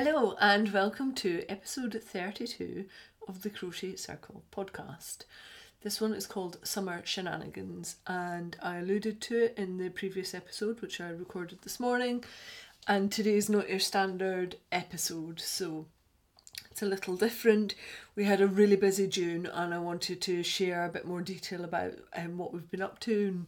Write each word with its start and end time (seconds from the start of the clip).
Hello, 0.00 0.36
and 0.40 0.72
welcome 0.72 1.12
to 1.16 1.44
episode 1.48 2.00
32 2.00 2.84
of 3.26 3.42
the 3.42 3.50
Crochet 3.50 3.96
Circle 3.96 4.44
podcast. 4.52 5.24
This 5.82 6.00
one 6.00 6.14
is 6.14 6.24
called 6.24 6.64
Summer 6.64 7.02
Shenanigans, 7.04 7.96
and 8.06 8.56
I 8.62 8.76
alluded 8.76 9.20
to 9.22 9.46
it 9.46 9.54
in 9.56 9.76
the 9.76 9.90
previous 9.90 10.34
episode, 10.34 10.80
which 10.80 11.00
I 11.00 11.08
recorded 11.08 11.62
this 11.62 11.80
morning. 11.80 12.22
And 12.86 13.10
today's 13.10 13.50
not 13.50 13.68
your 13.68 13.80
standard 13.80 14.54
episode, 14.70 15.40
so 15.40 15.86
it's 16.70 16.80
a 16.80 16.86
little 16.86 17.16
different. 17.16 17.74
We 18.14 18.22
had 18.22 18.40
a 18.40 18.46
really 18.46 18.76
busy 18.76 19.08
June, 19.08 19.46
and 19.46 19.74
I 19.74 19.80
wanted 19.80 20.22
to 20.22 20.44
share 20.44 20.84
a 20.84 20.92
bit 20.92 21.08
more 21.08 21.22
detail 21.22 21.64
about 21.64 21.94
um, 22.16 22.38
what 22.38 22.54
we've 22.54 22.70
been 22.70 22.82
up 22.82 23.00
to 23.00 23.44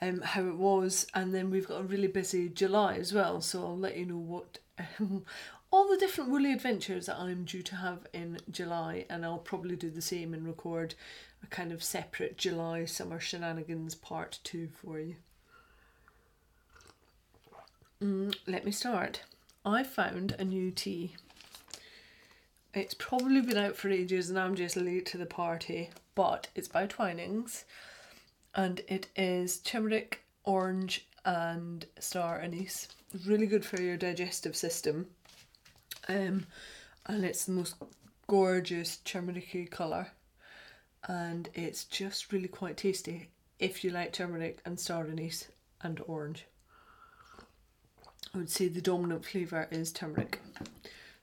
and 0.00 0.20
um, 0.20 0.24
how 0.24 0.46
it 0.46 0.56
was. 0.56 1.08
And 1.14 1.34
then 1.34 1.50
we've 1.50 1.66
got 1.66 1.80
a 1.80 1.84
really 1.84 2.06
busy 2.06 2.48
July 2.48 2.94
as 2.94 3.12
well, 3.12 3.40
so 3.40 3.64
I'll 3.64 3.76
let 3.76 3.96
you 3.96 4.06
know 4.06 4.18
what 4.18 4.58
um, 5.00 5.24
all 5.70 5.88
the 5.88 5.96
different 5.96 6.30
woolly 6.30 6.52
adventures 6.52 7.06
that 7.06 7.18
I'm 7.18 7.44
due 7.44 7.62
to 7.62 7.76
have 7.76 8.06
in 8.12 8.38
July, 8.50 9.06
and 9.08 9.24
I'll 9.24 9.38
probably 9.38 9.76
do 9.76 9.90
the 9.90 10.02
same 10.02 10.34
and 10.34 10.46
record 10.46 10.94
a 11.42 11.46
kind 11.46 11.72
of 11.72 11.82
separate 11.82 12.36
July 12.36 12.84
summer 12.84 13.20
shenanigans 13.20 13.94
part 13.94 14.40
two 14.42 14.68
for 14.68 14.98
you. 14.98 15.16
Mm, 18.02 18.34
let 18.46 18.64
me 18.64 18.72
start. 18.72 19.22
I 19.64 19.82
found 19.84 20.34
a 20.38 20.44
new 20.44 20.70
tea. 20.70 21.14
It's 22.72 22.94
probably 22.94 23.40
been 23.42 23.58
out 23.58 23.76
for 23.76 23.90
ages 23.90 24.30
and 24.30 24.38
I'm 24.38 24.54
just 24.54 24.76
late 24.76 25.06
to 25.06 25.18
the 25.18 25.26
party, 25.26 25.90
but 26.14 26.48
it's 26.54 26.68
by 26.68 26.86
Twinings 26.86 27.64
and 28.54 28.80
it 28.88 29.08
is 29.16 29.58
turmeric, 29.58 30.22
orange, 30.44 31.06
and 31.24 31.84
star 31.98 32.40
anise. 32.40 32.88
Really 33.26 33.46
good 33.46 33.64
for 33.64 33.80
your 33.80 33.96
digestive 33.96 34.56
system 34.56 35.08
um, 36.10 36.46
and 37.06 37.24
it's 37.24 37.44
the 37.44 37.52
most 37.52 37.76
gorgeous 38.26 38.98
turmeric 38.98 39.70
colour 39.70 40.08
and 41.08 41.48
it's 41.54 41.84
just 41.84 42.32
really 42.32 42.48
quite 42.48 42.76
tasty 42.76 43.28
if 43.58 43.84
you 43.84 43.90
like 43.90 44.12
turmeric 44.12 44.60
and 44.64 44.78
star 44.78 45.06
anise 45.06 45.48
and 45.82 46.00
orange. 46.06 46.46
I 48.34 48.38
would 48.38 48.50
say 48.50 48.68
the 48.68 48.80
dominant 48.80 49.24
flavour 49.24 49.66
is 49.70 49.92
turmeric, 49.92 50.40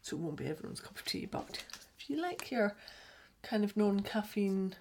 so 0.01 0.15
it 0.15 0.19
won't 0.19 0.35
be 0.35 0.45
everyone's 0.45 0.79
cup 0.79 0.97
of 0.97 1.05
tea, 1.05 1.25
but 1.25 1.63
if 1.97 2.09
you 2.09 2.21
like 2.21 2.51
your 2.51 2.75
kind 3.43 3.63
of 3.63 3.77
non 3.77 4.01
caffeine 4.01 4.75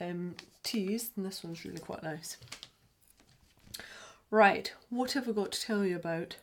um, 0.00 0.36
teas, 0.62 1.10
then 1.10 1.24
this 1.24 1.42
one's 1.42 1.64
really 1.64 1.80
quite 1.80 2.02
nice. 2.02 2.36
Right, 4.30 4.72
what 4.90 5.12
have 5.12 5.28
I 5.28 5.32
got 5.32 5.52
to 5.52 5.60
tell 5.60 5.84
you 5.84 5.96
about? 5.96 6.36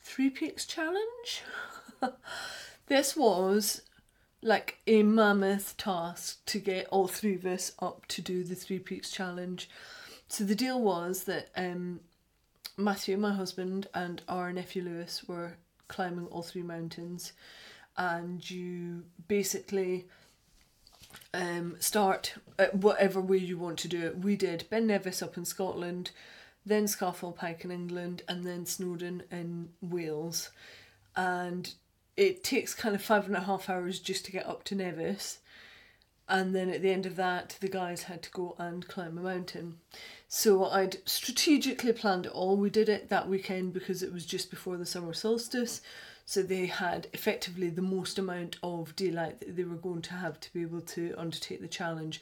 Three 0.00 0.30
Peaks 0.30 0.66
Challenge? 0.66 1.42
this 2.86 3.16
was 3.16 3.82
like 4.42 4.78
a 4.86 5.02
mammoth 5.02 5.76
task 5.76 6.44
to 6.46 6.58
get 6.58 6.86
all 6.90 7.08
three 7.08 7.34
of 7.34 7.44
us 7.44 7.72
up 7.80 8.06
to 8.06 8.22
do 8.22 8.44
the 8.44 8.54
Three 8.54 8.78
Peaks 8.78 9.10
Challenge. 9.10 9.68
So 10.28 10.44
the 10.44 10.54
deal 10.54 10.80
was 10.80 11.24
that 11.24 11.48
um, 11.56 12.00
Matthew, 12.76 13.16
my 13.16 13.32
husband, 13.32 13.88
and 13.94 14.22
our 14.28 14.52
nephew 14.52 14.82
Lewis 14.82 15.24
were 15.26 15.56
climbing 15.88 16.26
all 16.26 16.42
three 16.42 16.62
mountains, 16.62 17.32
and 17.96 18.48
you 18.48 19.04
basically 19.26 20.06
um, 21.34 21.76
start 21.80 22.34
whatever 22.72 23.20
way 23.20 23.38
you 23.38 23.58
want 23.58 23.78
to 23.80 23.88
do 23.88 24.06
it. 24.06 24.18
We 24.18 24.36
did 24.36 24.66
Ben 24.70 24.86
Nevis 24.86 25.22
up 25.22 25.36
in 25.36 25.44
Scotland, 25.44 26.10
then 26.64 26.84
Scafell 26.84 27.34
Pike 27.34 27.64
in 27.64 27.70
England, 27.70 28.22
and 28.28 28.44
then 28.44 28.66
Snowdon 28.66 29.24
in 29.32 29.70
Wales. 29.80 30.50
And 31.16 31.72
it 32.18 32.42
takes 32.42 32.74
kind 32.74 32.96
of 32.96 33.00
five 33.00 33.26
and 33.26 33.36
a 33.36 33.42
half 33.42 33.70
hours 33.70 34.00
just 34.00 34.24
to 34.24 34.32
get 34.32 34.44
up 34.44 34.64
to 34.64 34.74
Nevis. 34.74 35.38
And 36.28 36.54
then 36.54 36.68
at 36.68 36.82
the 36.82 36.90
end 36.90 37.06
of 37.06 37.14
that, 37.14 37.56
the 37.60 37.68
guys 37.68 38.02
had 38.02 38.22
to 38.24 38.30
go 38.32 38.56
and 38.58 38.86
climb 38.88 39.16
a 39.16 39.22
mountain. 39.22 39.78
So 40.26 40.66
I'd 40.66 40.96
strategically 41.08 41.92
planned 41.92 42.26
it 42.26 42.32
all. 42.32 42.56
We 42.56 42.70
did 42.70 42.88
it 42.88 43.08
that 43.08 43.28
weekend 43.28 43.72
because 43.72 44.02
it 44.02 44.12
was 44.12 44.26
just 44.26 44.50
before 44.50 44.76
the 44.76 44.84
summer 44.84 45.14
solstice. 45.14 45.80
So 46.26 46.42
they 46.42 46.66
had 46.66 47.06
effectively 47.12 47.70
the 47.70 47.82
most 47.82 48.18
amount 48.18 48.56
of 48.64 48.96
daylight 48.96 49.38
that 49.38 49.56
they 49.56 49.64
were 49.64 49.76
going 49.76 50.02
to 50.02 50.14
have 50.14 50.40
to 50.40 50.52
be 50.52 50.62
able 50.62 50.82
to 50.82 51.14
undertake 51.16 51.60
the 51.60 51.68
challenge. 51.68 52.20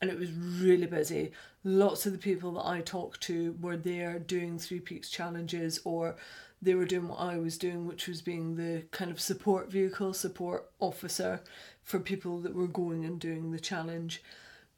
And 0.00 0.10
it 0.10 0.18
was 0.18 0.32
really 0.32 0.86
busy. 0.86 1.32
Lots 1.62 2.06
of 2.06 2.12
the 2.12 2.18
people 2.18 2.52
that 2.54 2.66
I 2.66 2.80
talked 2.80 3.20
to 3.24 3.56
were 3.60 3.76
there 3.76 4.18
doing 4.18 4.58
Three 4.58 4.80
Peaks 4.80 5.10
challenges 5.10 5.80
or 5.84 6.16
they 6.64 6.74
were 6.74 6.86
doing 6.86 7.08
what 7.08 7.20
I 7.20 7.38
was 7.38 7.58
doing, 7.58 7.86
which 7.86 8.08
was 8.08 8.22
being 8.22 8.56
the 8.56 8.84
kind 8.90 9.10
of 9.10 9.20
support 9.20 9.70
vehicle, 9.70 10.14
support 10.14 10.70
officer 10.80 11.40
for 11.82 11.98
people 11.98 12.40
that 12.40 12.54
were 12.54 12.66
going 12.66 13.04
and 13.04 13.20
doing 13.20 13.52
the 13.52 13.60
challenge. 13.60 14.22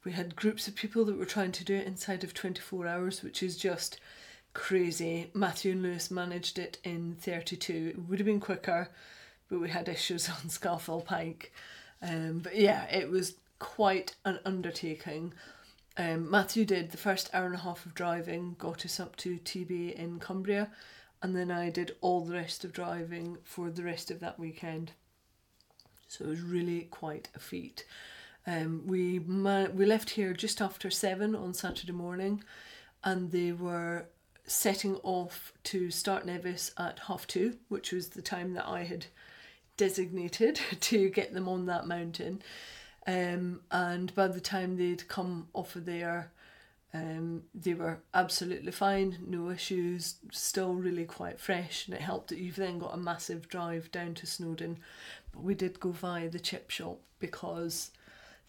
We 0.03 0.11
had 0.11 0.35
groups 0.35 0.67
of 0.67 0.75
people 0.75 1.05
that 1.05 1.17
were 1.17 1.25
trying 1.25 1.53
to 1.53 1.63
do 1.63 1.75
it 1.75 1.87
inside 1.87 2.23
of 2.23 2.33
24 2.33 2.87
hours, 2.87 3.23
which 3.23 3.41
is 3.41 3.57
just 3.57 3.99
crazy. 4.53 5.31
Matthew 5.33 5.71
and 5.71 5.83
Lewis 5.83 6.11
managed 6.11 6.59
it 6.59 6.77
in 6.83 7.15
32. 7.19 7.93
It 7.95 8.09
would 8.09 8.19
have 8.19 8.25
been 8.25 8.39
quicker, 8.39 8.89
but 9.49 9.59
we 9.59 9.69
had 9.69 9.87
issues 9.87 10.29
on 10.29 10.49
Scafell 10.49 11.05
Pike. 11.05 11.53
Um, 12.01 12.39
but 12.39 12.55
yeah, 12.55 12.85
it 12.91 13.09
was 13.09 13.35
quite 13.59 14.15
an 14.25 14.39
undertaking. 14.45 15.33
Um, 15.97 16.29
Matthew 16.29 16.63
did 16.63 16.91
the 16.91 16.97
first 16.97 17.29
hour 17.33 17.45
and 17.45 17.55
a 17.55 17.59
half 17.59 17.85
of 17.85 17.95
driving, 17.95 18.55
got 18.59 18.85
us 18.85 18.99
up 18.99 19.15
to 19.17 19.39
Tebay 19.39 19.93
in 19.93 20.19
Cumbria, 20.19 20.69
and 21.21 21.35
then 21.35 21.51
I 21.51 21.69
did 21.69 21.95
all 22.01 22.21
the 22.21 22.33
rest 22.33 22.63
of 22.63 22.73
driving 22.73 23.37
for 23.43 23.69
the 23.69 23.83
rest 23.83 24.11
of 24.11 24.19
that 24.19 24.39
weekend. 24.39 24.91
So 26.07 26.25
it 26.25 26.29
was 26.29 26.41
really 26.41 26.81
quite 26.83 27.29
a 27.35 27.39
feat. 27.39 27.85
Um, 28.45 28.83
we 28.85 29.19
we 29.19 29.85
left 29.85 30.11
here 30.11 30.33
just 30.33 30.61
after 30.61 30.89
seven 30.89 31.35
on 31.35 31.53
Saturday 31.53 31.91
morning, 31.91 32.43
and 33.03 33.31
they 33.31 33.51
were 33.51 34.05
setting 34.45 34.95
off 35.03 35.51
to 35.65 35.91
start 35.91 36.25
Nevis 36.25 36.71
at 36.77 36.99
half 37.07 37.27
two, 37.27 37.57
which 37.67 37.91
was 37.91 38.09
the 38.09 38.21
time 38.21 38.53
that 38.53 38.67
I 38.67 38.85
had 38.85 39.07
designated 39.75 40.59
to 40.79 41.09
get 41.09 41.33
them 41.33 41.49
on 41.49 41.65
that 41.65 41.87
mountain. 41.87 42.41
Um, 43.05 43.61
and 43.71 44.13
by 44.15 44.27
the 44.27 44.41
time 44.41 44.77
they'd 44.77 45.07
come 45.07 45.47
off 45.53 45.75
of 45.75 45.85
there, 45.85 46.31
um, 46.93 47.43
they 47.53 47.73
were 47.73 47.99
absolutely 48.13 48.71
fine, 48.71 49.17
no 49.27 49.49
issues, 49.49 50.15
still 50.31 50.73
really 50.73 51.05
quite 51.05 51.39
fresh, 51.39 51.85
and 51.85 51.95
it 51.95 52.01
helped 52.01 52.29
that 52.29 52.39
you've 52.39 52.55
then 52.55 52.79
got 52.79 52.93
a 52.93 52.97
massive 52.97 53.49
drive 53.49 53.91
down 53.91 54.13
to 54.15 54.25
Snowdon. 54.25 54.79
But 55.31 55.43
we 55.43 55.53
did 55.53 55.79
go 55.79 55.91
via 55.91 56.29
the 56.29 56.39
chip 56.39 56.69
shop 56.69 56.99
because 57.19 57.91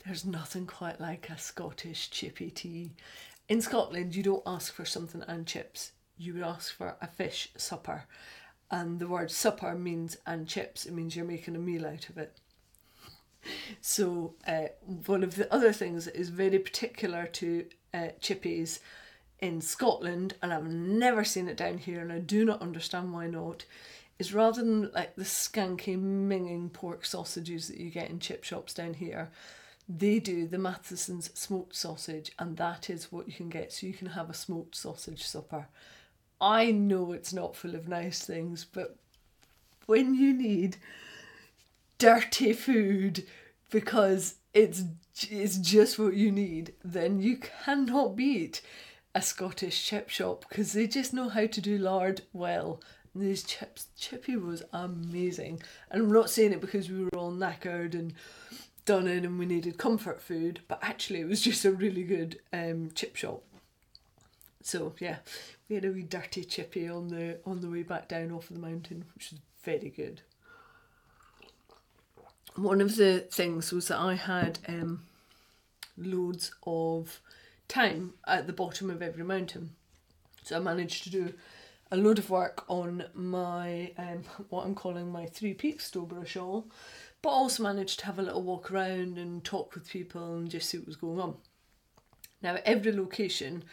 there's 0.05 0.25
nothing 0.25 0.67
quite 0.67 1.01
like 1.01 1.29
a 1.31 1.39
Scottish 1.39 2.11
chippy 2.11 2.51
tea. 2.51 2.93
In 3.49 3.61
Scotland, 3.61 4.15
you 4.15 4.23
don't 4.23 4.43
ask 4.47 4.73
for 4.73 4.85
something 4.85 5.23
and 5.27 5.47
chips, 5.47 5.93
you 6.17 6.35
would 6.35 6.43
ask 6.43 6.73
for 6.75 6.97
a 7.01 7.07
fish 7.07 7.51
supper. 7.57 8.05
And 8.71 8.99
the 8.99 9.09
word 9.09 9.31
supper 9.31 9.75
means 9.75 10.17
and 10.27 10.47
chips, 10.47 10.87
it 10.87 10.93
means 10.93 11.17
you're 11.17 11.25
making 11.25 11.57
a 11.57 11.59
meal 11.59 11.87
out 11.87 12.09
of 12.09 12.19
it. 12.19 12.39
So, 13.81 14.35
uh, 14.47 14.69
one 15.07 15.23
of 15.23 15.37
the 15.37 15.53
other 15.53 15.73
things 15.73 16.05
that 16.05 16.17
is 16.17 16.29
very 16.29 16.59
particular 16.59 17.27
to 17.27 17.67
uh, 17.95 18.09
chippies 18.21 18.81
in 19.41 19.61
Scotland, 19.61 20.35
and 20.43 20.53
I've 20.53 20.67
never 20.67 21.25
seen 21.25 21.49
it 21.49 21.57
down 21.57 21.79
here, 21.79 22.01
and 22.01 22.13
I 22.13 22.19
do 22.19 22.45
not 22.45 22.61
understand 22.61 23.13
why 23.13 23.27
not, 23.29 23.65
is 24.19 24.35
rather 24.35 24.63
than 24.63 24.91
like 24.93 25.15
the 25.15 25.25
skanky 25.25 25.97
minging 25.97 26.73
pork 26.73 27.05
sausages 27.05 27.69
that 27.69 27.79
you 27.79 27.91
get 27.91 28.11
in 28.11 28.19
chip 28.19 28.43
shops 28.43 28.75
down 28.75 28.95
here, 28.95 29.31
they 29.89 30.19
do 30.19 30.47
the 30.47 30.59
Matheson's 30.59 31.31
smoked 31.39 31.75
sausage, 31.75 32.33
and 32.39 32.57
that 32.57 32.91
is 32.91 33.11
what 33.13 33.27
you 33.29 33.33
can 33.33 33.49
get. 33.49 33.73
So 33.73 33.87
you 33.87 33.95
can 33.95 34.09
have 34.09 34.29
a 34.29 34.35
smoked 34.35 34.77
sausage 34.77 35.25
supper. 35.25 35.69
I 36.41 36.71
know 36.71 37.13
it's 37.13 37.33
not 37.33 37.57
full 37.57 37.75
of 37.75 37.89
nice 37.89 38.23
things, 38.23 38.67
but 38.71 38.97
when 39.87 40.15
you 40.15 40.35
need 40.35 40.77
dirty 41.99 42.53
food 42.53 43.27
because 43.71 44.37
it's 44.55 44.85
it's 45.31 45.57
just 45.57 45.99
what 45.99 46.15
you 46.15 46.31
need, 46.31 46.75
then 46.85 47.21
you 47.21 47.39
cannot 47.65 48.15
beat 48.17 48.63
a 49.15 49.21
Scottish 49.21 49.85
chip 49.85 50.09
shop 50.09 50.45
because 50.49 50.73
they 50.73 50.87
just 50.87 51.13
know 51.13 51.29
how 51.29 51.47
to 51.47 51.61
do 51.61 51.77
lard 51.77 52.23
well. 52.33 52.81
And 53.13 53.23
these 53.23 53.43
chips, 53.43 53.89
Chippy 53.97 54.37
was 54.37 54.63
amazing. 54.73 55.63
And 55.91 56.03
I'm 56.03 56.13
not 56.13 56.31
saying 56.31 56.53
it 56.53 56.61
because 56.61 56.89
we 56.89 57.03
were 57.03 57.17
all 57.17 57.33
knackered 57.33 57.95
and 57.95 58.15
done 58.85 59.09
in 59.09 59.25
and 59.25 59.39
we 59.39 59.47
needed 59.47 59.77
comfort 59.77 60.23
food, 60.23 60.61
but 60.69 60.79
actually 60.83 61.21
it 61.21 61.29
was 61.29 61.41
just 61.41 61.65
a 61.65 61.73
really 61.73 62.05
good 62.05 62.39
um, 62.53 62.91
chip 62.95 63.17
shop. 63.17 63.43
So 64.63 64.95
yeah, 65.01 65.17
we 65.69 65.75
had 65.75 65.85
a 65.85 65.91
wee 65.91 66.03
dirty 66.03 66.45
chippy 66.45 66.89
on 66.89 67.09
the 67.09 67.39
on 67.45 67.61
the 67.61 67.71
way 67.71 67.83
back 67.83 68.09
down 68.09 68.31
off 68.31 68.51
of 68.51 68.57
the 68.57 68.67
mountain, 68.67 69.05
which 69.15 69.33
was 69.33 69.41
very 69.65 69.91
good 69.91 70.23
one 72.63 72.81
of 72.81 72.97
the 72.97 73.21
things 73.31 73.73
was 73.73 73.89
that 73.89 73.99
I 73.99 74.15
had 74.15 74.59
um, 74.69 75.05
loads 75.97 76.53
of 76.65 77.21
time 77.69 78.15
at 78.27 78.47
the 78.47 78.53
bottom 78.53 78.91
of 78.91 79.03
every 79.03 79.25
mountain. 79.25 79.71
So 80.43 80.57
I 80.57 80.61
managed 80.61 81.05
to 81.05 81.11
do 81.11 81.35
a 81.91 81.97
load 81.97 82.19
of 82.19 82.31
work 82.31 82.65
on 82.69 83.05
my 83.15 83.93
um, 83.99 84.25
what 84.49 84.65
I'm 84.65 84.75
calling 84.75 85.11
my 85.11 85.27
Three 85.27 85.55
Peaks 85.55 85.91
Stowborough 85.91 86.27
shawl, 86.27 86.67
but 87.23 87.31
also 87.31 87.63
managed 87.63 88.01
to 88.01 88.07
have 88.07 88.19
a 88.19 88.23
little 88.23 88.43
walk 88.43 88.71
around 88.71 89.19
and 89.19 89.45
talk 89.45 89.75
with 89.75 89.89
people 89.89 90.37
and 90.37 90.51
just 90.51 90.69
see 90.69 90.79
what 90.79 90.87
was 90.87 90.97
going 90.97 91.21
on. 91.21 91.37
Now, 92.41 92.55
at 92.55 92.67
every 92.67 92.93
location, 92.93 93.65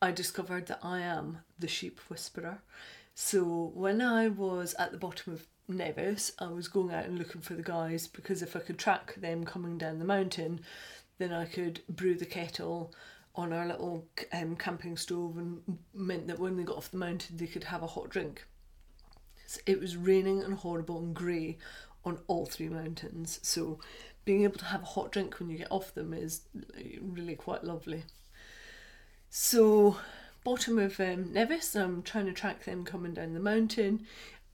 I 0.00 0.12
discovered 0.12 0.66
that 0.66 0.80
I 0.82 1.00
am 1.00 1.38
the 1.58 1.68
sheep 1.68 2.00
whisperer. 2.08 2.62
So 3.14 3.72
when 3.74 4.00
I 4.00 4.28
was 4.28 4.74
at 4.78 4.92
the 4.92 4.98
bottom 4.98 5.32
of 5.32 5.46
Nevis, 5.68 6.32
I 6.38 6.48
was 6.48 6.68
going 6.68 6.92
out 6.92 7.04
and 7.04 7.18
looking 7.18 7.40
for 7.40 7.54
the 7.54 7.62
guys 7.62 8.06
because 8.06 8.42
if 8.42 8.56
I 8.56 8.60
could 8.60 8.78
track 8.78 9.14
them 9.16 9.44
coming 9.44 9.78
down 9.78 9.98
the 9.98 10.04
mountain, 10.04 10.60
then 11.18 11.32
I 11.32 11.44
could 11.44 11.80
brew 11.88 12.14
the 12.14 12.26
kettle 12.26 12.92
on 13.34 13.52
our 13.52 13.66
little 13.66 14.06
um, 14.32 14.56
camping 14.56 14.96
stove 14.96 15.38
and 15.38 15.62
meant 15.94 16.26
that 16.26 16.38
when 16.38 16.56
they 16.56 16.64
got 16.64 16.76
off 16.76 16.90
the 16.90 16.98
mountain 16.98 17.36
they 17.36 17.46
could 17.46 17.64
have 17.64 17.82
a 17.82 17.86
hot 17.86 18.10
drink. 18.10 18.44
It 19.66 19.80
was 19.80 19.96
raining 19.96 20.42
and 20.42 20.54
horrible 20.54 20.98
and 20.98 21.14
grey 21.14 21.58
on 22.04 22.18
all 22.26 22.46
three 22.46 22.68
mountains, 22.68 23.38
so 23.42 23.78
being 24.24 24.44
able 24.44 24.58
to 24.58 24.64
have 24.66 24.82
a 24.82 24.86
hot 24.86 25.12
drink 25.12 25.38
when 25.38 25.50
you 25.50 25.58
get 25.58 25.70
off 25.70 25.94
them 25.94 26.12
is 26.12 26.42
really 27.00 27.34
quite 27.34 27.64
lovely. 27.64 28.04
So, 29.30 29.96
bottom 30.44 30.78
of 30.78 30.98
um, 31.00 31.32
Nevis, 31.32 31.74
I'm 31.74 32.02
trying 32.02 32.26
to 32.26 32.32
track 32.32 32.64
them 32.64 32.84
coming 32.84 33.14
down 33.14 33.34
the 33.34 33.40
mountain, 33.40 34.06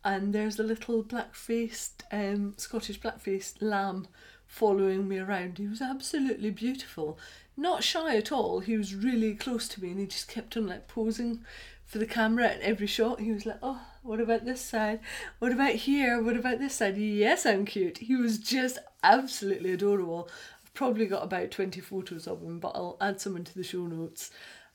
and 0.05 0.33
there's 0.33 0.59
a 0.59 0.63
little 0.63 1.03
black 1.03 1.35
faced 1.35 2.05
um, 2.13 2.55
Scottish 2.57 3.01
black 3.01 3.21
faced 3.21 3.61
lamb 3.63 4.09
following 4.47 5.07
me 5.09 5.19
around. 5.19 5.59
He 5.59 5.67
was 5.67 5.83
absolutely 5.83 6.51
beautiful, 6.51 7.19
not 7.57 7.85
shy 7.85 8.17
at 8.17 8.33
all. 8.33 8.61
He 8.61 8.77
was 8.77 8.95
really 8.95 9.35
close 9.35 9.69
to 9.69 9.83
me, 9.83 9.91
and 9.91 10.01
he 10.01 10.07
just 10.07 10.29
kept 10.29 10.57
on 10.57 10.67
like 10.67 10.89
posing 10.89 11.45
for 11.85 11.99
the 11.99 12.07
camera 12.07 12.47
at 12.47 12.61
every 12.61 12.87
shot. 12.87 13.21
He 13.21 13.33
was 13.33 13.47
like, 13.47 13.59
"Oh, 13.63 13.81
what 14.03 14.21
about 14.21 14.45
this 14.45 14.61
side? 14.61 15.01
What 15.39 15.53
about 15.53 15.75
here? 15.75 16.23
What 16.23 16.37
about 16.37 16.59
this 16.59 16.75
side? 16.75 16.97
Yes, 16.97 17.45
I'm 17.45 17.65
cute." 17.65 17.99
He 17.99 18.17
was 18.17 18.39
just 18.39 18.79
absolutely 19.03 19.73
adorable. 19.73 20.29
I've 20.65 20.75
probably 20.75 21.07
got 21.07 21.25
about 21.25 21.51
twenty 21.51 21.81
photos 21.81 22.27
of 22.27 22.43
him, 22.43 22.59
but 22.61 22.73
I'll 22.75 22.97
add 23.01 23.21
some 23.21 23.37
into 23.37 23.55
the 23.55 23.65
show 23.65 23.87
notes, 23.87 24.31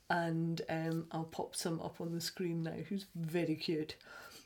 and 0.09 0.61
um, 0.69 1.07
I'll 1.11 1.23
pop 1.23 1.55
some 1.55 1.79
up 1.81 2.01
on 2.01 2.13
the 2.13 2.21
screen 2.21 2.63
now. 2.63 2.75
Who's 2.89 3.05
very 3.15 3.55
cute. 3.55 3.95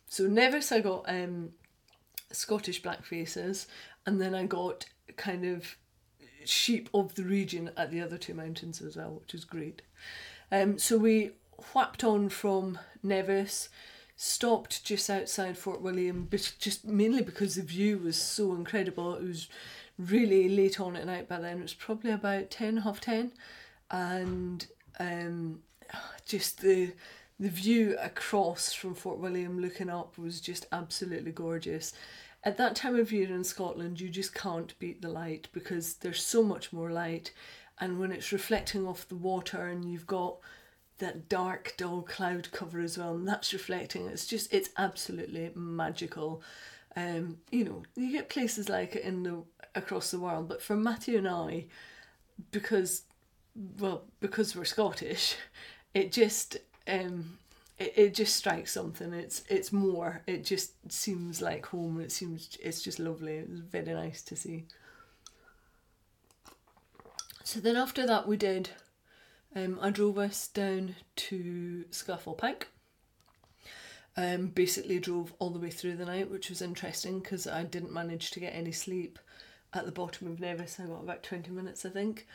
So 0.10 0.26
Nevis, 0.28 0.72
I 0.72 0.80
got 0.80 1.06
um, 1.08 1.52
Scottish 2.32 2.82
black 2.82 3.06
faces, 3.06 3.68
and 4.06 4.22
then 4.22 4.34
I 4.34 4.46
got 4.46 4.86
kind 5.16 5.46
of 5.46 5.76
sheep 6.46 6.90
of 6.94 7.16
the 7.16 7.24
region 7.24 7.72
at 7.76 7.92
the 7.92 8.02
other 8.02 8.18
two 8.18 8.34
mountains 8.34 8.82
as 8.82 8.96
well, 8.96 9.20
which 9.22 9.34
is 9.34 9.46
great. 9.46 9.82
Um, 10.52 10.78
so 10.78 10.98
we 10.98 11.32
whapped 11.74 12.04
on 12.04 12.30
from 12.30 12.80
Nevis, 13.04 13.70
stopped 14.16 14.84
just 14.84 15.10
outside 15.10 15.58
Fort 15.58 15.82
William, 15.82 16.28
but 16.30 16.54
just 16.60 16.86
mainly 16.86 17.22
because 17.22 17.56
the 17.56 17.62
view 17.62 17.98
was 17.98 18.16
so 18.16 18.54
incredible. 18.54 19.16
It 19.16 19.28
was 19.28 19.50
really 19.98 20.48
late 20.48 20.80
on 20.80 20.96
at 20.96 21.06
night 21.06 21.28
by 21.28 21.40
then. 21.40 21.60
It 21.60 21.64
was 21.64 21.74
probably 21.74 22.12
about 22.12 22.50
ten, 22.50 22.78
half 22.78 23.02
ten, 23.02 23.32
and 23.92 24.66
um, 25.00 25.60
just 26.26 26.62
the 26.62 26.94
the 27.40 27.50
view 27.50 27.96
across 28.02 28.74
from 28.74 28.96
Fort 28.96 29.20
William 29.20 29.60
looking 29.60 29.90
up 29.90 30.18
was 30.18 30.42
just 30.42 30.66
absolutely 30.72 31.32
gorgeous. 31.32 31.94
At 32.44 32.58
that 32.58 32.76
time 32.76 32.98
of 32.98 33.12
year 33.12 33.28
in 33.28 33.44
Scotland, 33.44 34.00
you 34.00 34.10
just 34.10 34.34
can't 34.34 34.78
beat 34.80 35.02
the 35.02 35.10
light 35.10 35.48
because 35.52 35.96
there's 35.96 36.24
so 36.24 36.44
much 36.44 36.72
more 36.72 36.92
light, 36.92 37.32
and 37.80 38.00
when 38.00 38.12
it's 38.12 38.32
reflecting 38.32 38.88
off 38.88 39.08
the 39.08 39.16
water 39.16 39.68
and 39.68 39.86
you've 39.86 40.08
got 40.08 40.38
that 41.00 41.30
dark 41.30 41.74
dull 41.78 42.02
cloud 42.02 42.52
cover 42.52 42.80
as 42.80 42.98
well 42.98 43.14
and 43.14 43.28
that's 43.28 43.54
reflecting 43.54 44.08
it's 44.08 44.26
just 44.26 44.52
it's 44.52 44.70
absolutely 44.78 45.52
magical 45.54 46.42
um 46.96 47.38
you 47.52 47.64
know 47.64 47.84
you 47.96 48.12
get 48.12 48.30
places 48.30 48.68
like 48.68 48.96
it 48.96 49.04
in 49.04 49.24
the 49.24 49.44
across 49.76 50.10
the 50.10 50.20
world 50.20 50.50
but 50.50 50.62
for 50.62 50.76
matthew 50.76 51.18
and 51.18 51.28
i 51.28 51.66
because 52.52 53.04
well 53.80 54.04
because 54.20 54.56
we're 54.56 54.66
scottish 54.66 55.36
it 55.94 56.12
just 56.12 56.58
um 56.88 57.38
it, 57.78 57.94
it 57.96 58.14
just 58.14 58.36
strikes 58.36 58.72
something 58.72 59.14
it's 59.14 59.44
it's 59.50 59.72
more 59.72 60.22
it 60.28 60.44
just 60.44 60.74
seems 60.92 61.42
like 61.42 61.66
home 61.68 62.00
it 62.00 62.12
seems 62.12 62.58
it's 62.62 62.82
just 62.82 63.00
lovely 63.00 63.38
it 63.38 63.50
was 63.50 63.60
very 63.60 63.94
nice 63.94 64.22
to 64.24 64.36
see 64.36 64.66
so 67.44 67.60
then 67.60 67.76
after 67.76 68.06
that 68.06 68.28
we 68.28 68.38
did 68.38 68.70
um, 69.56 69.80
I 69.82 69.90
drove 69.90 70.18
us 70.20 70.48
down 70.48 70.96
to 71.16 71.86
Scafell 71.92 72.38
Pike. 72.38 72.68
Um, 74.16 74.48
basically 74.48 75.00
drove 75.00 75.34
all 75.40 75.52
the 75.52 75.60
way 75.60 75.70
through 75.70 75.96
the 75.96 76.06
night, 76.06 76.30
which 76.30 76.50
was 76.50 76.62
interesting 76.62 77.20
because 77.20 77.48
I 77.48 77.64
didn't 77.64 77.94
manage 77.94 78.32
to 78.32 78.40
get 78.40 78.56
any 78.56 78.72
sleep 78.72 79.20
at 79.74 79.86
the 79.86 79.92
bottom 79.92 80.28
of 80.28 80.40
Nevis. 80.40 80.80
I 80.80 80.86
got 80.86 81.04
about 81.04 81.24
20 81.24 81.52
minutes, 81.52 81.86
I 81.86 81.90
think, 81.90 82.28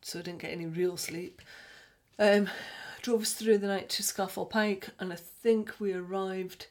so 0.00 0.18
I 0.18 0.22
didn't 0.22 0.42
get 0.42 0.52
any 0.52 0.66
real 0.66 0.96
sleep. 0.96 1.42
Um, 2.18 2.48
drove 3.04 3.20
us 3.20 3.34
through 3.34 3.58
the 3.58 3.66
night 3.66 3.90
to 3.90 4.02
Scafell 4.02 4.48
Pike, 4.48 4.88
and 4.98 5.12
I 5.12 5.16
think 5.16 5.74
we 5.78 5.92
arrived 5.92 6.68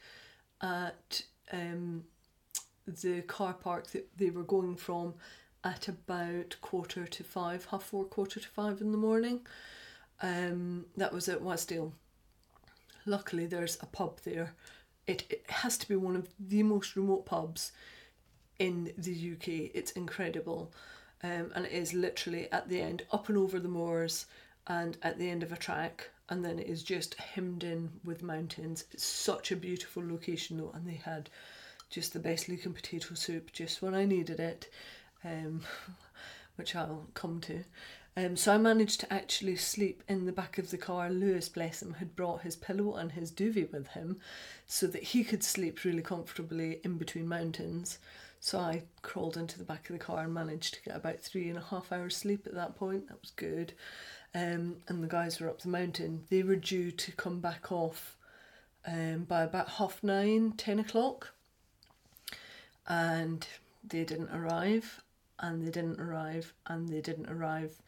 at 0.61 1.21
um, 1.51 2.05
the 2.87 3.21
car 3.21 3.53
park 3.53 3.91
that 3.91 4.09
they 4.17 4.31
were 4.31 4.41
going 4.41 4.75
from 4.75 5.13
at 5.63 5.87
about 5.87 6.55
quarter 6.59 7.05
to 7.05 7.23
five, 7.23 7.67
half 7.69 7.83
four, 7.83 8.05
quarter 8.05 8.39
to 8.39 8.47
five 8.47 8.81
in 8.81 8.91
the 8.91 8.97
morning. 8.97 9.41
Um, 10.23 10.87
that 10.97 11.13
was 11.13 11.29
at 11.29 11.43
Wasdale. 11.43 11.91
Luckily, 13.05 13.45
there's 13.45 13.77
a 13.81 13.85
pub 13.85 14.19
there. 14.23 14.55
It, 15.05 15.25
it 15.29 15.45
has 15.49 15.77
to 15.77 15.87
be 15.87 15.95
one 15.95 16.15
of 16.15 16.27
the 16.39 16.63
most 16.63 16.95
remote 16.95 17.27
pubs 17.27 17.73
in 18.57 18.91
the 18.97 19.33
UK. 19.33 19.69
It's 19.75 19.91
incredible. 19.91 20.73
Um, 21.21 21.51
and 21.53 21.67
it 21.67 21.73
is 21.73 21.93
literally 21.93 22.51
at 22.51 22.69
the 22.69 22.81
end, 22.81 23.03
up 23.11 23.29
and 23.29 23.37
over 23.37 23.59
the 23.59 23.69
moors, 23.69 24.25
and 24.67 24.97
at 25.01 25.17
the 25.17 25.29
end 25.29 25.43
of 25.43 25.51
a 25.51 25.57
track, 25.57 26.09
and 26.29 26.43
then 26.43 26.59
it 26.59 26.67
is 26.67 26.83
just 26.83 27.15
hemmed 27.15 27.63
in 27.63 27.89
with 28.03 28.23
mountains. 28.23 28.85
It's 28.91 29.05
such 29.05 29.51
a 29.51 29.57
beautiful 29.57 30.03
location, 30.07 30.57
though, 30.57 30.71
and 30.73 30.87
they 30.87 31.01
had 31.03 31.29
just 31.89 32.13
the 32.13 32.19
best 32.19 32.49
looking 32.49 32.73
potato 32.73 33.13
soup 33.13 33.51
just 33.51 33.81
when 33.81 33.93
I 33.93 34.05
needed 34.05 34.39
it, 34.39 34.69
um, 35.23 35.61
which 36.55 36.75
I'll 36.75 37.07
come 37.13 37.41
to. 37.41 37.63
Um, 38.15 38.35
so 38.35 38.53
I 38.53 38.57
managed 38.57 38.99
to 38.99 39.11
actually 39.11 39.55
sleep 39.55 40.03
in 40.07 40.25
the 40.25 40.31
back 40.31 40.57
of 40.57 40.69
the 40.69 40.77
car. 40.77 41.09
Lewis, 41.09 41.49
bless 41.49 41.81
him, 41.81 41.93
had 41.93 42.15
brought 42.15 42.41
his 42.41 42.55
pillow 42.55 42.95
and 42.95 43.11
his 43.11 43.31
duvet 43.31 43.73
with 43.73 43.87
him 43.87 44.19
so 44.67 44.85
that 44.87 45.03
he 45.03 45.23
could 45.23 45.43
sleep 45.43 45.83
really 45.83 46.03
comfortably 46.03 46.79
in 46.83 46.97
between 46.97 47.27
mountains. 47.27 47.97
So 48.39 48.59
I 48.59 48.83
crawled 49.01 49.37
into 49.37 49.57
the 49.57 49.63
back 49.63 49.89
of 49.89 49.93
the 49.93 50.03
car 50.03 50.25
and 50.25 50.33
managed 50.33 50.75
to 50.75 50.83
get 50.83 50.95
about 50.95 51.21
three 51.21 51.49
and 51.49 51.57
a 51.57 51.61
half 51.61 51.91
hours 51.91 52.15
sleep 52.15 52.45
at 52.45 52.53
that 52.53 52.75
point. 52.75 53.07
That 53.07 53.21
was 53.21 53.31
good. 53.31 53.73
Um, 54.35 54.77
and 54.87 55.03
the 55.03 55.07
guys 55.07 55.39
were 55.39 55.49
up 55.49 55.61
the 55.61 55.69
mountain. 55.69 56.23
They 56.29 56.43
were 56.43 56.55
due 56.55 56.91
to 56.91 57.11
come 57.11 57.39
back 57.39 57.71
off 57.71 58.17
um, 58.85 59.25
by 59.25 59.43
about 59.43 59.69
half 59.69 60.03
nine, 60.03 60.53
ten 60.57 60.79
o'clock. 60.79 61.33
And 62.87 63.45
they 63.87 64.03
didn't 64.03 64.31
arrive 64.31 65.01
and 65.39 65.65
they 65.65 65.71
didn't 65.71 65.99
arrive 65.99 66.53
and 66.67 66.89
they 66.89 67.01
didn't 67.01 67.29
arrive 67.29 67.81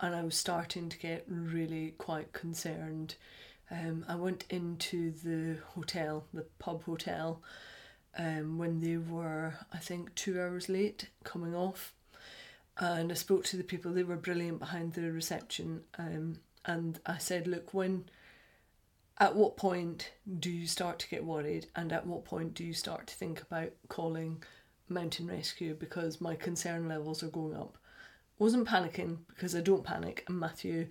and 0.00 0.14
I 0.14 0.22
was 0.22 0.36
starting 0.36 0.88
to 0.88 0.98
get 0.98 1.24
really 1.28 1.94
quite 1.98 2.32
concerned. 2.32 3.14
Um, 3.70 4.04
I 4.08 4.16
went 4.16 4.44
into 4.50 5.12
the 5.12 5.60
hotel, 5.74 6.26
the 6.32 6.44
pub 6.58 6.84
hotel, 6.84 7.40
um, 8.18 8.58
when 8.58 8.80
they 8.80 8.96
were, 8.96 9.54
I 9.72 9.78
think, 9.78 10.14
two 10.14 10.40
hours 10.40 10.68
late 10.68 11.08
coming 11.24 11.54
off. 11.54 11.92
And 12.78 13.12
I 13.12 13.14
spoke 13.14 13.44
to 13.44 13.56
the 13.56 13.64
people, 13.64 13.92
they 13.92 14.02
were 14.02 14.16
brilliant 14.16 14.58
behind 14.58 14.94
the 14.94 15.12
reception. 15.12 15.82
Um, 15.98 16.40
and 16.64 16.98
I 17.06 17.18
said, 17.18 17.46
Look, 17.46 17.72
when, 17.72 18.06
at 19.18 19.36
what 19.36 19.56
point 19.56 20.10
do 20.40 20.50
you 20.50 20.66
start 20.66 20.98
to 21.00 21.08
get 21.08 21.24
worried? 21.24 21.66
And 21.76 21.92
at 21.92 22.06
what 22.06 22.24
point 22.24 22.54
do 22.54 22.64
you 22.64 22.72
start 22.72 23.06
to 23.08 23.14
think 23.14 23.40
about 23.42 23.70
calling 23.88 24.42
mountain 24.88 25.26
rescue 25.26 25.74
because 25.74 26.20
my 26.20 26.34
concern 26.34 26.88
levels 26.88 27.22
are 27.22 27.28
going 27.28 27.56
up. 27.56 27.76
Wasn't 28.38 28.68
panicking 28.68 29.18
because 29.28 29.54
I 29.54 29.60
don't 29.60 29.84
panic, 29.84 30.24
and 30.28 30.38
Matthew 30.38 30.88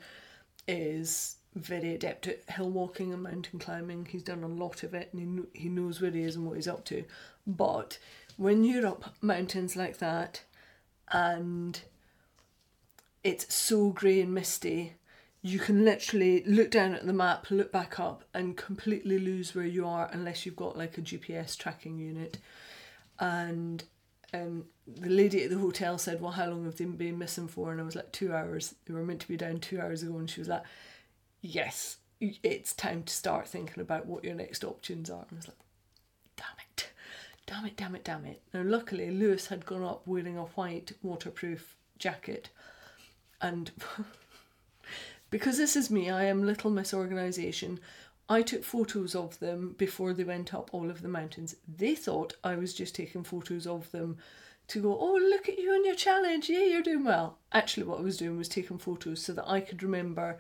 is 0.68 1.38
very 1.56 1.94
adept 1.94 2.28
at 2.28 2.50
hill 2.50 2.70
walking 2.70 3.14
and 3.14 3.22
mountain 3.22 3.60
climbing. 3.60 4.08
He's 4.10 4.24
done 4.24 4.44
a 4.44 4.48
lot 4.48 4.84
of 4.84 4.94
it 4.94 5.10
and 5.14 5.48
he, 5.54 5.62
he 5.62 5.70
knows 5.70 6.02
where 6.02 6.10
he 6.10 6.24
is 6.24 6.36
and 6.36 6.46
what 6.46 6.56
he's 6.56 6.68
up 6.68 6.84
to. 6.86 7.04
But 7.46 8.00
when 8.38 8.64
you're 8.64 8.88
up 8.88 9.14
mountains 9.22 9.76
like 9.76 9.98
that 10.00 10.42
and 11.14 11.80
it's 13.24 13.54
so 13.54 13.92
grey 13.92 14.20
and 14.20 14.34
misty, 14.34 14.96
you 15.42 15.60
can 15.60 15.86
literally 15.86 16.44
look 16.46 16.72
down 16.72 16.94
at 16.94 17.06
the 17.06 17.14
map, 17.14 17.50
look 17.50 17.72
back 17.72 18.00
up, 18.00 18.26
and 18.34 18.58
completely 18.58 19.20
lose 19.20 19.56
where 19.56 19.66
you 19.66 19.88
are 19.88 20.10
unless 20.12 20.46
you've 20.46 20.56
got 20.56 20.78
like 20.78 20.98
a 20.98 21.02
GPS 21.02 21.58
tracking 21.58 21.98
unit 21.98 22.40
and 23.20 23.84
um, 24.34 24.66
the 24.88 25.10
lady 25.10 25.44
at 25.44 25.52
the 25.52 25.60
hotel 25.60 26.00
said, 26.00 26.20
"Well, 26.20 26.32
how 26.32 26.48
long 26.48 26.66
have 26.66 26.76
they 26.76 26.86
been 26.86 27.20
missing 27.20 27.48
for?" 27.48 27.72
And 27.72 27.80
I 27.80 27.84
was 27.84 27.96
like, 27.96 28.12
two 28.12 28.34
hours. 28.34 28.74
They 28.86 28.94
were 28.94 29.04
meant 29.04 29.22
to 29.22 29.28
be 29.28 29.38
down 29.38 29.60
two 29.60 29.80
hours 29.80 30.02
ago, 30.02 30.18
and 30.18 30.28
she 30.28 30.42
was 30.42 30.48
like, 30.48 30.64
"Yes, 31.40 31.98
it's 32.20 32.74
time 32.74 33.04
to 33.04 33.14
start 33.14 33.48
thinking 33.48 33.82
about 33.82 34.06
what 34.06 34.24
your 34.24 34.36
next 34.36 34.64
options 34.64 35.10
are. 35.10 35.26
And 35.30 35.34
I 35.34 35.36
was 35.36 35.48
like, 35.48 35.58
damn 36.38 36.66
it, 36.72 36.90
damn 37.46 37.66
it, 37.66 37.78
damn 37.78 37.96
it, 37.96 38.04
damn 38.04 38.26
it. 38.26 38.42
Now, 38.54 38.64
luckily, 38.64 39.12
Lewis 39.12 39.48
had 39.48 39.66
gone 39.66 39.84
up 39.84 40.06
wearing 40.06 40.38
a 40.38 40.44
white 40.44 40.94
waterproof 41.02 41.76
jacket, 41.98 42.50
and 43.42 43.72
because 45.30 45.58
this 45.58 45.76
is 45.76 45.90
me, 45.90 46.10
I 46.10 46.26
am 46.26 46.46
little 46.46 46.72
miss 46.72 46.94
organisation. 46.94 47.80
I 48.30 48.42
took 48.42 48.64
photos 48.64 49.16
of 49.16 49.38
them 49.40 49.76
before 49.78 50.14
they 50.14 50.24
went 50.24 50.54
up 50.54 50.70
all 50.74 50.90
of 50.90 51.02
the 51.02 51.10
mountains. 51.10 51.56
They 51.68 51.94
thought 51.94 52.38
I 52.44 52.56
was 52.56 52.74
just 52.74 52.96
taking 52.96 53.24
photos 53.24 53.68
of 53.68 53.92
them 53.92 54.18
to 54.68 54.82
go, 54.82 54.98
oh, 54.98 55.16
look 55.16 55.50
at 55.50 55.60
you 55.60 55.76
and 55.76 55.86
your 55.86 55.96
challenge. 55.96 56.50
Yeah, 56.50 56.64
you're 56.64 56.82
doing 56.82 57.04
well. 57.04 57.38
Actually, 57.52 57.84
what 57.86 58.00
I 58.00 58.04
was 58.04 58.18
doing 58.18 58.38
was 58.38 58.48
taking 58.48 58.78
photos 58.78 59.22
so 59.22 59.34
that 59.34 59.48
I 59.48 59.60
could 59.60 59.84
remember 59.84 60.38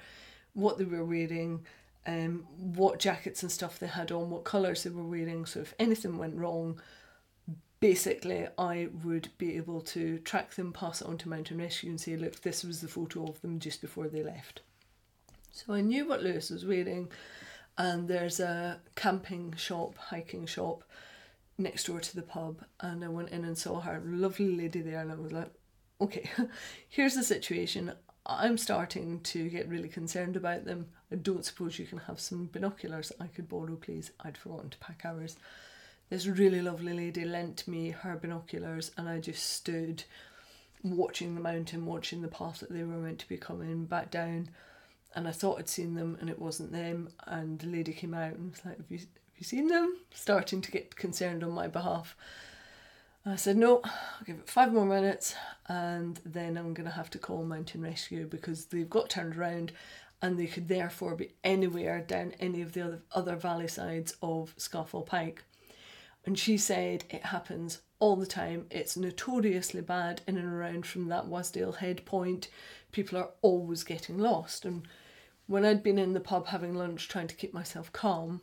what 0.53 0.77
they 0.77 0.85
were 0.85 1.03
wearing, 1.03 1.65
um, 2.05 2.45
what 2.57 2.99
jackets 2.99 3.43
and 3.43 3.51
stuff 3.51 3.79
they 3.79 3.87
had 3.87 4.11
on, 4.11 4.29
what 4.29 4.43
colours 4.43 4.83
they 4.83 4.89
were 4.89 5.03
wearing. 5.03 5.45
So 5.45 5.61
if 5.61 5.73
anything 5.79 6.17
went 6.17 6.35
wrong, 6.35 6.81
basically 7.79 8.47
I 8.57 8.87
would 9.03 9.29
be 9.37 9.57
able 9.57 9.81
to 9.81 10.19
track 10.19 10.55
them, 10.55 10.73
pass 10.73 11.01
it 11.01 11.07
on 11.07 11.17
to 11.19 11.29
Mountain 11.29 11.57
Rescue 11.57 11.89
and 11.89 11.99
say, 11.99 12.15
look, 12.15 12.41
this 12.41 12.63
was 12.63 12.81
the 12.81 12.87
photo 12.87 13.25
of 13.25 13.41
them 13.41 13.59
just 13.59 13.81
before 13.81 14.07
they 14.07 14.23
left. 14.23 14.61
So 15.51 15.73
I 15.73 15.81
knew 15.81 16.07
what 16.07 16.23
Lewis 16.23 16.49
was 16.49 16.65
wearing, 16.65 17.09
and 17.77 18.07
there's 18.07 18.39
a 18.39 18.79
camping 18.95 19.53
shop, 19.55 19.97
hiking 19.97 20.45
shop 20.45 20.83
next 21.57 21.85
door 21.85 21.99
to 21.99 22.15
the 22.15 22.21
pub, 22.21 22.63
and 22.79 23.03
I 23.03 23.09
went 23.09 23.29
in 23.29 23.45
and 23.45 23.57
saw 23.57 23.79
her 23.81 24.01
lovely 24.05 24.55
lady 24.55 24.81
there, 24.81 25.01
and 25.01 25.11
I 25.11 25.15
was 25.15 25.31
like, 25.31 25.51
okay, 26.01 26.29
here's 26.89 27.15
the 27.15 27.23
situation. 27.23 27.93
I'm 28.25 28.57
starting 28.57 29.19
to 29.21 29.49
get 29.49 29.67
really 29.67 29.89
concerned 29.89 30.35
about 30.35 30.65
them. 30.65 30.87
Don't 31.21 31.45
suppose 31.45 31.79
you 31.79 31.85
can 31.85 31.99
have 31.99 32.19
some 32.19 32.49
binoculars 32.51 33.11
I 33.19 33.27
could 33.27 33.49
borrow, 33.49 33.75
please. 33.75 34.11
I'd 34.21 34.37
forgotten 34.37 34.69
to 34.69 34.77
pack 34.77 35.01
ours. 35.05 35.37
This 36.09 36.27
really 36.27 36.61
lovely 36.61 36.93
lady 36.93 37.25
lent 37.25 37.67
me 37.67 37.91
her 37.91 38.15
binoculars, 38.15 38.91
and 38.97 39.07
I 39.07 39.19
just 39.19 39.49
stood 39.49 40.03
watching 40.83 41.35
the 41.35 41.41
mountain, 41.41 41.85
watching 41.85 42.21
the 42.21 42.27
path 42.27 42.59
that 42.59 42.71
they 42.71 42.83
were 42.83 42.97
meant 42.97 43.19
to 43.19 43.27
be 43.27 43.37
coming 43.37 43.85
back 43.85 44.11
down. 44.11 44.49
And 45.15 45.27
I 45.27 45.31
thought 45.31 45.59
I'd 45.59 45.69
seen 45.69 45.95
them, 45.95 46.17
and 46.19 46.29
it 46.29 46.39
wasn't 46.39 46.71
them. 46.71 47.09
And 47.27 47.59
the 47.59 47.67
lady 47.67 47.93
came 47.93 48.13
out 48.13 48.33
and 48.33 48.51
was 48.51 48.65
like, 48.65 48.77
"Have 48.77 48.89
you 48.89 48.97
have 48.97 49.37
you 49.37 49.43
seen 49.43 49.67
them?" 49.67 49.97
Starting 50.13 50.61
to 50.61 50.71
get 50.71 50.95
concerned 50.95 51.43
on 51.43 51.51
my 51.51 51.67
behalf. 51.67 52.15
I 53.25 53.37
said, 53.37 53.55
no, 53.55 53.79
I'll 53.85 54.25
give 54.25 54.39
it 54.39 54.49
five 54.49 54.73
more 54.73 54.85
minutes 54.85 55.33
and 55.69 56.19
then 56.25 56.57
I'm 56.57 56.73
going 56.73 56.89
to 56.89 56.95
have 56.95 57.09
to 57.11 57.17
call 57.17 57.45
Mountain 57.45 57.81
Rescue 57.81 58.27
because 58.27 58.65
they've 58.65 58.89
got 58.89 59.09
turned 59.09 59.37
around 59.37 59.71
and 60.23 60.39
they 60.39 60.47
could 60.47 60.69
therefore 60.69 61.15
be 61.15 61.33
anywhere 61.43 61.99
down 61.99 62.33
any 62.39 62.61
of 62.61 62.71
the 62.71 62.81
other, 62.81 63.01
other 63.11 63.35
valley 63.35 63.67
sides 63.67 64.15
of 64.21 64.55
Scafell 64.57 65.05
Pike. 65.05 65.43
And 66.25 66.39
she 66.39 66.57
said 66.57 67.03
it 67.09 67.25
happens 67.25 67.81
all 67.99 68.15
the 68.15 68.25
time. 68.25 68.65
It's 68.71 68.95
notoriously 68.95 69.81
bad 69.81 70.21
in 70.25 70.37
and 70.37 70.47
around 70.47 70.85
from 70.85 71.09
that 71.09 71.25
Wasdale 71.25 71.75
head 71.75 72.05
point. 72.05 72.47
People 72.93 73.17
are 73.19 73.31
always 73.41 73.83
getting 73.83 74.17
lost. 74.17 74.63
And 74.63 74.87
when 75.45 75.65
I'd 75.65 75.83
been 75.83 75.99
in 75.99 76.13
the 76.13 76.21
pub 76.21 76.47
having 76.47 76.73
lunch 76.73 77.09
trying 77.09 77.27
to 77.27 77.35
keep 77.35 77.53
myself 77.53 77.91
calm, 77.91 78.39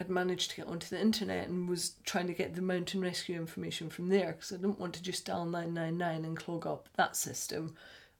I'd 0.00 0.10
managed 0.10 0.50
to 0.50 0.56
get 0.56 0.66
onto 0.66 0.88
the 0.88 1.00
internet 1.00 1.46
and 1.46 1.68
was 1.68 1.94
trying 2.04 2.26
to 2.26 2.34
get 2.34 2.56
the 2.56 2.62
mountain 2.62 3.00
rescue 3.00 3.36
information 3.36 3.90
from 3.90 4.08
there 4.08 4.32
because 4.32 4.50
I 4.50 4.56
didn't 4.56 4.80
want 4.80 4.94
to 4.94 5.02
just 5.04 5.26
dial 5.26 5.44
999 5.44 6.24
and 6.24 6.36
clog 6.36 6.66
up 6.66 6.88
that 6.96 7.14
system. 7.14 7.76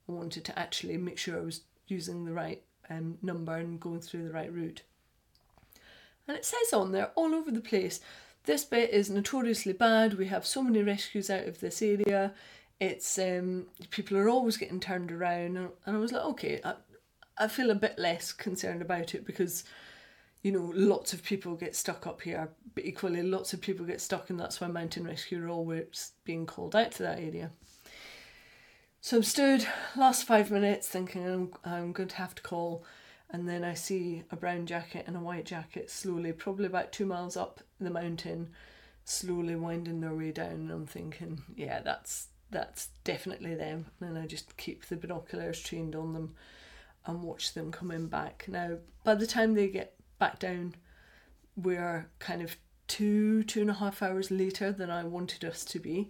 I 0.08 0.12
wanted 0.12 0.44
to 0.44 0.56
actually 0.56 0.98
make 0.98 1.18
sure 1.18 1.36
I 1.36 1.44
was 1.44 1.62
using 1.88 2.24
the 2.24 2.32
right 2.32 2.62
um, 2.90 3.18
number 3.22 3.56
and 3.56 3.80
going 3.80 4.00
through 4.00 4.24
the 4.24 4.32
right 4.32 4.52
route. 4.52 4.82
And 6.28 6.36
it 6.36 6.44
says 6.44 6.72
on 6.72 6.92
there 6.92 7.10
all 7.14 7.34
over 7.34 7.50
the 7.50 7.60
place 7.60 8.00
this 8.44 8.64
bit 8.64 8.90
is 8.90 9.08
notoriously 9.08 9.72
bad. 9.72 10.14
We 10.14 10.26
have 10.26 10.44
so 10.46 10.62
many 10.62 10.82
rescues 10.82 11.30
out 11.30 11.46
of 11.46 11.60
this 11.60 11.80
area. 11.80 12.32
It's 12.80 13.18
um, 13.18 13.66
people 13.90 14.16
are 14.16 14.28
always 14.28 14.56
getting 14.56 14.80
turned 14.80 15.12
around, 15.12 15.56
and 15.56 15.70
I 15.86 15.98
was 15.98 16.10
like, 16.10 16.24
okay, 16.24 16.60
I, 16.64 16.74
I 17.38 17.48
feel 17.48 17.70
a 17.70 17.76
bit 17.76 17.98
less 17.98 18.32
concerned 18.32 18.82
about 18.82 19.14
it 19.14 19.24
because 19.24 19.64
you 20.42 20.50
know, 20.50 20.72
lots 20.74 21.12
of 21.12 21.22
people 21.22 21.54
get 21.54 21.76
stuck 21.76 22.04
up 22.04 22.20
here, 22.22 22.48
but 22.74 22.84
equally 22.84 23.22
lots 23.22 23.52
of 23.52 23.60
people 23.60 23.86
get 23.86 24.00
stuck, 24.00 24.28
and 24.28 24.40
that's 24.40 24.60
why 24.60 24.66
mountain 24.66 25.06
rescue 25.06 25.44
are 25.44 25.48
always 25.48 26.12
being 26.24 26.46
called 26.46 26.74
out 26.74 26.90
to 26.92 27.04
that 27.04 27.20
area. 27.20 27.52
So 29.04 29.16
I'm 29.16 29.24
stood 29.24 29.66
last 29.96 30.22
five 30.22 30.52
minutes 30.52 30.86
thinking 30.86 31.26
I'm, 31.26 31.52
I'm 31.64 31.92
going 31.92 32.08
to 32.08 32.16
have 32.16 32.36
to 32.36 32.42
call, 32.42 32.84
and 33.30 33.48
then 33.48 33.64
I 33.64 33.74
see 33.74 34.22
a 34.30 34.36
brown 34.36 34.64
jacket 34.64 35.06
and 35.08 35.16
a 35.16 35.20
white 35.20 35.44
jacket 35.44 35.90
slowly, 35.90 36.30
probably 36.32 36.66
about 36.66 36.92
two 36.92 37.04
miles 37.04 37.36
up 37.36 37.60
the 37.80 37.90
mountain, 37.90 38.50
slowly 39.04 39.56
winding 39.56 40.00
their 40.00 40.14
way 40.14 40.30
down. 40.30 40.52
And 40.52 40.70
I'm 40.70 40.86
thinking, 40.86 41.42
yeah, 41.56 41.80
that's 41.80 42.28
that's 42.52 42.90
definitely 43.02 43.56
them. 43.56 43.86
And 44.00 44.16
I 44.16 44.28
just 44.28 44.56
keep 44.56 44.86
the 44.86 44.94
binoculars 44.94 45.60
trained 45.60 45.96
on 45.96 46.12
them 46.12 46.36
and 47.04 47.24
watch 47.24 47.54
them 47.54 47.72
coming 47.72 48.06
back. 48.06 48.44
Now, 48.46 48.78
by 49.02 49.16
the 49.16 49.26
time 49.26 49.54
they 49.54 49.66
get 49.66 49.94
back 50.20 50.38
down. 50.38 50.76
We're 51.56 52.08
kind 52.20 52.40
of 52.40 52.56
two, 52.86 53.42
two 53.42 53.62
and 53.62 53.70
a 53.70 53.74
half 53.74 54.00
hours 54.00 54.30
later 54.30 54.70
than 54.70 54.88
I 54.88 55.02
wanted 55.02 55.44
us 55.44 55.64
to 55.64 55.80
be. 55.80 56.08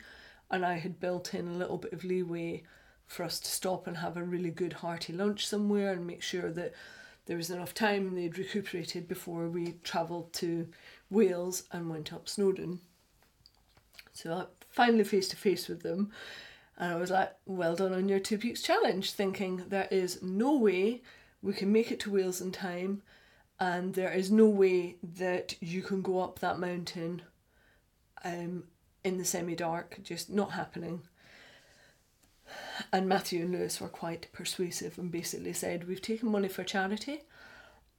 And 0.50 0.66
I 0.66 0.74
had 0.74 1.00
built 1.00 1.32
in 1.32 1.48
a 1.48 1.56
little 1.56 1.78
bit 1.78 1.94
of 1.94 2.04
leeway 2.04 2.64
for 3.12 3.24
us 3.24 3.38
to 3.38 3.50
stop 3.50 3.86
and 3.86 3.98
have 3.98 4.16
a 4.16 4.24
really 4.24 4.50
good 4.50 4.72
hearty 4.72 5.12
lunch 5.12 5.46
somewhere 5.46 5.92
and 5.92 6.06
make 6.06 6.22
sure 6.22 6.50
that 6.50 6.72
there 7.26 7.36
was 7.36 7.50
enough 7.50 7.74
time 7.74 8.14
they'd 8.14 8.38
recuperated 8.38 9.06
before 9.06 9.48
we 9.48 9.74
travelled 9.84 10.32
to 10.32 10.66
Wales 11.10 11.64
and 11.70 11.90
went 11.90 12.12
up 12.12 12.28
Snowdon. 12.28 12.80
So 14.12 14.32
I 14.32 14.44
finally 14.70 15.04
face 15.04 15.28
to 15.28 15.36
face 15.36 15.68
with 15.68 15.82
them 15.82 16.10
and 16.78 16.92
I 16.92 16.96
was 16.96 17.10
like, 17.10 17.32
well 17.44 17.76
done 17.76 17.92
on 17.92 18.08
your 18.08 18.18
two 18.18 18.38
peaks 18.38 18.62
challenge, 18.62 19.12
thinking 19.12 19.64
there 19.68 19.88
is 19.90 20.22
no 20.22 20.56
way 20.56 21.02
we 21.42 21.52
can 21.52 21.70
make 21.70 21.92
it 21.92 22.00
to 22.00 22.10
Wales 22.10 22.40
in 22.40 22.50
time 22.50 23.02
and 23.60 23.94
there 23.94 24.12
is 24.12 24.30
no 24.30 24.46
way 24.46 24.96
that 25.02 25.54
you 25.60 25.82
can 25.82 26.02
go 26.02 26.20
up 26.20 26.38
that 26.38 26.58
mountain 26.58 27.22
um, 28.24 28.64
in 29.04 29.18
the 29.18 29.24
semi 29.24 29.54
dark, 29.54 29.98
just 30.02 30.30
not 30.30 30.52
happening. 30.52 31.02
And 32.92 33.08
Matthew 33.08 33.42
and 33.42 33.52
Lewis 33.52 33.80
were 33.80 33.88
quite 33.88 34.28
persuasive 34.32 34.98
and 34.98 35.10
basically 35.10 35.52
said, 35.52 35.88
We've 35.88 36.02
taken 36.02 36.30
money 36.30 36.48
for 36.48 36.64
charity 36.64 37.22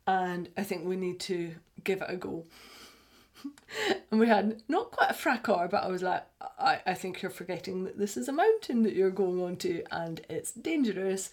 and 0.06 0.50
I 0.58 0.64
think 0.64 0.86
we 0.86 0.96
need 0.96 1.20
to 1.22 1.56
give 1.84 2.02
it 2.02 2.10
a 2.10 2.18
go. 2.18 2.46
and 4.12 4.20
we 4.20 4.28
had 4.28 4.62
not 4.68 4.92
quite 4.92 5.12
a 5.12 5.14
fracas, 5.14 5.70
but 5.72 5.84
I 5.84 5.88
was 5.88 6.04
like, 6.04 6.26
I, 6.60 6.82
I 6.86 6.94
think 6.94 7.22
you're 7.22 7.32
forgetting 7.32 7.84
that 7.86 7.98
this 7.98 8.18
is 8.18 8.28
a 8.28 8.34
mountain 8.34 8.84
that 8.84 8.96
you're 8.96 9.12
going 9.12 9.42
on 9.42 9.58
to 9.58 9.84
and 9.92 10.22
it's 10.30 10.52
dangerous 10.52 11.30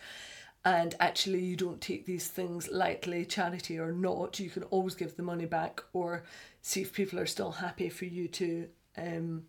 and 0.65 0.95
actually 1.01 1.41
you 1.41 1.57
don't 1.57 1.81
take 1.81 2.05
these 2.05 2.29
things 2.29 2.69
lightly 2.71 3.25
charity 3.25 3.79
or 3.79 3.93
not 3.93 4.39
you 4.39 4.51
can 4.51 4.63
always 4.65 4.95
give 4.95 5.17
the 5.17 5.23
money 5.23 5.47
back 5.47 5.83
or 5.93 6.23
see 6.61 6.83
if 6.83 6.93
people 6.93 7.19
are 7.19 7.27
still 7.27 7.53
happy 7.53 7.89
for 7.89 8.05
you 8.05 8.29
to 8.29 8.69
um 8.99 9.45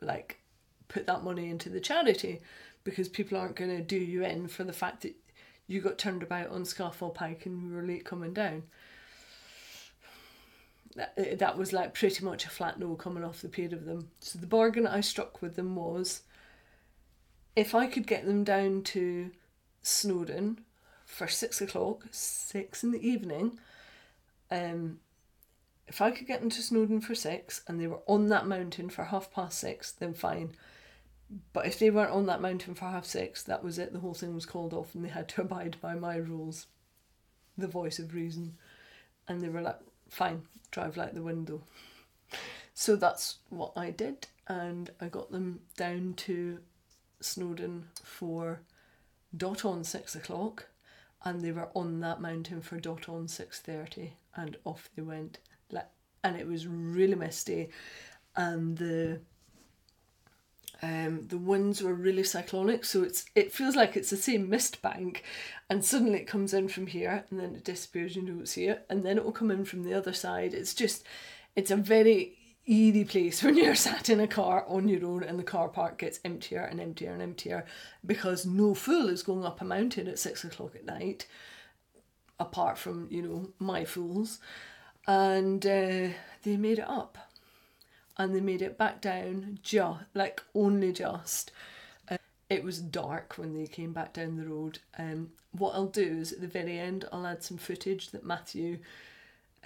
like 0.00 0.38
put 0.88 1.06
that 1.06 1.22
money 1.22 1.50
into 1.50 1.68
the 1.68 1.80
charity 1.80 2.40
because 2.84 3.08
people 3.08 3.38
aren't 3.38 3.56
going 3.56 3.74
to 3.74 3.82
do 3.82 3.96
you 3.96 4.24
in 4.24 4.48
for 4.48 4.64
the 4.64 4.72
fact 4.72 5.02
that 5.02 5.14
you 5.66 5.80
got 5.80 5.98
turned 5.98 6.22
about 6.22 6.50
on 6.50 6.62
Scafell 6.62 7.14
Pike 7.14 7.46
and 7.46 7.68
we 7.68 7.74
were 7.74 7.82
late 7.82 8.04
coming 8.04 8.32
down 8.32 8.64
that, 10.94 11.14
eh, 11.16 11.34
that 11.36 11.56
was 11.58 11.72
like 11.72 11.94
pretty 11.94 12.24
much 12.24 12.44
a 12.44 12.50
flat 12.50 12.78
no 12.78 12.94
coming 12.94 13.24
off 13.24 13.42
the 13.42 13.48
pair 13.48 13.66
of 13.66 13.84
them 13.84 14.10
so 14.20 14.38
the 14.38 14.46
bargain 14.46 14.86
I 14.86 15.00
struck 15.00 15.40
with 15.40 15.56
them 15.56 15.74
was 15.74 16.22
if 17.56 17.74
I 17.74 17.86
could 17.86 18.06
get 18.06 18.26
them 18.26 18.44
down 18.44 18.82
to 18.82 19.30
Snowdon 19.82 20.60
for 21.04 21.28
six 21.28 21.60
o'clock, 21.60 22.04
six 22.10 22.82
in 22.82 22.90
the 22.90 23.06
evening. 23.06 23.58
Um, 24.50 24.98
if 25.86 26.00
I 26.00 26.10
could 26.10 26.26
get 26.26 26.40
them 26.40 26.50
to 26.50 26.62
Snowdon 26.62 27.00
for 27.00 27.14
six 27.14 27.62
and 27.68 27.80
they 27.80 27.86
were 27.86 28.00
on 28.06 28.28
that 28.28 28.46
mountain 28.46 28.88
for 28.88 29.04
half 29.04 29.30
past 29.30 29.58
six, 29.58 29.92
then 29.92 30.14
fine. 30.14 30.56
But 31.52 31.66
if 31.66 31.78
they 31.78 31.90
weren't 31.90 32.10
on 32.12 32.26
that 32.26 32.40
mountain 32.40 32.74
for 32.74 32.86
half 32.86 33.04
six, 33.04 33.42
that 33.44 33.64
was 33.64 33.78
it. 33.78 33.92
The 33.92 34.00
whole 34.00 34.14
thing 34.14 34.34
was 34.34 34.46
called 34.46 34.72
off 34.72 34.94
and 34.94 35.04
they 35.04 35.08
had 35.08 35.28
to 35.30 35.40
abide 35.42 35.76
by 35.80 35.94
my 35.94 36.16
rules, 36.16 36.66
the 37.56 37.68
voice 37.68 37.98
of 37.98 38.14
reason. 38.14 38.56
And 39.28 39.42
they 39.42 39.48
were 39.48 39.62
like, 39.62 39.78
fine, 40.08 40.42
drive 40.70 40.96
like 40.96 41.14
the 41.14 41.22
window. 41.22 41.62
So 42.74 42.96
that's 42.96 43.36
what 43.50 43.72
I 43.76 43.90
did. 43.90 44.26
And 44.46 44.90
I 45.00 45.08
got 45.08 45.30
them 45.30 45.60
down 45.76 46.14
to 46.18 46.58
Snowdon 47.20 47.88
for 48.02 48.60
dot 49.36 49.64
on 49.64 49.82
six 49.82 50.14
o'clock 50.14 50.66
and 51.24 51.40
they 51.40 51.50
were 51.50 51.68
on 51.74 52.00
that 52.00 52.20
mountain 52.20 52.60
for 52.60 52.78
dot 52.78 53.08
on 53.08 53.26
6.30 53.26 54.10
and 54.36 54.56
off 54.64 54.90
they 54.94 55.02
went 55.02 55.38
and 56.24 56.36
it 56.36 56.48
was 56.48 56.66
really 56.66 57.14
misty 57.14 57.68
and 58.34 58.78
the 58.78 59.20
Um, 60.84 61.26
the 61.28 61.38
winds 61.38 61.82
were 61.82 61.94
really 61.94 62.24
cyclonic, 62.24 62.84
so 62.84 63.02
it's 63.02 63.24
it 63.34 63.52
feels 63.52 63.74
like 63.74 63.96
it's 63.96 64.10
the 64.10 64.18
same 64.18 64.50
mist 64.50 64.82
bank, 64.82 65.24
and 65.70 65.82
suddenly 65.82 66.18
it 66.18 66.26
comes 66.26 66.52
in 66.52 66.68
from 66.68 66.88
here 66.88 67.24
and 67.30 67.40
then 67.40 67.54
it 67.54 67.64
disappears. 67.64 68.16
You 68.16 68.22
don't 68.22 68.46
see 68.46 68.66
it, 68.66 68.84
and 68.90 69.02
then 69.02 69.16
it 69.16 69.24
will 69.24 69.32
come 69.32 69.50
in 69.50 69.64
from 69.64 69.84
the 69.84 69.94
other 69.94 70.12
side. 70.12 70.52
It's 70.52 70.74
just, 70.74 71.02
it's 71.56 71.70
a 71.70 71.76
very 71.76 72.36
eerie 72.66 73.04
place 73.04 73.42
when 73.42 73.56
you're 73.56 73.74
sat 73.86 74.10
in 74.10 74.20
a 74.20 74.26
car 74.26 74.66
on 74.68 74.88
your 74.88 75.06
own 75.06 75.22
and 75.22 75.38
the 75.38 75.42
car 75.44 75.68
park 75.68 75.98
gets 75.98 76.20
emptier 76.22 76.62
and 76.62 76.80
emptier 76.80 77.12
and 77.12 77.22
emptier 77.22 77.64
because 78.04 78.44
no 78.44 78.74
fool 78.74 79.08
is 79.08 79.22
going 79.22 79.44
up 79.44 79.62
a 79.62 79.64
mountain 79.64 80.06
at 80.06 80.18
six 80.18 80.44
o'clock 80.44 80.74
at 80.76 80.84
night, 80.84 81.26
apart 82.38 82.76
from 82.76 83.08
you 83.10 83.22
know 83.22 83.48
my 83.58 83.86
fools, 83.86 84.38
and 85.06 85.64
uh, 85.64 86.08
they 86.42 86.58
made 86.58 86.78
it 86.78 86.88
up 86.88 87.16
and 88.16 88.34
they 88.34 88.40
made 88.40 88.62
it 88.62 88.78
back 88.78 89.00
down 89.00 89.58
just 89.62 90.00
like 90.14 90.42
only 90.54 90.92
just 90.92 91.50
uh, 92.10 92.16
it 92.48 92.62
was 92.62 92.80
dark 92.80 93.34
when 93.36 93.54
they 93.54 93.66
came 93.66 93.92
back 93.92 94.12
down 94.12 94.36
the 94.36 94.46
road. 94.48 94.78
Um 94.98 95.30
what 95.52 95.74
i'll 95.74 95.86
do 95.86 96.18
is 96.20 96.32
at 96.32 96.40
the 96.40 96.48
very 96.48 96.78
end 96.78 97.04
i'll 97.12 97.26
add 97.26 97.42
some 97.42 97.56
footage 97.58 98.10
that 98.10 98.24
matthew 98.26 98.78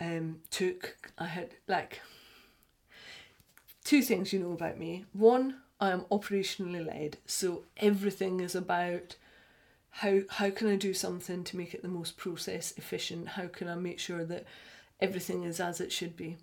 um 0.00 0.40
took. 0.50 1.12
I 1.18 1.26
had 1.26 1.50
like 1.66 2.00
two 3.84 4.02
things 4.02 4.32
you 4.32 4.38
know 4.40 4.52
about 4.52 4.78
me. 4.78 5.04
One 5.12 5.56
i 5.80 5.90
am 5.90 6.00
operationally 6.10 6.84
led 6.84 7.18
so 7.26 7.62
everything 7.76 8.40
is 8.40 8.54
about 8.54 9.14
how 9.90 10.20
how 10.28 10.50
can 10.50 10.68
i 10.68 10.76
do 10.76 10.92
something 10.92 11.44
to 11.44 11.56
make 11.56 11.72
it 11.74 11.82
the 11.82 11.88
most 11.88 12.16
process 12.16 12.72
efficient? 12.76 13.28
How 13.28 13.46
can 13.46 13.68
i 13.68 13.74
make 13.74 13.98
sure 13.98 14.24
that 14.24 14.44
everything 15.00 15.44
is 15.44 15.60
as 15.60 15.80
it 15.80 15.92
should 15.92 16.16
be 16.16 16.36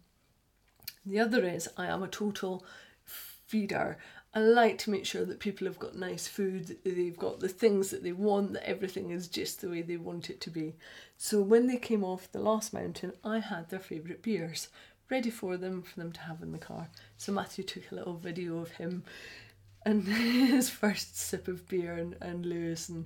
the 1.06 1.20
other 1.20 1.46
is 1.46 1.70
I 1.78 1.88
am 1.88 2.04
a 2.04 2.08
total 2.08 2.66
feeder. 3.04 3.98
I 4.34 4.40
like 4.40 4.78
to 4.80 4.90
make 4.90 5.06
sure 5.06 5.24
that 5.24 5.40
people 5.40 5.66
have 5.66 5.80
got 5.80 5.96
nice 5.96 6.28
food, 6.28 6.78
they've 6.84 7.18
got 7.18 7.40
the 7.40 7.48
things 7.48 7.90
that 7.92 8.04
they 8.04 8.12
want, 8.12 8.54
that 8.54 8.68
everything 8.68 9.12
is 9.12 9.30
just 9.30 9.62
the 9.62 9.70
way 9.70 9.82
they 9.82 9.96
want 9.96 10.30
it 10.30 10.42
to 10.42 10.50
be. 10.50 10.76
So 11.18 11.42
when 11.42 11.68
they 11.68 11.78
came 11.78 12.04
off 12.04 12.32
the 12.32 12.40
last 12.40 12.74
mountain, 12.74 13.14
I 13.24 13.40
had 13.40 13.70
their 13.70 13.80
favourite 13.80 14.22
beers 14.22 14.68
ready 15.10 15.30
for 15.30 15.56
them 15.56 15.84
for 15.84 16.00
them 16.00 16.12
to 16.12 16.20
have 16.22 16.42
in 16.42 16.52
the 16.52 16.58
car. 16.58 16.90
So 17.18 17.32
Matthew 17.32 17.64
took 17.64 17.92
a 17.92 17.96
little 17.96 18.16
video 18.16 18.58
of 18.58 18.72
him 18.72 19.04
and 19.86 20.04
his 20.08 20.70
first 20.70 21.18
sip 21.18 21.48
of 21.48 21.68
beer 21.68 21.94
and, 21.94 22.16
and 22.22 22.46
Lewis 22.46 22.90
and 22.90 23.06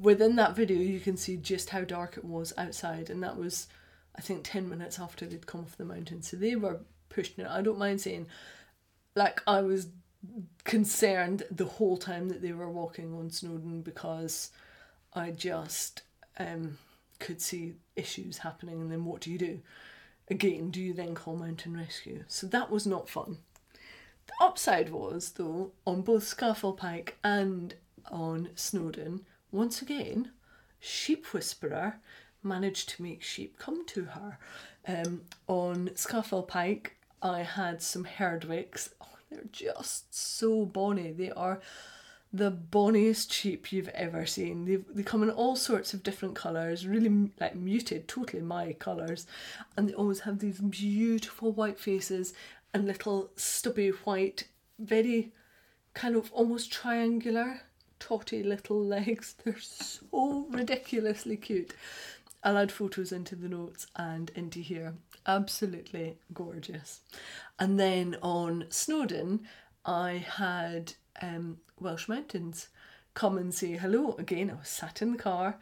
within 0.00 0.36
that 0.36 0.54
video 0.54 0.78
you 0.78 1.00
can 1.00 1.16
see 1.16 1.36
just 1.36 1.70
how 1.70 1.82
dark 1.82 2.16
it 2.16 2.24
was 2.24 2.52
outside 2.56 3.10
and 3.10 3.22
that 3.22 3.36
was 3.36 3.66
I 4.16 4.20
think 4.20 4.44
10 4.44 4.68
minutes 4.68 4.98
after 4.98 5.26
they'd 5.26 5.46
come 5.46 5.62
off 5.62 5.76
the 5.76 5.84
mountain. 5.84 6.22
So 6.22 6.36
they 6.36 6.56
were 6.56 6.80
pushing 7.08 7.44
it. 7.44 7.50
I 7.50 7.62
don't 7.62 7.78
mind 7.78 8.00
saying, 8.00 8.26
like, 9.16 9.42
I 9.46 9.60
was 9.62 9.88
concerned 10.64 11.44
the 11.50 11.66
whole 11.66 11.96
time 11.96 12.28
that 12.28 12.42
they 12.42 12.52
were 12.52 12.70
walking 12.70 13.14
on 13.14 13.30
Snowdon 13.30 13.82
because 13.82 14.50
I 15.12 15.30
just 15.30 16.02
um, 16.38 16.78
could 17.18 17.40
see 17.40 17.74
issues 17.96 18.38
happening. 18.38 18.80
And 18.80 18.90
then 18.90 19.04
what 19.04 19.20
do 19.20 19.30
you 19.30 19.38
do? 19.38 19.60
Again, 20.28 20.70
do 20.70 20.80
you 20.80 20.94
then 20.94 21.14
call 21.14 21.36
mountain 21.36 21.76
rescue? 21.76 22.24
So 22.28 22.46
that 22.48 22.70
was 22.70 22.86
not 22.86 23.08
fun. 23.08 23.38
The 24.26 24.32
upside 24.40 24.90
was, 24.90 25.32
though, 25.32 25.72
on 25.86 26.00
both 26.00 26.24
Scafell 26.24 26.76
Pike 26.76 27.18
and 27.22 27.74
on 28.10 28.48
Snowdon, 28.54 29.26
once 29.52 29.82
again, 29.82 30.30
Sheep 30.80 31.26
Whisperer 31.32 32.00
managed 32.44 32.90
to 32.90 33.02
make 33.02 33.22
sheep 33.22 33.58
come 33.58 33.84
to 33.86 34.04
her. 34.04 34.38
Um, 34.86 35.22
on 35.46 35.88
Scafell 35.94 36.46
Pike, 36.46 36.96
I 37.22 37.40
had 37.40 37.82
some 37.82 38.04
Herdwicks. 38.04 38.90
Oh, 39.00 39.06
they're 39.30 39.44
just 39.50 40.14
so 40.14 40.66
bonny. 40.66 41.12
They 41.12 41.30
are 41.30 41.60
the 42.34 42.50
bonniest 42.50 43.32
sheep 43.32 43.72
you've 43.72 43.88
ever 43.90 44.26
seen. 44.26 44.64
They 44.64 44.76
they 44.76 45.04
come 45.04 45.22
in 45.22 45.30
all 45.30 45.54
sorts 45.54 45.94
of 45.94 46.02
different 46.02 46.34
colours, 46.34 46.86
really 46.86 47.30
like 47.40 47.54
muted, 47.54 48.08
totally 48.08 48.42
my 48.42 48.72
colours, 48.72 49.26
and 49.76 49.88
they 49.88 49.94
always 49.94 50.20
have 50.20 50.40
these 50.40 50.58
beautiful 50.58 51.52
white 51.52 51.78
faces 51.78 52.34
and 52.74 52.86
little 52.86 53.30
stubby 53.36 53.90
white, 53.90 54.48
very 54.80 55.32
kind 55.94 56.16
of 56.16 56.32
almost 56.32 56.72
triangular, 56.72 57.60
totty 58.00 58.42
little 58.42 58.84
legs. 58.84 59.36
They're 59.44 59.56
so 59.60 60.46
ridiculously 60.50 61.36
cute. 61.36 61.72
I'll 62.44 62.58
add 62.58 62.70
photos 62.70 63.10
into 63.10 63.34
the 63.34 63.48
notes 63.48 63.86
and 63.96 64.30
into 64.34 64.60
here. 64.60 64.94
Absolutely 65.26 66.18
gorgeous. 66.34 67.00
And 67.58 67.80
then 67.80 68.16
on 68.22 68.66
Snowdon, 68.68 69.40
I 69.86 70.24
had 70.36 70.92
um, 71.22 71.56
Welsh 71.80 72.06
Mountains 72.06 72.68
come 73.14 73.38
and 73.38 73.54
say 73.54 73.72
hello 73.72 74.14
again. 74.18 74.50
I 74.50 74.54
was 74.58 74.68
sat 74.68 75.00
in 75.00 75.12
the 75.12 75.18
car 75.18 75.56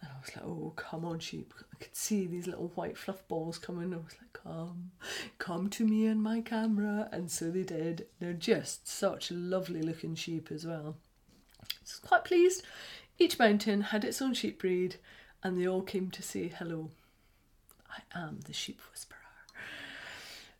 and 0.00 0.10
I 0.10 0.20
was 0.20 0.34
like, 0.34 0.44
oh, 0.46 0.72
come 0.74 1.04
on, 1.04 1.18
sheep. 1.18 1.52
I 1.72 1.76
could 1.84 1.94
see 1.94 2.26
these 2.26 2.46
little 2.46 2.72
white 2.74 2.96
fluff 2.96 3.28
balls 3.28 3.58
coming. 3.58 3.92
I 3.92 3.98
was 3.98 4.16
like, 4.18 4.32
come, 4.32 4.92
come 5.38 5.68
to 5.70 5.86
me 5.86 6.06
and 6.06 6.22
my 6.22 6.40
camera. 6.40 7.10
And 7.12 7.30
so 7.30 7.50
they 7.50 7.62
did. 7.62 8.06
They're 8.20 8.32
just 8.32 8.88
such 8.88 9.30
lovely 9.30 9.82
looking 9.82 10.14
sheep 10.14 10.48
as 10.50 10.66
well. 10.66 10.96
I 11.60 11.66
was 11.82 12.00
quite 12.02 12.24
pleased. 12.24 12.62
Each 13.18 13.38
mountain 13.38 13.82
had 13.82 14.02
its 14.02 14.22
own 14.22 14.32
sheep 14.32 14.58
breed 14.58 14.96
and 15.42 15.60
they 15.60 15.66
all 15.66 15.82
came 15.82 16.10
to 16.10 16.22
say 16.22 16.48
hello. 16.48 16.90
I 17.90 18.18
am 18.18 18.40
the 18.46 18.52
sheep 18.52 18.80
whisperer. 18.90 19.18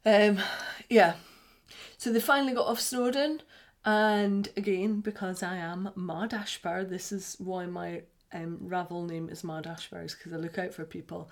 Um, 0.04 0.38
yeah. 0.88 1.14
So 1.96 2.12
they 2.12 2.20
finally 2.20 2.54
got 2.54 2.66
off 2.66 2.80
Snowdon, 2.80 3.42
and 3.84 4.48
again, 4.56 5.00
because 5.00 5.42
I 5.42 5.56
am 5.56 5.90
Mad 5.94 6.30
Ashbar, 6.30 6.88
this 6.88 7.12
is 7.12 7.36
why 7.38 7.66
my 7.66 8.02
um, 8.32 8.58
Ravel 8.60 9.04
name 9.04 9.28
is 9.28 9.44
Mad 9.44 9.64
Ashbar, 9.64 10.04
is 10.04 10.14
because 10.14 10.32
I 10.32 10.36
look 10.36 10.58
out 10.58 10.74
for 10.74 10.84
people. 10.84 11.30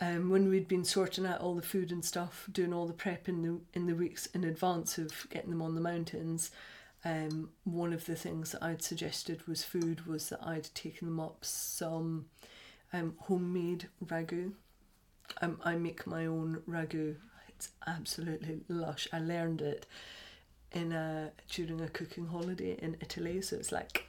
Um, 0.00 0.30
when 0.30 0.48
we'd 0.48 0.68
been 0.68 0.84
sorting 0.84 1.26
out 1.26 1.40
all 1.40 1.56
the 1.56 1.62
food 1.62 1.90
and 1.90 2.04
stuff, 2.04 2.48
doing 2.52 2.72
all 2.72 2.86
the 2.86 2.92
prep 2.92 3.28
in 3.28 3.42
the 3.42 3.60
in 3.74 3.86
the 3.86 3.96
weeks 3.96 4.26
in 4.26 4.44
advance 4.44 4.96
of 4.96 5.26
getting 5.30 5.50
them 5.50 5.62
on 5.62 5.74
the 5.74 5.80
mountains, 5.80 6.52
um, 7.04 7.50
one 7.64 7.92
of 7.92 8.06
the 8.06 8.14
things 8.14 8.52
that 8.52 8.62
I'd 8.62 8.82
suggested 8.82 9.46
was 9.48 9.64
food 9.64 10.06
was 10.06 10.28
that 10.28 10.44
I'd 10.44 10.72
taken 10.74 11.08
them 11.08 11.18
up 11.18 11.44
some 11.44 12.26
um, 12.92 13.14
homemade 13.18 13.88
ragu. 14.04 14.52
Um, 15.42 15.60
I 15.64 15.76
make 15.76 16.06
my 16.06 16.26
own 16.26 16.62
ragu. 16.68 17.16
It's 17.48 17.70
absolutely 17.86 18.60
lush. 18.68 19.08
I 19.12 19.20
learned 19.20 19.60
it 19.60 19.86
in 20.72 20.92
a 20.92 21.32
during 21.48 21.80
a 21.80 21.88
cooking 21.88 22.26
holiday 22.26 22.78
in 22.80 22.96
Italy, 23.00 23.40
so 23.42 23.56
it's 23.56 23.72
like 23.72 24.06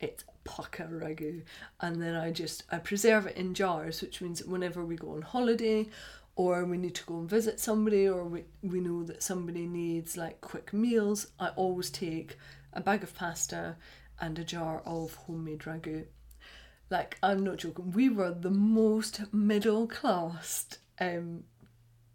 it's 0.00 0.24
pukka 0.44 0.88
ragu, 0.90 1.42
and 1.80 2.02
then 2.02 2.14
I 2.14 2.30
just 2.30 2.64
I 2.70 2.78
preserve 2.78 3.26
it 3.26 3.36
in 3.36 3.54
jars, 3.54 4.00
which 4.02 4.20
means 4.20 4.44
whenever 4.44 4.84
we 4.84 4.96
go 4.96 5.12
on 5.12 5.22
holiday 5.22 5.88
or 6.36 6.64
we 6.64 6.78
need 6.78 6.94
to 6.94 7.04
go 7.04 7.18
and 7.18 7.28
visit 7.28 7.58
somebody 7.58 8.08
or 8.08 8.24
we, 8.24 8.44
we 8.62 8.80
know 8.80 9.02
that 9.02 9.24
somebody 9.24 9.66
needs 9.66 10.16
like 10.16 10.40
quick 10.40 10.72
meals, 10.72 11.26
I 11.40 11.48
always 11.56 11.90
take 11.90 12.38
a 12.72 12.80
bag 12.80 13.02
of 13.02 13.12
pasta 13.12 13.74
and 14.20 14.38
a 14.38 14.44
jar 14.44 14.80
of 14.86 15.14
homemade 15.14 15.60
ragu 15.60 16.04
like 16.90 17.18
I'm 17.22 17.44
not 17.44 17.58
joking, 17.58 17.92
we 17.92 18.08
were 18.08 18.32
the 18.32 18.50
most 18.50 19.32
middle 19.32 19.86
class 19.86 20.66
um, 21.00 21.44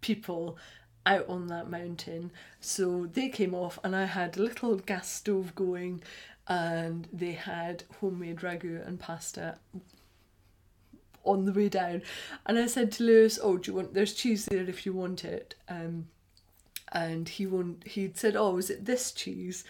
people 0.01 0.57
out 1.05 1.27
on 1.27 1.47
that 1.47 1.69
mountain. 1.69 2.31
So 2.59 3.07
they 3.12 3.29
came 3.29 3.53
off, 3.53 3.79
and 3.83 3.95
I 3.95 4.05
had 4.05 4.38
a 4.38 4.41
little 4.41 4.75
gas 4.75 5.09
stove 5.09 5.53
going, 5.55 6.01
and 6.47 7.07
they 7.13 7.33
had 7.33 7.83
homemade 7.99 8.38
ragu 8.39 8.86
and 8.86 8.99
pasta 8.99 9.57
on 11.23 11.45
the 11.45 11.53
way 11.53 11.69
down. 11.69 12.01
And 12.45 12.57
I 12.57 12.67
said 12.67 12.91
to 12.93 13.03
Lewis, 13.03 13.39
"Oh, 13.41 13.57
do 13.57 13.71
you 13.71 13.75
want? 13.75 13.93
There's 13.93 14.13
cheese 14.13 14.45
there 14.45 14.69
if 14.69 14.86
you 14.86 14.93
want 14.93 15.23
it." 15.23 15.55
Um, 15.69 16.07
and 16.91 17.27
he 17.27 17.45
won't. 17.45 17.88
He'd 17.88 18.17
said, 18.17 18.36
"Oh, 18.36 18.57
is 18.57 18.69
it 18.69 18.86
this 18.86 19.12
cheese?" 19.12 19.63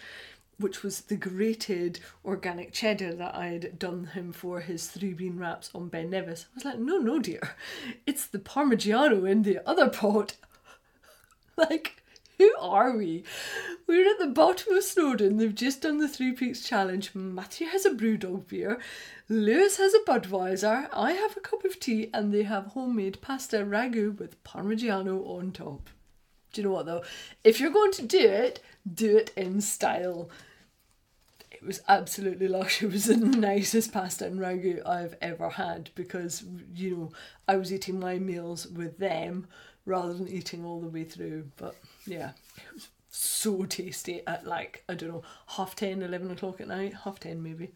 Which 0.58 0.82
was 0.82 1.02
the 1.02 1.16
grated 1.16 2.00
organic 2.24 2.72
cheddar 2.72 3.14
that 3.14 3.34
I'd 3.34 3.78
done 3.78 4.06
him 4.06 4.32
for 4.32 4.60
his 4.60 4.86
three 4.88 5.12
bean 5.12 5.38
wraps 5.38 5.70
on 5.74 5.88
Ben 5.88 6.10
Nevis. 6.10 6.46
I 6.52 6.54
was 6.54 6.64
like, 6.64 6.78
no, 6.78 6.98
no, 6.98 7.18
dear, 7.18 7.56
it's 8.06 8.26
the 8.26 8.38
Parmigiano 8.38 9.28
in 9.28 9.42
the 9.42 9.66
other 9.68 9.88
pot. 9.88 10.36
like, 11.56 12.02
who 12.38 12.52
are 12.58 12.96
we? 12.96 13.24
We're 13.86 14.10
at 14.10 14.18
the 14.18 14.26
bottom 14.26 14.74
of 14.74 14.84
Snowdon. 14.84 15.36
They've 15.36 15.54
just 15.54 15.82
done 15.82 15.98
the 15.98 16.08
Three 16.08 16.32
Peaks 16.32 16.62
Challenge. 16.62 17.14
Matthew 17.14 17.68
has 17.68 17.84
a 17.84 17.90
Brewdog 17.90 18.48
beer. 18.48 18.80
Lewis 19.28 19.76
has 19.76 19.94
a 19.94 20.00
Budweiser. 20.00 20.88
I 20.92 21.12
have 21.12 21.36
a 21.36 21.40
cup 21.40 21.64
of 21.64 21.78
tea, 21.78 22.10
and 22.12 22.32
they 22.32 22.42
have 22.42 22.66
homemade 22.66 23.20
pasta 23.20 23.58
ragu 23.58 24.18
with 24.18 24.42
Parmigiano 24.42 25.24
on 25.26 25.52
top. 25.52 25.90
Do 26.52 26.60
you 26.60 26.68
know 26.68 26.74
what 26.74 26.86
though? 26.86 27.02
If 27.42 27.60
you're 27.60 27.70
going 27.70 27.92
to 27.92 28.02
do 28.02 28.18
it, 28.20 28.60
do 28.92 29.16
it 29.16 29.32
in 29.36 29.60
style. 29.60 30.28
It 31.50 31.62
was 31.62 31.80
absolutely 31.88 32.48
lush. 32.48 32.82
It 32.82 32.92
was 32.92 33.06
the 33.06 33.16
nicest 33.16 33.92
pasta 33.92 34.26
and 34.26 34.38
ragu 34.38 34.86
I've 34.86 35.16
ever 35.22 35.50
had 35.50 35.90
because, 35.94 36.44
you 36.74 36.96
know, 36.96 37.12
I 37.48 37.56
was 37.56 37.72
eating 37.72 37.98
my 37.98 38.18
meals 38.18 38.66
with 38.66 38.98
them 38.98 39.46
rather 39.86 40.14
than 40.14 40.28
eating 40.28 40.64
all 40.64 40.80
the 40.80 40.88
way 40.88 41.04
through. 41.04 41.50
But 41.56 41.76
yeah, 42.06 42.32
it 42.56 42.74
was 42.74 42.88
so 43.10 43.64
tasty 43.64 44.22
at 44.26 44.46
like, 44.46 44.82
I 44.88 44.94
don't 44.94 45.10
know, 45.10 45.22
half 45.48 45.76
10, 45.76 46.02
11 46.02 46.30
o'clock 46.30 46.60
at 46.60 46.68
night, 46.68 46.94
half 47.04 47.20
10 47.20 47.42
maybe. 47.42 47.70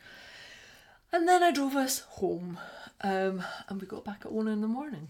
And 1.11 1.27
then 1.27 1.43
I 1.43 1.53
drove 1.53 1.75
us 1.75 2.01
home 2.01 2.59
um, 3.01 3.43
and 3.69 3.81
we 3.81 3.87
got 3.87 4.05
back 4.05 4.23
at 4.25 4.33
one 4.33 4.49
in 4.49 4.61
the 4.61 4.69
morning. 4.69 5.09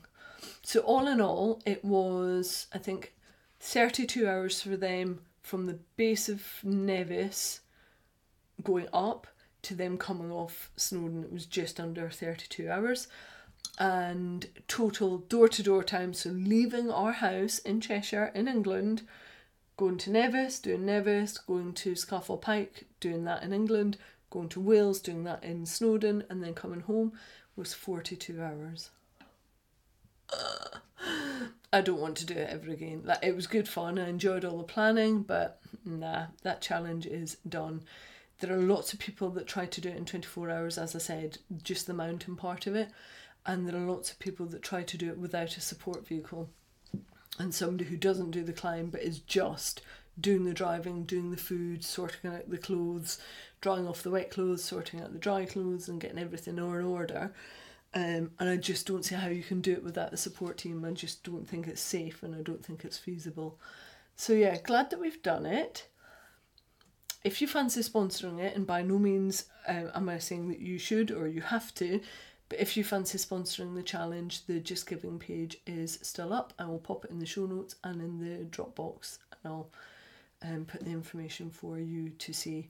So, 0.62 0.80
all 0.80 1.08
in 1.08 1.20
all, 1.20 1.60
it 1.66 1.84
was, 1.84 2.68
I 2.72 2.78
think, 2.78 3.12
32 3.58 4.28
hours 4.28 4.62
for 4.62 4.76
them 4.76 5.20
from 5.48 5.64
the 5.64 5.78
base 5.96 6.28
of 6.28 6.42
Nevis 6.62 7.60
going 8.62 8.86
up 8.92 9.26
to 9.62 9.74
them 9.74 9.96
coming 9.96 10.30
off 10.30 10.70
Snowdon. 10.76 11.24
It 11.24 11.32
was 11.32 11.46
just 11.46 11.80
under 11.80 12.10
32 12.10 12.68
hours. 12.68 13.08
And 13.78 14.46
total 14.66 15.18
door 15.18 15.48
to 15.48 15.62
door 15.62 15.82
time, 15.82 16.12
so 16.12 16.30
leaving 16.30 16.90
our 16.90 17.12
house 17.12 17.60
in 17.60 17.80
Cheshire 17.80 18.30
in 18.34 18.46
England, 18.46 19.02
going 19.76 19.96
to 19.98 20.10
Nevis, 20.10 20.58
doing 20.58 20.84
Nevis, 20.84 21.38
going 21.38 21.72
to 21.74 21.92
Scafell 21.92 22.40
Pike, 22.40 22.84
doing 23.00 23.24
that 23.24 23.42
in 23.42 23.52
England, 23.52 23.96
going 24.30 24.48
to 24.50 24.60
Wales, 24.60 25.00
doing 25.00 25.24
that 25.24 25.42
in 25.44 25.64
Snowdon, 25.64 26.24
and 26.28 26.42
then 26.42 26.54
coming 26.54 26.80
home 26.80 27.12
was 27.56 27.72
42 27.72 28.42
hours. 28.42 28.90
I 31.72 31.80
don't 31.82 32.00
want 32.00 32.16
to 32.18 32.26
do 32.26 32.34
it 32.34 32.48
ever 32.50 32.70
again. 32.70 33.02
Like 33.04 33.18
it 33.22 33.36
was 33.36 33.46
good 33.46 33.68
fun. 33.68 33.98
I 33.98 34.08
enjoyed 34.08 34.44
all 34.44 34.58
the 34.58 34.64
planning, 34.64 35.22
but 35.22 35.60
nah, 35.84 36.26
that 36.42 36.62
challenge 36.62 37.06
is 37.06 37.36
done. 37.46 37.82
There 38.40 38.52
are 38.56 38.62
lots 38.62 38.92
of 38.92 39.00
people 39.00 39.30
that 39.30 39.46
try 39.46 39.66
to 39.66 39.80
do 39.80 39.88
it 39.88 39.96
in 39.96 40.04
24 40.04 40.50
hours, 40.50 40.78
as 40.78 40.94
I 40.94 40.98
said, 40.98 41.38
just 41.62 41.86
the 41.86 41.94
mountain 41.94 42.36
part 42.36 42.66
of 42.66 42.74
it. 42.74 42.88
And 43.44 43.66
there 43.66 43.76
are 43.76 43.86
lots 43.86 44.10
of 44.10 44.18
people 44.18 44.46
that 44.46 44.62
try 44.62 44.82
to 44.82 44.96
do 44.96 45.08
it 45.08 45.18
without 45.18 45.56
a 45.56 45.60
support 45.60 46.06
vehicle. 46.06 46.48
And 47.38 47.54
somebody 47.54 47.84
who 47.84 47.96
doesn't 47.96 48.30
do 48.30 48.44
the 48.44 48.52
climb 48.52 48.90
but 48.90 49.02
is 49.02 49.18
just 49.18 49.82
doing 50.20 50.44
the 50.44 50.54
driving, 50.54 51.04
doing 51.04 51.30
the 51.30 51.36
food, 51.36 51.84
sorting 51.84 52.30
out 52.30 52.48
the 52.48 52.58
clothes, 52.58 53.18
drying 53.60 53.86
off 53.86 54.02
the 54.02 54.10
wet 54.10 54.30
clothes, 54.30 54.64
sorting 54.64 55.00
out 55.00 55.12
the 55.12 55.18
dry 55.18 55.44
clothes, 55.44 55.88
and 55.88 56.00
getting 56.00 56.18
everything 56.18 56.58
in 56.58 56.84
order. 56.84 57.32
Um, 57.94 58.32
and 58.38 58.50
I 58.50 58.56
just 58.56 58.86
don't 58.86 59.04
see 59.04 59.14
how 59.14 59.28
you 59.28 59.42
can 59.42 59.60
do 59.60 59.72
it 59.72 59.82
without 59.82 60.10
the 60.10 60.16
support 60.16 60.58
team. 60.58 60.84
I 60.84 60.90
just 60.90 61.24
don't 61.24 61.48
think 61.48 61.66
it's 61.66 61.80
safe 61.80 62.22
and 62.22 62.34
I 62.34 62.42
don't 62.42 62.64
think 62.64 62.84
it's 62.84 62.98
feasible. 62.98 63.58
So, 64.14 64.32
yeah, 64.32 64.58
glad 64.58 64.90
that 64.90 65.00
we've 65.00 65.22
done 65.22 65.46
it. 65.46 65.88
If 67.24 67.40
you 67.40 67.48
fancy 67.48 67.80
sponsoring 67.80 68.38
it, 68.40 68.54
and 68.54 68.66
by 68.66 68.82
no 68.82 68.98
means 68.98 69.46
um, 69.66 69.90
am 69.94 70.08
I 70.08 70.18
saying 70.18 70.48
that 70.48 70.60
you 70.60 70.78
should 70.78 71.10
or 71.10 71.26
you 71.26 71.40
have 71.40 71.74
to, 71.76 72.00
but 72.48 72.60
if 72.60 72.76
you 72.76 72.84
fancy 72.84 73.18
sponsoring 73.18 73.74
the 73.74 73.82
challenge, 73.82 74.46
the 74.46 74.60
Just 74.60 74.86
Giving 74.86 75.18
page 75.18 75.58
is 75.66 75.98
still 76.02 76.32
up. 76.32 76.52
I 76.58 76.66
will 76.66 76.78
pop 76.78 77.04
it 77.04 77.10
in 77.10 77.18
the 77.18 77.26
show 77.26 77.46
notes 77.46 77.76
and 77.84 78.00
in 78.00 78.18
the 78.18 78.44
Dropbox, 78.44 79.18
and 79.32 79.52
I'll 79.52 79.70
um, 80.42 80.64
put 80.64 80.84
the 80.84 80.90
information 80.90 81.50
for 81.50 81.78
you 81.78 82.10
to 82.10 82.32
see. 82.32 82.68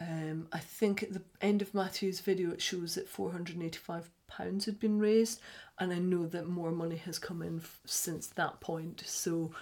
Um, 0.00 0.48
I 0.52 0.58
think 0.58 1.02
at 1.02 1.12
the 1.14 1.22
end 1.40 1.62
of 1.62 1.74
Matthew's 1.74 2.20
video, 2.20 2.50
it 2.50 2.60
shows 2.60 2.94
that 2.96 3.10
£485 3.10 4.64
had 4.66 4.78
been 4.78 4.98
raised, 4.98 5.40
and 5.78 5.92
I 5.92 5.98
know 5.98 6.26
that 6.26 6.48
more 6.48 6.70
money 6.70 6.96
has 6.96 7.18
come 7.18 7.42
in 7.42 7.58
f- 7.60 7.80
since 7.86 8.26
that 8.28 8.60
point. 8.60 9.02
So, 9.06 9.52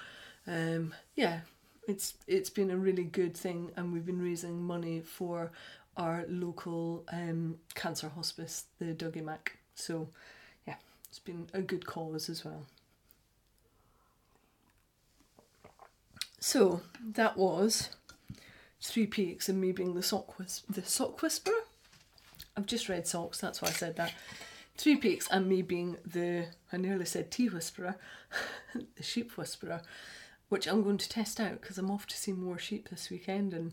um, 0.47 0.93
yeah, 1.15 1.41
it's 1.87 2.15
it's 2.27 2.51
been 2.51 2.71
a 2.71 2.77
really 2.77 3.05
good 3.05 3.37
thing, 3.37 3.71
and 3.77 3.93
we've 3.93 4.07
been 4.07 4.23
raising 4.23 4.61
money 4.63 5.01
for 5.03 5.53
our 5.97 6.25
local 6.29 7.05
um, 7.13 7.57
cancer 7.75 8.09
hospice, 8.09 8.65
the 8.81 8.87
Dougie 8.87 9.23
Mac. 9.25 9.57
So, 9.77 10.09
yeah, 10.67 10.77
it's 11.09 11.21
been 11.21 11.47
a 11.55 11.63
good 11.63 11.87
cause 11.87 12.29
as 12.29 12.45
well. 12.45 12.67
So 16.41 16.83
that 17.15 17.37
was 17.39 17.91
Three 18.85 19.07
Peaks 19.07 19.49
and 19.49 19.59
me 19.61 19.73
being 19.73 19.95
the 19.95 20.03
sock 20.03 20.39
whis- 20.39 20.63
the 20.69 20.85
sock 20.85 21.23
whisperer. 21.23 21.65
I've 22.55 22.67
just 22.67 22.89
read 22.89 23.07
socks, 23.07 23.41
that's 23.41 23.63
why 23.63 23.69
I 23.69 23.73
said 23.73 23.97
that. 23.97 24.13
Three 24.77 24.97
Peaks 24.97 25.27
and 25.31 25.49
me 25.49 25.63
being 25.63 25.97
the 26.05 26.49
I 26.71 26.77
nearly 26.77 27.07
said 27.07 27.31
tea 27.31 27.49
whisperer, 27.49 27.97
the 28.75 29.03
sheep 29.03 29.39
whisperer, 29.39 29.81
which 30.51 30.67
I'm 30.67 30.83
going 30.83 30.99
to 30.99 31.09
test 31.09 31.41
out 31.41 31.63
because 31.63 31.79
I'm 31.79 31.91
off 31.91 32.07
to 32.09 32.17
see 32.17 32.33
more 32.33 32.59
sheep 32.59 32.91
this 32.91 33.09
weekend 33.09 33.55
and 33.55 33.73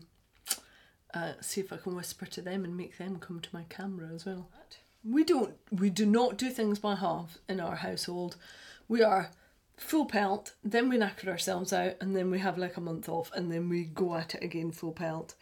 uh, 1.12 1.34
see 1.42 1.60
if 1.60 1.72
I 1.72 1.76
can 1.76 1.94
whisper 1.94 2.24
to 2.24 2.40
them 2.40 2.64
and 2.64 2.74
make 2.74 2.96
them 2.96 3.18
come 3.18 3.40
to 3.40 3.50
my 3.52 3.64
camera 3.68 4.08
as 4.14 4.24
well. 4.24 4.48
We 5.04 5.24
don't 5.24 5.54
we 5.70 5.90
do 5.90 6.06
not 6.06 6.38
do 6.38 6.48
things 6.48 6.78
by 6.78 6.94
half 6.94 7.36
in 7.50 7.60
our 7.60 7.76
household. 7.76 8.36
We 8.88 9.02
are 9.02 9.30
full 9.82 10.06
pelt, 10.06 10.54
then 10.64 10.88
we 10.88 10.96
knacker 10.96 11.28
ourselves 11.28 11.72
out, 11.72 11.94
and 12.00 12.16
then 12.16 12.30
we 12.30 12.38
have 12.38 12.58
like 12.58 12.76
a 12.76 12.80
month 12.80 13.08
off, 13.08 13.30
and 13.34 13.50
then 13.50 13.68
we 13.68 13.84
go 13.84 14.14
at 14.16 14.34
it 14.34 14.42
again 14.42 14.72
full 14.72 14.92
pelt. 14.92 15.34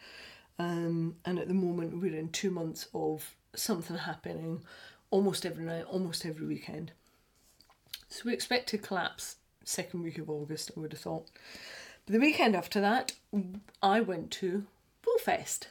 Um, 0.59 1.15
and 1.25 1.39
at 1.39 1.47
the 1.47 1.53
moment, 1.53 2.01
we're 2.01 2.15
in 2.15 2.29
two 2.29 2.51
months 2.51 2.87
of 2.93 3.35
something 3.55 3.97
happening 3.97 4.63
almost 5.09 5.45
every 5.45 5.65
night, 5.65 5.85
almost 5.85 6.25
every 6.25 6.45
weekend. 6.45 6.91
So 8.09 8.23
we 8.25 8.33
expect 8.33 8.67
to 8.69 8.77
collapse 8.77 9.37
second 9.63 10.03
week 10.03 10.17
of 10.17 10.29
August, 10.29 10.71
I 10.75 10.79
would 10.79 10.91
have 10.91 11.01
thought. 11.01 11.29
But 12.05 12.13
the 12.13 12.19
weekend 12.19 12.55
after 12.55 12.81
that, 12.81 13.13
I 13.81 14.01
went 14.01 14.31
to 14.31 14.65
Woolfest. 15.05 15.67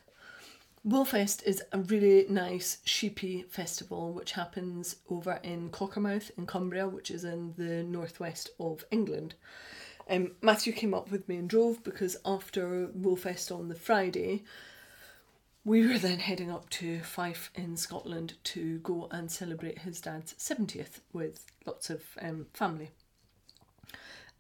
Woolfest 0.87 1.43
is 1.43 1.63
a 1.73 1.79
really 1.79 2.25
nice 2.31 2.79
sheepy 2.85 3.43
festival 3.43 4.15
which 4.15 4.33
happens 4.33 4.97
over 5.11 5.39
in 5.43 5.69
Cockermouth 5.69 6.31
in 6.39 6.47
Cumbria, 6.47 6.89
which 6.89 7.11
is 7.11 7.23
in 7.23 7.53
the 7.59 7.83
northwest 7.83 8.49
of 8.59 8.87
England. 8.91 9.35
Um, 10.09 10.33
Matthew 10.41 10.73
came 10.73 10.95
up 10.95 11.11
with 11.11 11.29
me 11.29 11.37
and 11.37 11.51
drove 11.51 11.85
because 11.85 12.17
after 12.25 12.89
Woolfest 12.89 13.55
on 13.55 13.69
the 13.69 13.75
Friday, 13.75 14.43
we 15.67 15.87
were 15.87 15.99
then 15.99 16.19
heading 16.19 16.51
up 16.51 16.71
to 16.71 17.01
Fife 17.01 17.51
in 17.55 17.77
Scotland 17.77 18.35
to 18.45 18.79
go 18.79 19.07
and 19.11 19.31
celebrate 19.31 19.81
his 19.81 20.01
dad's 20.01 20.33
70th 20.33 21.01
with 21.13 21.45
lots 21.67 21.91
of 21.91 22.03
um, 22.23 22.47
family. 22.55 22.91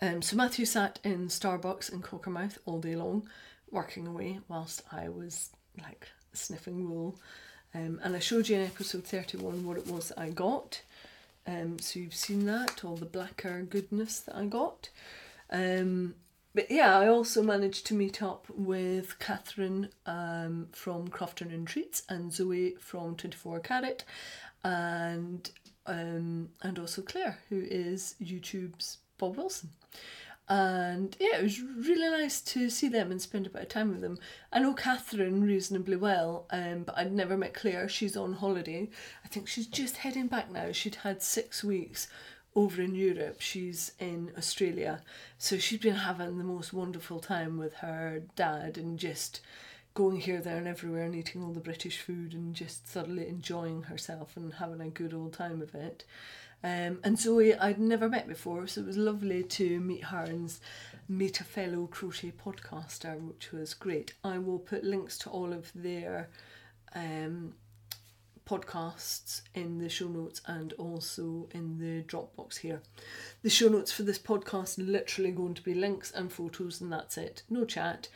Um, 0.00 0.22
so 0.22 0.36
Matthew 0.36 0.64
sat 0.64 1.00
in 1.04 1.28
Starbucks 1.28 1.92
in 1.92 2.00
Cockermouth 2.00 2.56
all 2.64 2.80
day 2.80 2.96
long, 2.96 3.28
working 3.70 4.06
away, 4.06 4.40
whilst 4.48 4.82
I 4.90 5.10
was 5.10 5.50
like 5.78 6.08
sniffing 6.32 6.90
wool. 6.90 7.18
Um, 7.74 8.00
and 8.02 8.16
I 8.16 8.18
showed 8.18 8.48
you 8.48 8.56
in 8.56 8.66
episode 8.66 9.04
31 9.04 9.64
what 9.64 9.78
it 9.78 9.86
was 9.86 10.08
that 10.08 10.18
I 10.18 10.30
got. 10.30 10.82
Um, 11.46 11.78
so 11.78 11.98
you've 12.00 12.14
seen 12.14 12.46
that, 12.46 12.84
all 12.84 12.96
the 12.96 13.06
Blacker 13.06 13.62
goodness 13.62 14.20
that 14.20 14.36
I 14.36 14.46
got. 14.46 14.90
Um, 15.50 16.14
but 16.54 16.70
yeah, 16.70 16.98
I 16.98 17.06
also 17.06 17.42
managed 17.42 17.86
to 17.86 17.94
meet 17.94 18.22
up 18.22 18.46
with 18.50 19.18
Catherine 19.20 19.90
um, 20.04 20.68
from 20.72 21.08
Crofton 21.08 21.50
and 21.52 21.66
Treats 21.66 22.02
and 22.08 22.32
Zoe 22.32 22.74
from 22.80 23.14
24 23.14 23.60
Carat 23.60 24.04
and 24.64 25.50
um, 25.86 26.50
and 26.62 26.78
also 26.78 27.02
Claire, 27.02 27.38
who 27.48 27.60
is 27.68 28.14
YouTube's 28.22 28.98
Bob 29.18 29.36
Wilson. 29.36 29.70
And 30.50 31.16
yeah, 31.20 31.36
it 31.38 31.44
was 31.44 31.62
really 31.62 32.10
nice 32.10 32.40
to 32.40 32.70
see 32.70 32.88
them 32.88 33.12
and 33.12 33.22
spend 33.22 33.46
a 33.46 33.50
bit 33.50 33.62
of 33.62 33.68
time 33.68 33.90
with 33.90 34.00
them. 34.00 34.18
I 34.52 34.58
know 34.58 34.74
Catherine 34.74 35.44
reasonably 35.44 35.94
well, 35.94 36.46
um, 36.50 36.82
but 36.82 36.98
I'd 36.98 37.12
never 37.12 37.36
met 37.36 37.54
Claire. 37.54 37.88
She's 37.88 38.16
on 38.16 38.32
holiday. 38.32 38.90
I 39.24 39.28
think 39.28 39.46
she's 39.46 39.68
just 39.68 39.98
heading 39.98 40.26
back 40.26 40.50
now. 40.50 40.72
She'd 40.72 40.96
had 40.96 41.22
six 41.22 41.62
weeks 41.62 42.08
over 42.56 42.82
in 42.82 42.96
Europe. 42.96 43.40
She's 43.40 43.92
in 44.00 44.32
Australia. 44.36 45.02
So 45.38 45.56
she'd 45.56 45.82
been 45.82 45.94
having 45.94 46.36
the 46.36 46.44
most 46.44 46.72
wonderful 46.72 47.20
time 47.20 47.56
with 47.56 47.74
her 47.74 48.20
dad 48.34 48.76
and 48.76 48.98
just 48.98 49.40
going 49.94 50.18
here, 50.20 50.40
there, 50.40 50.56
and 50.56 50.66
everywhere 50.66 51.04
and 51.04 51.14
eating 51.14 51.44
all 51.44 51.52
the 51.52 51.60
British 51.60 52.00
food 52.00 52.34
and 52.34 52.56
just 52.56 52.84
thoroughly 52.84 53.28
enjoying 53.28 53.84
herself 53.84 54.36
and 54.36 54.54
having 54.54 54.80
a 54.80 54.88
good 54.88 55.14
old 55.14 55.32
time 55.32 55.62
of 55.62 55.76
it. 55.76 56.04
Um, 56.62 56.98
and 57.02 57.18
Zoe, 57.18 57.54
I'd 57.54 57.78
never 57.78 58.08
met 58.08 58.28
before, 58.28 58.66
so 58.66 58.82
it 58.82 58.86
was 58.86 58.96
lovely 58.96 59.42
to 59.42 59.80
meet 59.80 60.04
her 60.04 60.24
and 60.24 60.52
meet 61.08 61.40
a 61.40 61.44
fellow 61.44 61.86
crochet 61.86 62.32
podcaster, 62.32 63.18
which 63.20 63.52
was 63.52 63.74
great. 63.74 64.12
I 64.22 64.38
will 64.38 64.58
put 64.58 64.84
links 64.84 65.16
to 65.18 65.30
all 65.30 65.52
of 65.52 65.72
their 65.74 66.28
um, 66.94 67.54
podcasts 68.46 69.42
in 69.54 69.78
the 69.78 69.88
show 69.88 70.08
notes 70.08 70.42
and 70.46 70.72
also 70.74 71.48
in 71.52 71.78
the 71.78 72.02
Dropbox 72.02 72.58
here. 72.58 72.82
The 73.42 73.50
show 73.50 73.68
notes 73.68 73.92
for 73.92 74.02
this 74.02 74.18
podcast 74.18 74.76
literally 74.78 75.30
going 75.30 75.54
to 75.54 75.62
be 75.62 75.74
links 75.74 76.10
and 76.10 76.30
photos, 76.30 76.80
and 76.80 76.92
that's 76.92 77.16
it. 77.16 77.42
No 77.48 77.64
chat 77.64 78.08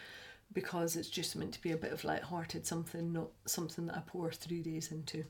because 0.52 0.96
it's 0.96 1.08
just 1.08 1.34
meant 1.34 1.52
to 1.54 1.62
be 1.62 1.72
a 1.72 1.76
bit 1.76 1.92
of 1.92 2.04
light-hearted 2.04 2.66
something, 2.66 3.12
not 3.12 3.30
something 3.46 3.86
that 3.86 3.96
I 3.96 4.02
pour 4.06 4.30
three 4.30 4.62
days 4.62 4.92
into. 4.92 5.24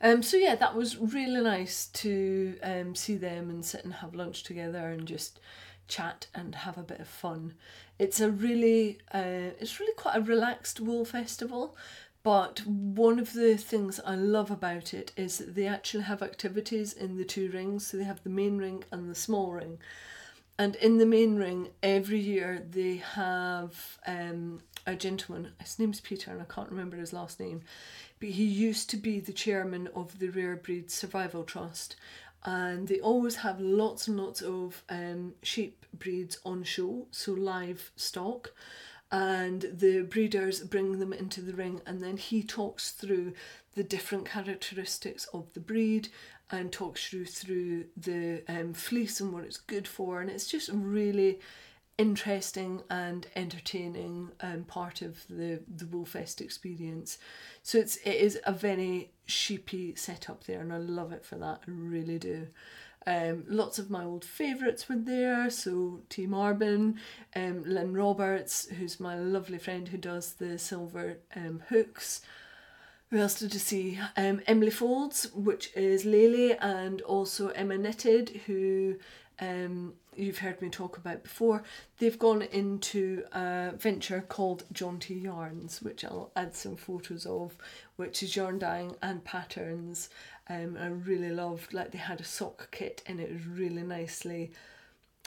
Um, 0.00 0.22
so 0.22 0.36
yeah, 0.36 0.54
that 0.56 0.74
was 0.74 0.98
really 0.98 1.40
nice 1.40 1.86
to 1.86 2.56
um, 2.62 2.94
see 2.94 3.16
them 3.16 3.50
and 3.50 3.64
sit 3.64 3.84
and 3.84 3.94
have 3.94 4.14
lunch 4.14 4.42
together 4.42 4.90
and 4.90 5.06
just 5.06 5.40
chat 5.88 6.26
and 6.34 6.54
have 6.54 6.78
a 6.78 6.82
bit 6.82 7.00
of 7.00 7.08
fun. 7.08 7.54
It's 7.98 8.20
a 8.20 8.30
really, 8.30 8.98
uh, 9.12 9.52
it's 9.60 9.80
really 9.80 9.94
quite 9.94 10.16
a 10.16 10.20
relaxed 10.20 10.80
wool 10.80 11.04
festival. 11.04 11.76
But 12.22 12.66
one 12.66 13.18
of 13.18 13.34
the 13.34 13.56
things 13.58 14.00
I 14.04 14.14
love 14.14 14.50
about 14.50 14.94
it 14.94 15.12
is 15.16 15.38
that 15.38 15.54
they 15.54 15.66
actually 15.66 16.04
have 16.04 16.22
activities 16.22 16.92
in 16.94 17.16
the 17.18 17.24
two 17.24 17.50
rings. 17.50 17.86
So 17.86 17.98
they 17.98 18.04
have 18.04 18.22
the 18.24 18.30
main 18.30 18.56
ring 18.58 18.82
and 18.90 19.10
the 19.10 19.14
small 19.14 19.52
ring. 19.52 19.78
and 20.58 20.76
in 20.76 20.98
the 20.98 21.06
main 21.06 21.36
ring 21.36 21.68
every 21.82 22.18
year 22.20 22.62
they 22.70 22.96
have 22.96 23.98
um, 24.06 24.60
a 24.86 24.94
gentleman. 24.94 25.52
His 25.60 25.78
name's 25.78 26.00
Peter, 26.00 26.30
and 26.30 26.40
I 26.40 26.44
can't 26.44 26.70
remember 26.70 26.96
his 26.96 27.12
last 27.12 27.40
name, 27.40 27.62
he 28.30 28.44
used 28.44 28.90
to 28.90 28.96
be 28.96 29.20
the 29.20 29.32
chairman 29.32 29.88
of 29.94 30.18
the 30.18 30.28
Rare 30.28 30.56
Breed 30.56 30.90
Survival 30.90 31.44
Trust, 31.44 31.96
and 32.44 32.88
they 32.88 33.00
always 33.00 33.36
have 33.36 33.60
lots 33.60 34.08
and 34.08 34.16
lots 34.16 34.42
of 34.42 34.82
um, 34.88 35.34
sheep 35.42 35.86
breeds 35.98 36.38
on 36.44 36.62
show, 36.64 37.06
so 37.10 37.32
live 37.32 37.90
stock 37.96 38.52
and 39.14 39.66
the 39.72 40.02
breeders 40.02 40.60
bring 40.60 40.98
them 40.98 41.12
into 41.12 41.40
the 41.40 41.52
ring 41.52 41.80
and 41.86 42.02
then 42.02 42.16
he 42.16 42.42
talks 42.42 42.90
through 42.90 43.32
the 43.76 43.84
different 43.84 44.26
characteristics 44.26 45.26
of 45.32 45.52
the 45.52 45.60
breed 45.60 46.08
and 46.50 46.72
talks 46.72 47.12
you 47.12 47.24
through 47.24 47.84
the 47.96 48.42
um, 48.48 48.72
fleece 48.72 49.20
and 49.20 49.32
what 49.32 49.44
it's 49.44 49.56
good 49.56 49.86
for 49.86 50.20
and 50.20 50.28
it's 50.28 50.48
just 50.48 50.68
really 50.72 51.38
interesting 51.96 52.82
and 52.90 53.26
entertaining 53.36 54.30
um, 54.40 54.64
part 54.64 55.00
of 55.00 55.26
the 55.28 55.60
the 55.72 55.84
Woolfest 55.84 56.40
experience 56.40 57.18
so 57.62 57.78
it's 57.78 57.96
it 57.98 58.16
is 58.16 58.40
a 58.44 58.52
very 58.52 59.12
sheepy 59.26 59.94
setup 59.94 60.44
there 60.44 60.60
and 60.60 60.72
I 60.72 60.78
love 60.78 61.12
it 61.12 61.24
for 61.24 61.36
that 61.36 61.60
I 61.66 61.70
really 61.70 62.18
do 62.18 62.48
um, 63.06 63.44
lots 63.48 63.78
of 63.78 63.90
my 63.90 64.04
old 64.04 64.24
favourites 64.24 64.88
were 64.88 64.96
there. 64.96 65.50
So 65.50 66.00
T. 66.08 66.26
Marbin, 66.26 66.98
um, 67.36 67.62
Lynn 67.64 67.92
Roberts, 67.92 68.66
who's 68.68 68.98
my 68.98 69.18
lovely 69.18 69.58
friend 69.58 69.88
who 69.88 69.98
does 69.98 70.34
the 70.34 70.58
silver 70.58 71.18
um, 71.36 71.62
hooks. 71.68 72.22
Who 73.10 73.18
else 73.18 73.38
did 73.38 73.52
you 73.52 73.60
see? 73.60 73.98
Um, 74.16 74.40
Emily 74.46 74.70
Folds, 74.70 75.30
which 75.34 75.70
is 75.76 76.04
Lele, 76.04 76.56
and 76.60 77.00
also 77.02 77.48
Emma 77.48 77.76
Knitted, 77.76 78.40
who 78.46 78.96
um, 79.38 79.94
you've 80.16 80.38
heard 80.38 80.60
me 80.60 80.68
talk 80.68 80.96
about 80.96 81.22
before. 81.22 81.62
They've 81.98 82.18
gone 82.18 82.42
into 82.42 83.24
a 83.32 83.72
venture 83.76 84.24
called 84.28 84.64
Jaunty 84.72 85.14
Yarns, 85.14 85.82
which 85.82 86.04
I'll 86.04 86.30
add 86.36 86.54
some 86.54 86.76
photos 86.76 87.26
of, 87.26 87.56
which 87.96 88.22
is 88.22 88.36
yarn 88.36 88.58
dyeing 88.58 88.96
and 89.02 89.24
patterns. 89.24 90.10
Um, 90.48 90.76
I 90.80 90.88
really 90.88 91.30
loved 91.30 91.72
like 91.72 91.90
they 91.90 91.98
had 91.98 92.20
a 92.20 92.24
sock 92.24 92.68
kit 92.70 93.02
and 93.06 93.20
it 93.20 93.32
was 93.32 93.46
really 93.46 93.82
nicely 93.82 94.52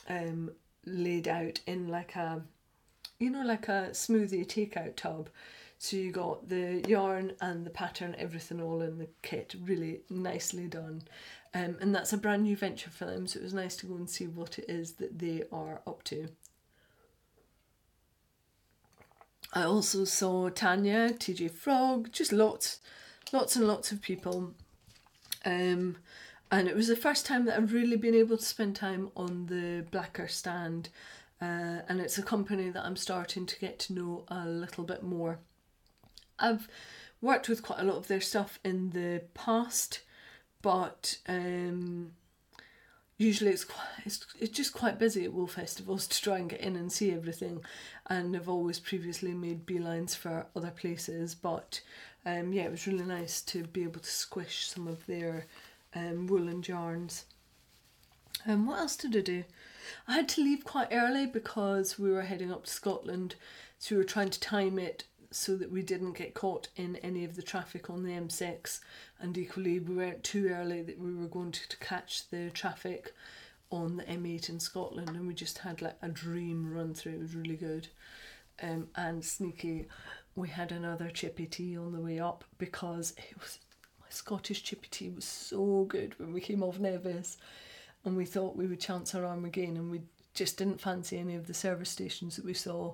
um, 0.07 0.51
laid 0.85 1.27
out 1.27 1.59
in 1.65 1.87
like 1.87 2.15
a 2.15 2.41
you 3.19 3.29
know 3.29 3.43
like 3.43 3.67
a 3.67 3.89
smoothie 3.91 4.45
takeout 4.45 4.95
tub. 4.95 5.29
So 5.79 5.95
you 5.97 6.11
got 6.11 6.49
the 6.49 6.83
yarn 6.87 7.33
and 7.39 7.65
the 7.65 7.69
pattern 7.69 8.15
everything 8.17 8.61
all 8.61 8.81
in 8.81 8.97
the 8.97 9.07
kit 9.21 9.55
really 9.63 10.01
nicely 10.09 10.67
done 10.67 11.03
um, 11.65 11.77
and 11.79 11.93
that's 11.93 12.13
a 12.13 12.17
brand 12.17 12.43
new 12.43 12.55
venture 12.55 12.89
for 12.89 13.05
them 13.05 13.27
so 13.27 13.39
it 13.39 13.43
was 13.43 13.53
nice 13.53 13.75
to 13.75 13.85
go 13.85 13.95
and 13.95 14.09
see 14.09 14.27
what 14.27 14.59
it 14.59 14.65
is 14.69 14.93
that 14.93 15.19
they 15.19 15.43
are 15.51 15.81
up 15.87 16.03
to 16.03 16.27
I 19.53 19.63
also 19.63 20.03
saw 20.03 20.49
Tanya, 20.49 21.09
TJ 21.09 21.51
Frog, 21.51 22.11
just 22.11 22.33
lots, 22.33 22.81
lots 23.31 23.55
and 23.55 23.65
lots 23.65 23.93
of 23.93 24.01
people 24.01 24.53
um, 25.45 25.95
and 26.51 26.67
it 26.67 26.75
was 26.75 26.87
the 26.87 26.95
first 26.95 27.25
time 27.25 27.45
that 27.45 27.57
I've 27.57 27.73
really 27.73 27.97
been 27.97 28.15
able 28.15 28.37
to 28.37 28.45
spend 28.45 28.75
time 28.75 29.09
on 29.15 29.47
the 29.47 29.85
Blacker 29.91 30.27
stand. 30.27 30.89
Uh, 31.41 31.81
and 31.87 31.99
it's 31.99 32.17
a 32.17 32.23
company 32.23 32.69
that 32.69 32.85
I'm 32.85 32.95
starting 32.95 33.45
to 33.45 33.59
get 33.59 33.79
to 33.79 33.93
know 33.93 34.23
a 34.29 34.47
little 34.47 34.83
bit 34.83 35.03
more. 35.03 35.39
I've 36.39 36.67
worked 37.21 37.49
with 37.49 37.63
quite 37.63 37.79
a 37.79 37.83
lot 37.83 37.97
of 37.97 38.07
their 38.07 38.21
stuff 38.21 38.59
in 38.63 38.91
the 38.91 39.23
past, 39.33 40.01
but 40.61 41.17
um, 41.27 42.11
usually 43.17 43.51
it's 43.51 43.65
quite 43.65 43.87
it's, 44.05 44.25
it's 44.39 44.55
just 44.55 44.73
quite 44.73 44.99
busy 44.99 45.25
at 45.25 45.33
wool 45.33 45.47
festivals 45.47 46.07
to 46.07 46.21
try 46.21 46.37
and 46.37 46.49
get 46.49 46.61
in 46.61 46.75
and 46.75 46.91
see 46.91 47.11
everything 47.11 47.63
and 48.07 48.35
I've 48.35 48.49
always 48.49 48.79
previously 48.79 49.33
made 49.33 49.65
beelines 49.65 50.15
for 50.15 50.47
other 50.55 50.71
places 50.71 51.35
but 51.35 51.81
um, 52.27 52.51
yeah, 52.51 52.63
it 52.63 52.71
was 52.71 52.85
really 52.85 53.05
nice 53.05 53.41
to 53.43 53.63
be 53.63 53.83
able 53.83 54.01
to 54.01 54.09
squish 54.11 54.67
some 54.67 54.85
of 54.85 55.05
their 55.05 55.45
um, 55.95 56.27
woolen 56.27 56.61
yarns. 56.67 57.23
Um, 58.45 58.67
what 58.67 58.79
else 58.79 58.97
did 58.97 59.15
I 59.15 59.21
do? 59.21 59.43
I 60.09 60.15
had 60.15 60.29
to 60.29 60.41
leave 60.43 60.65
quite 60.65 60.89
early 60.91 61.25
because 61.25 61.97
we 61.97 62.11
were 62.11 62.23
heading 62.23 62.51
up 62.51 62.65
to 62.65 62.71
Scotland, 62.71 63.35
so 63.79 63.95
we 63.95 63.99
were 63.99 64.03
trying 64.03 64.29
to 64.29 64.39
time 64.41 64.77
it 64.77 65.05
so 65.37 65.55
that 65.55 65.71
we 65.71 65.81
didn't 65.81 66.17
get 66.17 66.33
caught 66.33 66.67
in 66.75 66.95
any 66.97 67.23
of 67.23 67.35
the 67.35 67.41
traffic 67.41 67.89
on 67.89 68.03
the 68.03 68.11
M6, 68.11 68.79
and 69.19 69.37
equally 69.37 69.79
we 69.79 69.95
weren't 69.95 70.23
too 70.23 70.49
early 70.49 70.81
that 70.81 70.99
we 70.99 71.13
were 71.13 71.27
going 71.27 71.51
to, 71.51 71.69
to 71.69 71.77
catch 71.77 72.27
the 72.29 72.49
traffic 72.49 73.13
on 73.69 73.97
the 73.97 74.03
M8 74.03 74.49
in 74.49 74.59
Scotland, 74.59 75.09
and 75.09 75.27
we 75.27 75.33
just 75.33 75.59
had 75.59 75.81
like 75.81 75.97
a 76.01 76.09
dream 76.09 76.73
run 76.73 76.93
through. 76.93 77.13
It 77.13 77.19
was 77.19 77.35
really 77.35 77.55
good, 77.55 77.87
um, 78.61 78.87
and 78.95 79.23
sneaky 79.23 79.87
we 80.35 80.49
had 80.49 80.71
another 80.71 81.09
chippy 81.09 81.47
tea 81.47 81.77
on 81.77 81.91
the 81.91 81.99
way 81.99 82.19
up 82.19 82.43
because 82.59 83.13
it 83.17 83.39
was 83.39 83.57
my 83.99 84.05
Scottish 84.09 84.63
chippy 84.63 84.87
tea 84.89 85.09
was 85.09 85.25
so 85.25 85.85
good 85.85 86.17
when 86.19 86.31
we 86.31 86.39
came 86.39 86.63
off 86.63 86.79
Nevis. 86.79 87.37
And 88.05 88.15
we 88.15 88.25
thought 88.25 88.55
we 88.55 88.67
would 88.67 88.79
chance 88.79 89.13
our 89.15 89.25
arm 89.25 89.43
again 89.43 89.75
and 89.75 89.91
we 89.91 90.01
just 90.33 90.57
didn't 90.57 90.79
fancy 90.79 91.17
any 91.17 91.35
of 91.35 91.47
the 91.47 91.53
service 91.53 91.89
stations 91.89 92.35
that 92.35 92.45
we 92.45 92.53
saw 92.53 92.93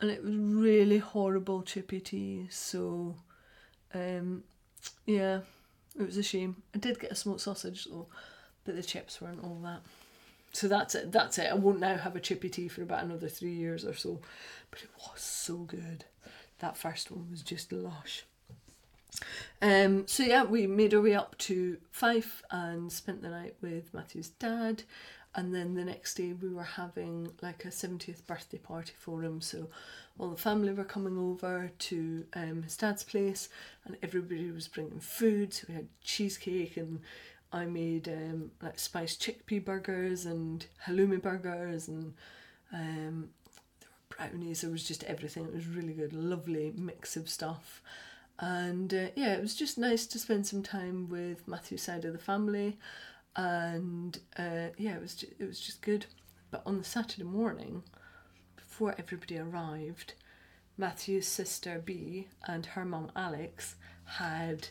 and 0.00 0.10
it 0.10 0.24
was 0.24 0.34
really 0.34 0.98
horrible 0.98 1.62
chippy 1.62 2.00
tea 2.00 2.46
so 2.50 3.14
um 3.94 4.42
yeah 5.06 5.40
it 5.98 6.04
was 6.04 6.16
a 6.16 6.22
shame. 6.22 6.56
I 6.74 6.78
did 6.78 6.98
get 6.98 7.12
a 7.12 7.14
smoked 7.14 7.42
sausage 7.42 7.84
though 7.84 8.06
but 8.64 8.76
the 8.76 8.82
chips 8.82 9.20
weren't 9.20 9.44
all 9.44 9.60
that. 9.62 9.80
So 10.52 10.68
that's 10.68 10.94
it 10.94 11.12
that's 11.12 11.38
it. 11.38 11.50
I 11.50 11.54
won't 11.54 11.80
now 11.80 11.96
have 11.96 12.16
a 12.16 12.20
chippy 12.20 12.48
tea 12.48 12.68
for 12.68 12.82
about 12.82 13.04
another 13.04 13.28
three 13.28 13.52
years 13.52 13.84
or 13.84 13.94
so 13.94 14.20
but 14.70 14.82
it 14.82 14.90
was 14.98 15.20
so 15.20 15.58
good. 15.58 16.04
That 16.58 16.76
first 16.76 17.10
one 17.10 17.30
was 17.30 17.42
just 17.42 17.72
lush. 17.72 18.24
Um, 19.62 20.06
so 20.08 20.24
yeah, 20.24 20.42
we 20.42 20.66
made 20.66 20.94
our 20.94 21.00
way 21.00 21.14
up 21.14 21.38
to 21.38 21.76
Fife 21.90 22.42
and 22.50 22.90
spent 22.90 23.22
the 23.22 23.30
night 23.30 23.54
with 23.62 23.94
Matthew's 23.94 24.30
dad. 24.30 24.82
And 25.36 25.54
then 25.54 25.74
the 25.74 25.84
next 25.84 26.14
day 26.14 26.32
we 26.32 26.48
were 26.48 26.62
having 26.62 27.32
like 27.42 27.64
a 27.64 27.68
70th 27.68 28.24
birthday 28.26 28.58
party 28.58 28.92
for 28.96 29.22
him. 29.22 29.40
So 29.40 29.68
all 30.18 30.28
the 30.28 30.36
family 30.36 30.72
were 30.72 30.84
coming 30.84 31.18
over 31.18 31.72
to 31.76 32.24
um, 32.34 32.62
his 32.62 32.76
dad's 32.76 33.02
place 33.02 33.48
and 33.84 33.96
everybody 34.02 34.50
was 34.52 34.68
bringing 34.68 35.00
food. 35.00 35.52
So 35.52 35.66
we 35.68 35.74
had 35.74 35.88
cheesecake 36.02 36.76
and 36.76 37.00
I 37.52 37.64
made 37.66 38.08
um, 38.08 38.52
like 38.62 38.78
spiced 38.78 39.20
chickpea 39.22 39.64
burgers 39.64 40.24
and 40.24 40.64
halloumi 40.86 41.20
burgers 41.20 41.88
and 41.88 42.14
um, 42.72 43.30
there 43.80 43.90
were 43.90 44.16
brownies. 44.16 44.60
There 44.60 44.70
was 44.70 44.86
just 44.86 45.04
everything. 45.04 45.46
It 45.46 45.54
was 45.54 45.66
really 45.66 45.94
good, 45.94 46.12
lovely 46.12 46.72
mix 46.76 47.16
of 47.16 47.28
stuff. 47.28 47.82
And 48.38 48.92
uh, 48.92 49.06
yeah, 49.14 49.34
it 49.34 49.40
was 49.40 49.54
just 49.54 49.78
nice 49.78 50.06
to 50.06 50.18
spend 50.18 50.46
some 50.46 50.62
time 50.62 51.08
with 51.08 51.46
Matthew's 51.46 51.82
side 51.82 52.04
of 52.04 52.12
the 52.12 52.18
family, 52.18 52.78
and 53.36 54.18
uh, 54.38 54.68
yeah, 54.76 54.96
it 54.96 55.00
was 55.00 55.14
just, 55.14 55.32
it 55.38 55.46
was 55.46 55.60
just 55.60 55.82
good. 55.82 56.06
But 56.50 56.62
on 56.66 56.78
the 56.78 56.84
Saturday 56.84 57.24
morning, 57.24 57.82
before 58.56 58.94
everybody 58.98 59.38
arrived, 59.38 60.14
Matthew's 60.76 61.26
sister 61.26 61.80
B 61.84 62.28
and 62.46 62.66
her 62.66 62.84
mum 62.84 63.10
Alex 63.14 63.76
had 64.04 64.68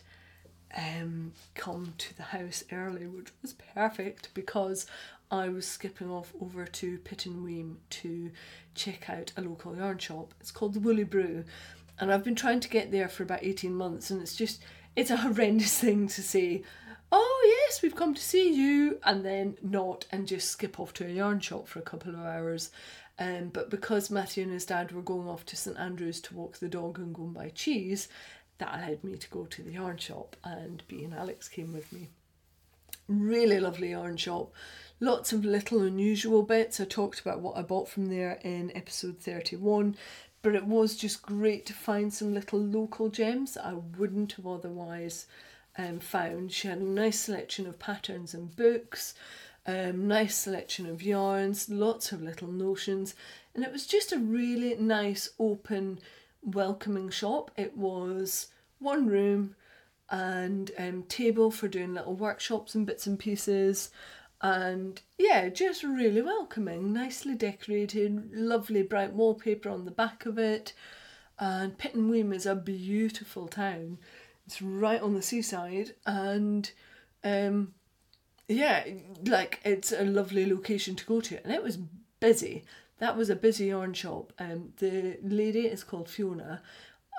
um, 0.76 1.32
come 1.54 1.94
to 1.98 2.16
the 2.16 2.22
house 2.22 2.64
early, 2.72 3.06
which 3.06 3.30
was 3.42 3.54
perfect 3.74 4.28
because 4.34 4.86
I 5.30 5.48
was 5.48 5.66
skipping 5.66 6.10
off 6.10 6.32
over 6.40 6.64
to 6.66 6.98
Pittenweem 6.98 7.76
to 7.90 8.30
check 8.74 9.08
out 9.08 9.32
a 9.36 9.42
local 9.42 9.76
yarn 9.76 9.98
shop. 9.98 10.34
It's 10.40 10.50
called 10.50 10.74
the 10.74 10.80
Woolly 10.80 11.04
Brew, 11.04 11.44
and 11.98 12.12
I've 12.12 12.24
been 12.24 12.34
trying 12.34 12.60
to 12.60 12.68
get 12.68 12.90
there 12.90 13.08
for 13.08 13.22
about 13.22 13.42
18 13.42 13.74
months, 13.74 14.10
and 14.10 14.20
it's 14.20 14.36
just, 14.36 14.62
it's 14.96 15.10
a 15.10 15.16
horrendous 15.16 15.78
thing 15.80 16.08
to 16.08 16.22
say, 16.22 16.62
oh 17.14 17.64
yes, 17.66 17.80
we've 17.82 17.96
come 17.96 18.14
to 18.14 18.20
see 18.20 18.52
you, 18.52 18.98
and 19.04 19.24
then 19.24 19.56
not, 19.62 20.04
and 20.10 20.26
just 20.26 20.50
skip 20.50 20.78
off 20.78 20.92
to 20.94 21.06
a 21.06 21.10
yarn 21.10 21.40
shop 21.40 21.68
for 21.68 21.78
a 21.78 21.82
couple 21.82 22.14
of 22.14 22.20
hours. 22.20 22.70
Um, 23.18 23.50
but 23.52 23.70
because 23.70 24.10
Matthew 24.10 24.42
and 24.42 24.52
his 24.52 24.66
dad 24.66 24.92
were 24.92 25.02
going 25.02 25.28
off 25.28 25.46
to 25.46 25.56
St 25.56 25.78
Andrews 25.78 26.20
to 26.22 26.34
walk 26.34 26.58
the 26.58 26.68
dog 26.68 26.98
and 26.98 27.14
go 27.14 27.22
and 27.22 27.34
buy 27.34 27.50
cheese, 27.50 28.08
that 28.58 28.74
allowed 28.74 29.04
me 29.04 29.16
to 29.16 29.30
go 29.30 29.44
to 29.46 29.62
the 29.62 29.72
yarn 29.72 29.98
shop, 29.98 30.36
and 30.44 30.82
B 30.88 31.04
and 31.04 31.14
Alex 31.14 31.48
came 31.48 31.72
with 31.72 31.92
me. 31.92 32.10
Really 33.08 33.60
lovely 33.60 33.90
yarn 33.90 34.16
shop 34.16 34.52
lots 35.00 35.32
of 35.32 35.44
little 35.44 35.82
unusual 35.82 36.42
bits. 36.42 36.80
I 36.80 36.84
talked 36.84 37.20
about 37.20 37.40
what 37.40 37.56
I 37.56 37.62
bought 37.62 37.88
from 37.88 38.06
there 38.06 38.38
in 38.42 38.72
episode 38.74 39.18
31, 39.18 39.96
but 40.42 40.54
it 40.54 40.64
was 40.64 40.96
just 40.96 41.22
great 41.22 41.66
to 41.66 41.72
find 41.72 42.12
some 42.12 42.34
little 42.34 42.60
local 42.60 43.08
gems 43.08 43.54
that 43.54 43.66
I 43.66 43.74
wouldn't 43.74 44.32
have 44.32 44.46
otherwise 44.46 45.26
um, 45.78 46.00
found. 46.00 46.52
She 46.52 46.68
had 46.68 46.78
a 46.78 46.84
nice 46.84 47.20
selection 47.20 47.66
of 47.66 47.78
patterns 47.78 48.34
and 48.34 48.54
books, 48.54 49.14
um, 49.66 50.06
nice 50.06 50.36
selection 50.36 50.86
of 50.86 51.02
yarns, 51.02 51.68
lots 51.68 52.12
of 52.12 52.22
little 52.22 52.48
notions, 52.48 53.14
and 53.54 53.64
it 53.64 53.72
was 53.72 53.86
just 53.86 54.12
a 54.12 54.18
really 54.18 54.74
nice, 54.76 55.30
open, 55.38 55.98
welcoming 56.42 57.10
shop. 57.10 57.50
It 57.56 57.76
was 57.76 58.48
one 58.78 59.06
room 59.06 59.56
and 60.10 60.70
um, 60.78 61.04
table 61.04 61.50
for 61.50 61.68
doing 61.68 61.94
little 61.94 62.14
workshops 62.14 62.74
and 62.74 62.86
bits 62.86 63.06
and 63.06 63.18
pieces 63.18 63.90
and 64.44 65.00
yeah, 65.16 65.48
just 65.48 65.82
really 65.82 66.20
welcoming, 66.20 66.92
nicely 66.92 67.34
decorated, 67.34 68.30
lovely 68.34 68.82
bright 68.82 69.14
wallpaper 69.14 69.70
on 69.70 69.86
the 69.86 69.90
back 69.90 70.26
of 70.26 70.38
it. 70.38 70.74
And 71.38 71.78
Pittenweem 71.78 72.32
is 72.34 72.44
a 72.44 72.54
beautiful 72.54 73.48
town. 73.48 73.96
It's 74.46 74.60
right 74.60 75.00
on 75.00 75.14
the 75.14 75.22
seaside, 75.22 75.94
and 76.06 76.70
um, 77.22 77.74
yeah, 78.48 78.84
like 79.24 79.60
it's 79.64 79.92
a 79.92 80.04
lovely 80.04 80.46
location 80.46 80.96
to 80.96 81.06
go 81.06 81.20
to. 81.22 81.42
And 81.42 81.52
it 81.52 81.62
was 81.62 81.78
busy. 82.20 82.64
That 82.98 83.16
was 83.16 83.30
a 83.30 83.36
busy 83.36 83.66
yarn 83.66 83.94
shop. 83.94 84.32
Um, 84.38 84.72
the 84.78 85.18
lady 85.22 85.66
is 85.66 85.82
called 85.82 86.08
Fiona, 86.08 86.62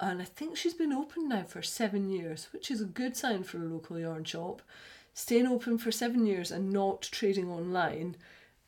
and 0.02 0.22
I 0.22 0.26
think 0.26 0.56
she's 0.56 0.74
been 0.74 0.94
open 0.94 1.30
now 1.30 1.44
for 1.44 1.62
seven 1.62 2.10
years, 2.10 2.48
which 2.54 2.70
is 2.70 2.82
a 2.82 2.86
good 2.86 3.18
sign 3.18 3.44
for 3.44 3.58
a 3.58 3.66
local 3.66 4.00
yarn 4.00 4.24
shop 4.24 4.62
staying 5.16 5.48
open 5.48 5.78
for 5.78 5.92
seven 5.92 6.26
years 6.28 6.52
and 6.52 6.72
not 6.72 7.02
trading 7.02 7.50
online 7.50 8.18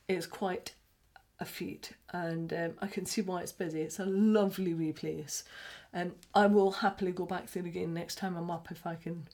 is 0.08 0.26
quite 0.26 0.74
a 1.40 1.46
feat 1.46 1.92
and 2.14 2.52
um, 2.54 2.74
I 2.82 2.88
can 2.88 3.06
see 3.06 3.22
why 3.22 3.42
it's 3.42 3.52
busy. 3.52 3.82
It's 3.82 4.00
a 4.00 4.06
lovely 4.06 4.74
wee 4.74 4.94
place. 4.94 5.44
And 5.94 6.12
um, 6.12 6.16
I 6.34 6.48
will 6.48 6.72
happily 6.72 7.12
go 7.12 7.26
back 7.26 7.50
there 7.52 7.66
again 7.66 7.94
next 7.94 8.16
time 8.16 8.36
I'm 8.36 8.52
up 8.52 8.68
if 8.72 8.86
I 8.86 8.96
can 8.96 9.28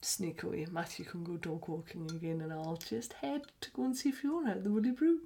sneak 0.00 0.42
away. 0.42 0.66
Matthew 0.70 1.04
can 1.04 1.24
go 1.24 1.36
dog 1.36 1.68
walking 1.68 2.10
again 2.10 2.40
and 2.40 2.52
I'll 2.52 2.76
just 2.76 3.14
head 3.14 3.42
to 3.60 3.70
go 3.70 3.84
and 3.84 3.96
see 3.96 4.10
Fiona 4.10 4.52
at 4.52 4.64
the 4.64 4.70
Woolly 4.70 4.90
Brew. 4.90 5.20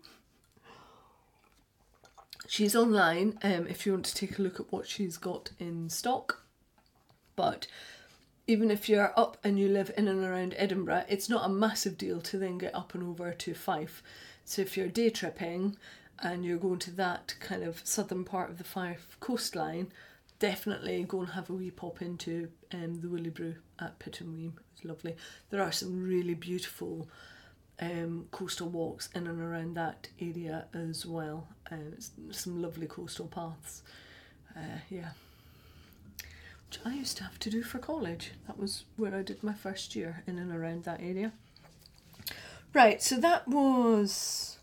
She's 2.49 2.75
online 2.75 3.39
um, 3.43 3.67
if 3.67 3.87
you 3.87 3.93
want 3.93 4.05
to 4.07 4.15
take 4.15 4.39
a 4.39 4.43
look 4.43 4.61
at 4.61 4.73
what 4.73 4.87
she's 4.87 5.17
got 5.17 5.51
in 5.59 5.89
stock. 5.89 6.45
But 7.37 7.67
even 8.47 8.71
if 8.71 8.89
you're 8.89 9.19
up 9.19 9.37
and 9.45 9.59
you 9.59 9.69
live 9.69 9.93
in 9.97 10.09
and 10.09 10.25
around 10.25 10.55
Edinburgh, 10.57 11.05
it's 11.09 11.29
not 11.29 11.47
a 11.47 11.53
massive 11.53 11.97
deal 11.97 12.21
to 12.21 12.39
then 12.39 12.59
get 12.59 12.75
up 12.75 12.95
and 12.95 13.03
over 13.03 13.33
to 13.33 13.55
Fife. 13.55 14.03
So 14.45 14.63
if 14.63 14.77
you're 14.77 14.89
day 14.89 15.11
tripping 15.11 15.77
and 16.19 16.45
you're 16.45 16.59
going 16.59 16.81
to 16.81 16.91
that 16.93 17.37
kind 17.41 17.63
of 17.63 17.81
southern 17.85 18.25
part 18.25 18.51
of 18.51 18.59
the 18.59 18.65
Fife 18.65 19.17
coastline, 19.21 19.93
definitely 20.43 21.05
go 21.05 21.21
and 21.21 21.31
have 21.31 21.49
a 21.51 21.53
wee 21.53 21.71
pop 21.71 22.03
into 22.03 22.49
um, 22.75 23.01
the 23.01 23.09
Woolly 23.09 23.31
Brew 23.31 23.55
at 23.79 24.01
Pittenweem. 24.01 24.55
It's 24.75 24.85
lovely. 24.85 25.15
There 25.51 25.63
are 25.63 25.71
some 25.71 26.03
really 26.03 26.35
beautiful 26.35 27.09
um, 27.81 28.27
coastal 28.33 28.69
walks 28.69 29.09
in 29.15 29.29
and 29.29 29.41
around 29.41 29.75
that 29.77 30.09
area 30.21 30.67
as 30.75 31.07
well. 31.07 31.47
Uh, 31.71 31.95
some 32.33 32.61
lovely 32.61 32.89
coastal 32.89 33.29
paths. 33.29 33.83
Uh, 34.57 34.81
yeah 34.91 35.11
which 36.69 36.81
I 36.87 36.95
used 36.95 37.19
to 37.19 37.25
have 37.25 37.39
to 37.41 37.51
do 37.51 37.63
for 37.63 37.79
college. 37.79 38.33
That 38.47 38.59
was 38.59 38.85
where 38.97 39.15
I 39.15 39.21
did 39.23 39.43
my 39.43 39.53
first 39.53 39.95
year 39.95 40.23
in 40.27 40.39
and 40.39 40.51
around 40.51 40.85
that 40.85 41.01
area. 41.03 41.33
Right, 42.73 43.03
so 43.03 43.19
that 43.19 43.47
was 43.47 44.57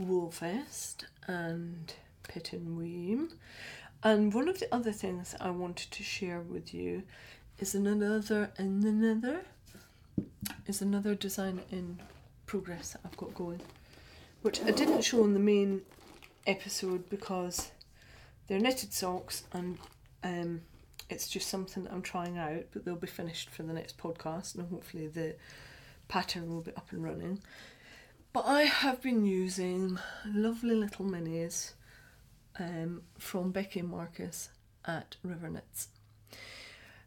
Woolfest 0.00 1.04
and 1.26 1.92
Pittenweem. 2.24 3.32
And 4.02 4.32
one 4.32 4.48
of 4.48 4.58
the 4.58 4.74
other 4.74 4.92
things 4.92 5.34
I 5.40 5.50
wanted 5.50 5.90
to 5.90 6.02
share 6.02 6.40
with 6.40 6.72
you 6.72 7.02
is 7.58 7.74
another 7.74 8.50
and 8.56 8.82
another 8.82 9.42
is 10.66 10.80
another 10.80 11.14
design 11.14 11.60
in 11.70 12.00
progress 12.46 12.92
that 12.92 13.00
I've 13.04 13.16
got 13.16 13.34
going, 13.34 13.60
which 14.42 14.62
I 14.62 14.70
didn't 14.70 15.02
show 15.02 15.24
in 15.24 15.34
the 15.34 15.40
main 15.40 15.82
episode 16.46 17.08
because 17.10 17.70
they're 18.46 18.58
knitted 18.58 18.92
socks 18.92 19.44
and 19.52 19.78
um, 20.24 20.62
it's 21.10 21.28
just 21.28 21.48
something 21.48 21.84
that 21.84 21.92
I'm 21.92 22.02
trying 22.02 22.38
out, 22.38 22.64
but 22.72 22.84
they'll 22.84 22.96
be 22.96 23.06
finished 23.06 23.50
for 23.50 23.64
the 23.64 23.72
next 23.72 23.98
podcast, 23.98 24.54
and 24.54 24.68
hopefully 24.68 25.08
the 25.08 25.34
pattern 26.08 26.48
will 26.48 26.60
be 26.60 26.74
up 26.76 26.92
and 26.92 27.02
running. 27.02 27.40
But 28.32 28.46
I 28.46 28.62
have 28.62 29.02
been 29.02 29.26
using 29.26 29.98
lovely 30.24 30.74
little 30.74 31.04
minis 31.04 31.72
um, 32.60 33.02
from 33.18 33.50
Becky 33.50 33.82
Marcus 33.82 34.50
at 34.84 35.16
River 35.24 35.48
Knits. 35.48 35.88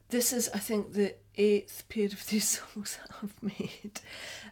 This 0.10 0.34
is, 0.34 0.50
I 0.54 0.60
think, 0.60 0.94
the 0.94 1.16
eighth 1.38 1.84
pair 1.90 2.06
of 2.06 2.26
these 2.30 2.60
socks 2.60 3.00
I've 3.22 3.42
made 3.42 4.02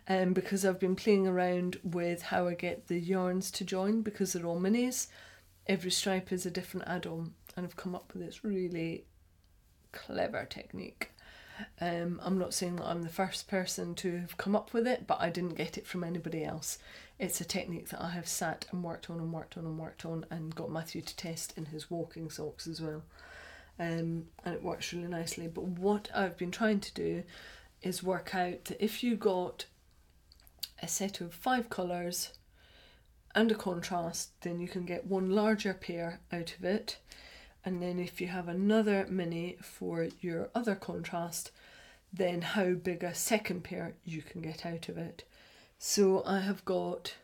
um, 0.07 0.33
because 0.33 0.65
I've 0.65 0.79
been 0.79 0.95
playing 0.95 1.27
around 1.27 1.79
with 1.83 2.21
how 2.23 2.47
I 2.47 2.53
get 2.53 2.87
the 2.87 2.99
yarns 2.99 3.51
to 3.51 3.65
join 3.65 4.01
because 4.01 4.33
they're 4.33 4.45
all 4.45 4.59
minis. 4.59 5.07
Every 5.67 5.91
stripe 5.91 6.31
is 6.31 6.45
a 6.45 6.51
different 6.51 6.87
add 6.87 7.05
on, 7.05 7.33
and 7.55 7.65
I've 7.65 7.75
come 7.75 7.95
up 7.95 8.13
with 8.13 8.23
this 8.23 8.43
really 8.43 9.05
clever 9.91 10.45
technique. 10.45 11.11
Um, 11.79 12.19
I'm 12.23 12.39
not 12.39 12.53
saying 12.53 12.77
that 12.77 12.87
I'm 12.87 13.03
the 13.03 13.09
first 13.09 13.47
person 13.47 13.93
to 13.95 14.17
have 14.17 14.37
come 14.37 14.55
up 14.55 14.73
with 14.73 14.87
it, 14.87 15.05
but 15.05 15.21
I 15.21 15.29
didn't 15.29 15.55
get 15.55 15.77
it 15.77 15.85
from 15.85 16.03
anybody 16.03 16.43
else. 16.43 16.79
It's 17.21 17.39
a 17.39 17.45
technique 17.45 17.89
that 17.89 18.01
I 18.01 18.09
have 18.09 18.27
sat 18.27 18.65
and 18.71 18.83
worked 18.83 19.11
on 19.11 19.19
and 19.19 19.31
worked 19.31 19.55
on 19.55 19.65
and 19.65 19.77
worked 19.77 20.05
on 20.05 20.25
and 20.31 20.55
got 20.55 20.71
Matthew 20.71 21.01
to 21.01 21.15
test 21.15 21.53
in 21.55 21.65
his 21.65 21.91
walking 21.91 22.31
socks 22.31 22.65
as 22.65 22.81
well. 22.81 23.03
Um, 23.79 24.25
and 24.43 24.55
it 24.55 24.63
works 24.63 24.91
really 24.91 25.07
nicely. 25.07 25.47
But 25.47 25.65
what 25.65 26.09
I've 26.15 26.35
been 26.35 26.49
trying 26.49 26.79
to 26.79 26.93
do 26.93 27.23
is 27.83 28.01
work 28.01 28.33
out 28.33 28.65
that 28.65 28.83
if 28.83 29.03
you 29.03 29.15
got 29.15 29.65
a 30.81 30.87
set 30.87 31.21
of 31.21 31.33
five 31.33 31.69
colours 31.69 32.31
and 33.35 33.51
a 33.51 33.55
contrast, 33.55 34.31
then 34.41 34.59
you 34.59 34.67
can 34.67 34.85
get 34.85 35.05
one 35.05 35.29
larger 35.29 35.75
pair 35.75 36.21
out 36.33 36.55
of 36.57 36.65
it 36.65 36.97
and 37.63 37.81
then 37.81 37.99
if 37.99 38.19
you 38.19 38.27
have 38.27 38.47
another 38.47 39.05
mini 39.09 39.57
for 39.61 40.07
your 40.19 40.49
other 40.55 40.75
contrast 40.75 41.51
then 42.13 42.41
how 42.41 42.71
big 42.71 43.03
a 43.03 43.13
second 43.13 43.63
pair 43.63 43.93
you 44.03 44.21
can 44.21 44.41
get 44.41 44.65
out 44.65 44.89
of 44.89 44.97
it 44.97 45.23
so 45.83 46.21
I 46.27 46.41
have 46.41 46.63
got 46.63 47.15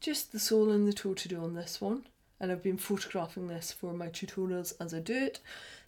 just 0.00 0.30
the 0.30 0.38
sole 0.38 0.70
and 0.70 0.86
the 0.86 0.92
toe 0.92 1.14
to 1.14 1.28
do 1.28 1.42
on 1.42 1.54
this 1.54 1.80
one 1.80 2.06
and 2.38 2.52
I've 2.52 2.62
been 2.62 2.78
photographing 2.78 3.48
this 3.48 3.72
for 3.72 3.92
my 3.92 4.06
tutorials 4.06 4.74
as 4.80 4.94
I 4.94 5.00
do 5.00 5.14
it. 5.14 5.40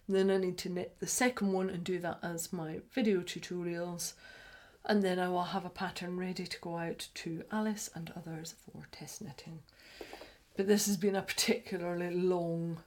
Then 0.09 0.29
I 0.29 0.35
need 0.35 0.57
to 0.59 0.69
knit 0.69 0.97
the 0.99 1.07
second 1.07 1.53
one 1.53 1.69
and 1.69 1.85
do 1.85 1.97
that 1.99 2.19
as 2.21 2.51
my 2.51 2.79
video 2.93 3.21
tutorials. 3.21 4.13
And 4.83 5.01
then 5.01 5.17
I 5.17 5.29
will 5.29 5.43
have 5.43 5.63
a 5.63 5.69
pattern 5.69 6.17
ready 6.17 6.45
to 6.45 6.59
go 6.59 6.77
out 6.77 7.07
to 7.13 7.43
Alice 7.53 7.89
and 7.95 8.11
others 8.17 8.55
for 8.65 8.85
test 8.91 9.21
knitting. 9.21 9.59
But 10.57 10.67
this 10.67 10.87
has 10.87 10.97
been 10.97 11.15
a 11.15 11.21
particularly 11.21 12.13
long 12.13 12.79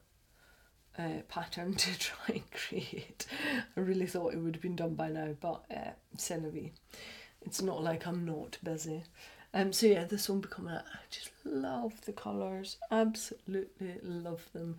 uh, 0.99 1.23
pattern 1.29 1.75
to 1.77 1.99
try 1.99 2.35
and 2.35 2.51
create. 2.51 3.25
I 3.79 3.81
really 3.81 4.07
thought 4.07 4.35
it 4.35 4.39
would 4.41 4.57
have 4.57 4.63
been 4.63 4.77
done 4.77 4.95
by 4.95 5.09
now, 5.09 5.37
but 5.41 5.65
uh, 5.75 5.93
c'est 6.19 6.43
It's 7.42 7.62
not 7.62 7.83
like 7.83 8.07
I'm 8.07 8.24
not 8.24 8.59
busy. 8.62 9.05
Um, 9.53 9.72
so 9.72 9.87
yeah, 9.87 10.05
this 10.05 10.29
one 10.29 10.40
becoming 10.40 10.74
I 10.74 10.83
just 11.11 11.31
love 11.44 12.05
the 12.05 12.12
colours, 12.12 12.76
absolutely 12.90 13.96
love 14.03 14.48
them. 14.53 14.76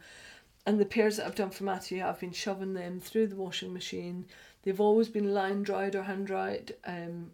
And 0.66 0.80
the 0.80 0.86
pairs 0.86 1.18
that 1.18 1.26
I've 1.26 1.36
done 1.36 1.50
for 1.50 1.64
Matthew, 1.64 2.04
I've 2.04 2.20
been 2.20 2.32
shoving 2.32 2.74
them 2.74 3.00
through 3.00 3.28
the 3.28 3.36
washing 3.36 3.74
machine. 3.74 4.26
They've 4.64 4.80
always 4.80 5.10
been 5.10 5.34
line 5.34 5.64
dried 5.64 5.96
or 5.96 6.04
hand 6.04 6.28
dried. 6.28 6.76
Um, 6.86 7.32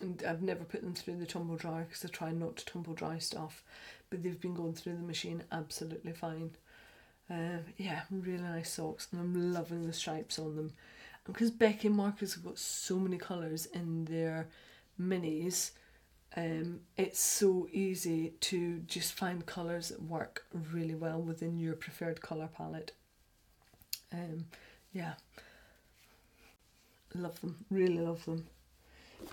and 0.00 0.22
I've 0.28 0.42
never 0.42 0.64
put 0.64 0.82
them 0.82 0.94
through 0.94 1.16
the 1.16 1.26
tumble 1.26 1.56
dryer 1.56 1.84
because 1.88 2.04
I 2.04 2.08
try 2.08 2.32
not 2.32 2.56
to 2.56 2.64
tumble 2.66 2.92
dry 2.92 3.18
stuff. 3.18 3.62
But 4.10 4.22
they've 4.22 4.40
been 4.40 4.54
going 4.54 4.74
through 4.74 4.96
the 4.96 5.02
machine 5.02 5.42
absolutely 5.50 6.12
fine. 6.12 6.50
Uh, 7.30 7.58
yeah, 7.76 8.02
really 8.10 8.42
nice 8.42 8.72
socks, 8.72 9.08
and 9.10 9.20
I'm 9.20 9.52
loving 9.52 9.86
the 9.86 9.92
stripes 9.92 10.38
on 10.38 10.54
them. 10.54 10.72
Because 11.24 11.50
Becky 11.50 11.88
and 11.88 11.96
Marcus 11.96 12.34
have 12.34 12.44
got 12.44 12.58
so 12.58 12.98
many 12.98 13.16
colours 13.16 13.66
in 13.66 14.04
their 14.04 14.46
minis, 15.00 15.70
um, 16.36 16.80
it's 16.96 17.20
so 17.20 17.68
easy 17.72 18.34
to 18.40 18.78
just 18.80 19.12
find 19.14 19.46
colours 19.46 19.88
that 19.88 20.02
work 20.02 20.44
really 20.72 20.94
well 20.94 21.20
within 21.20 21.58
your 21.58 21.74
preferred 21.74 22.20
colour 22.20 22.48
palette. 22.54 22.92
Um, 24.12 24.46
yeah, 24.92 25.14
love 27.14 27.40
them, 27.40 27.64
really 27.70 27.98
love 27.98 28.24
them. 28.24 28.46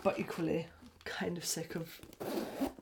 But 0.03 0.19
equally, 0.19 0.67
kind 1.03 1.37
of 1.37 1.45
sick 1.45 1.75
of 1.75 1.99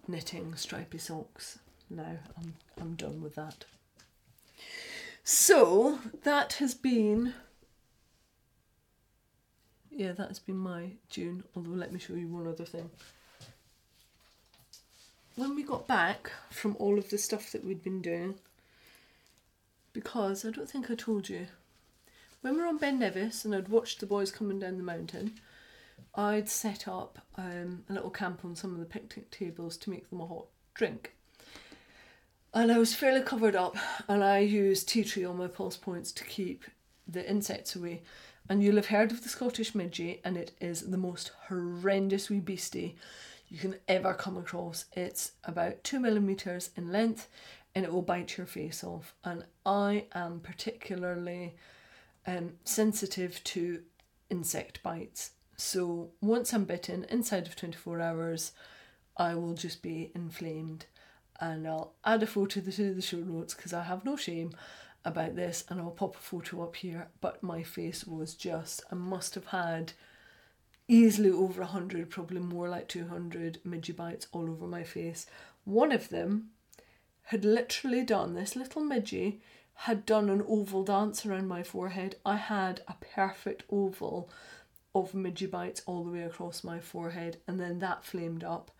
knitting 0.08 0.56
stripy 0.56 0.97
socks 0.99 1.60
now. 1.89 2.18
I'm, 2.38 2.53
I'm 2.80 2.95
done 2.95 3.22
with 3.22 3.36
that. 3.36 3.66
So 5.24 5.99
that 6.24 6.53
has 6.53 6.74
been. 6.74 7.34
Yeah, 9.92 10.14
that 10.14 10.30
has 10.30 10.39
been 10.39 10.58
my 10.58 10.92
June. 11.10 11.44
Although, 11.56 11.72
let 11.72 11.92
me 11.92 12.00
show 12.00 12.14
you 12.14 12.28
one 12.28 12.48
other 12.48 12.66
thing. 12.66 12.89
When 15.36 15.56
we 15.56 15.64
got 15.64 15.88
back 15.88 16.32
from 16.50 16.76
all 16.80 16.98
of 16.98 17.10
the 17.10 17.18
stuff 17.18 17.52
that 17.52 17.64
we'd 17.64 17.84
been 17.84 18.02
doing, 18.02 18.36
because 19.94 20.46
I 20.46 20.52
don't 20.52 20.70
think 20.70 20.89
I 20.89 20.96
told 20.96 21.30
you, 21.30 21.48
when 22.42 22.56
we 22.56 22.62
were 22.62 22.68
on 22.68 22.78
Ben 22.78 23.00
Nevis 23.00 23.46
and 23.46 23.54
I'd 23.54 23.70
watched 23.70 24.00
the 24.00 24.06
boys 24.06 24.32
coming 24.32 24.60
down 24.60 24.78
the 24.78 24.84
mountain, 24.84 25.34
I'd 26.16 26.50
set 26.50 26.88
up 26.88 27.20
um, 27.38 27.84
a 27.89 27.94
little 27.94 28.10
camp 28.10 28.44
on 28.44 28.56
some 28.56 28.74
of 28.74 28.80
the 28.80 28.86
picnic 28.86 29.30
tables 29.30 29.78
to 29.78 29.89
make 29.89 30.10
them 30.10 30.22
a 30.22 30.26
hot 30.26 30.46
drink. 30.74 31.14
And 32.54 32.72
I 32.72 32.78
was 32.78 32.94
fairly 32.94 33.22
covered 33.22 33.56
up, 33.56 33.78
and 34.10 34.24
I 34.24 34.39
used 34.39 34.89
tea 34.89 35.04
tree 35.04 35.24
on 35.24 35.38
my 35.38 35.48
pulse 35.48 35.78
points 35.78 36.12
to 36.14 36.24
keep 36.26 36.66
the 37.08 37.28
insects 37.30 37.76
away. 37.76 38.02
And 38.50 38.62
you'll 38.62 38.76
have 38.76 38.88
heard 38.88 39.12
of 39.12 39.24
the 39.24 39.30
Scottish 39.30 39.74
midgie, 39.74 40.20
and 40.24 40.36
it 40.36 40.52
is 40.60 40.82
the 40.82 40.98
most 40.98 41.32
horrendous 41.48 42.30
wee 42.30 42.39
beastie. 42.39 42.98
you 43.48 43.58
can 43.58 43.76
ever 43.88 44.14
come 44.14 44.38
across. 44.38 44.86
It's 44.94 45.34
about 45.44 45.84
two 45.84 46.00
millimeters 46.00 46.70
in 46.78 46.92
length 46.92 47.28
and 47.76 47.86
it 47.86 47.92
will 47.92 48.02
bite 48.02 48.38
your 48.38 48.48
face 48.48 48.84
off. 48.84 49.14
And 49.24 49.46
I 49.66 50.06
am 50.14 50.39
particularly 50.39 51.56
um, 52.26 52.54
sensitive 52.64 53.44
to 53.46 53.82
insect 54.30 54.82
bites. 54.84 55.32
So 55.58 56.10
once 56.22 56.54
I'm 56.54 56.66
bitten, 56.66 57.06
inside 57.10 57.48
of 57.48 57.56
24 57.56 58.02
hours, 58.02 58.52
I 59.18 59.36
will 59.36 59.54
just 59.54 59.82
be 59.82 60.12
inflamed. 60.16 60.86
And 61.39 61.68
I'll 61.68 61.94
add 62.06 62.24
a 62.24 62.28
photo 62.28 62.62
to 62.62 62.94
the 62.94 63.02
show 63.02 63.18
notes 63.18 63.54
because 63.54 63.74
I 63.74 63.84
have 63.84 64.06
no 64.06 64.16
shame 64.16 64.52
about 65.04 65.36
this 65.36 65.64
and 65.70 65.80
I'll 65.80 65.91
pop 65.91 66.16
a 66.16 66.20
photo 66.20 66.64
up 66.64 66.76
here. 66.76 67.08
But 67.22 67.41
my 67.43 67.64
face 67.64 68.06
was 68.06 68.34
just, 68.34 68.84
I 68.91 68.95
must 68.95 69.36
have 69.36 69.47
had 69.47 69.93
easily 70.88 71.30
over 71.30 71.62
100, 71.62 72.10
probably 72.10 72.39
more 72.39 72.68
like 72.68 72.88
200 72.88 73.60
midgie 73.66 73.95
bites 73.95 74.28
all 74.32 74.49
over 74.49 74.68
my 74.68 74.84
face. 74.84 75.26
One 75.64 75.91
of 75.91 76.10
them 76.10 76.49
had 77.26 77.45
literally 77.45 78.04
done, 78.04 78.34
this 78.34 78.56
little 78.56 78.82
midgie 78.82 79.39
had 79.74 80.06
done 80.06 80.30
an 80.30 80.43
oval 80.47 80.84
dance 80.84 81.26
around 81.26 81.47
my 81.47 81.64
forehead. 81.64 82.16
I 82.26 82.36
had 82.36 82.82
a 82.88 82.95
perfect 83.16 83.64
oval 83.72 84.30
of 84.93 85.14
midgie 85.14 85.49
bites 85.49 85.82
all 85.86 86.04
the 86.04 86.12
way 86.12 86.24
across 86.24 86.64
my 86.64 86.80
forehead, 86.80 87.38
and 87.47 87.60
then 87.60 87.80
that 87.80 88.04
flamed 88.04 88.43
up. 88.43 88.72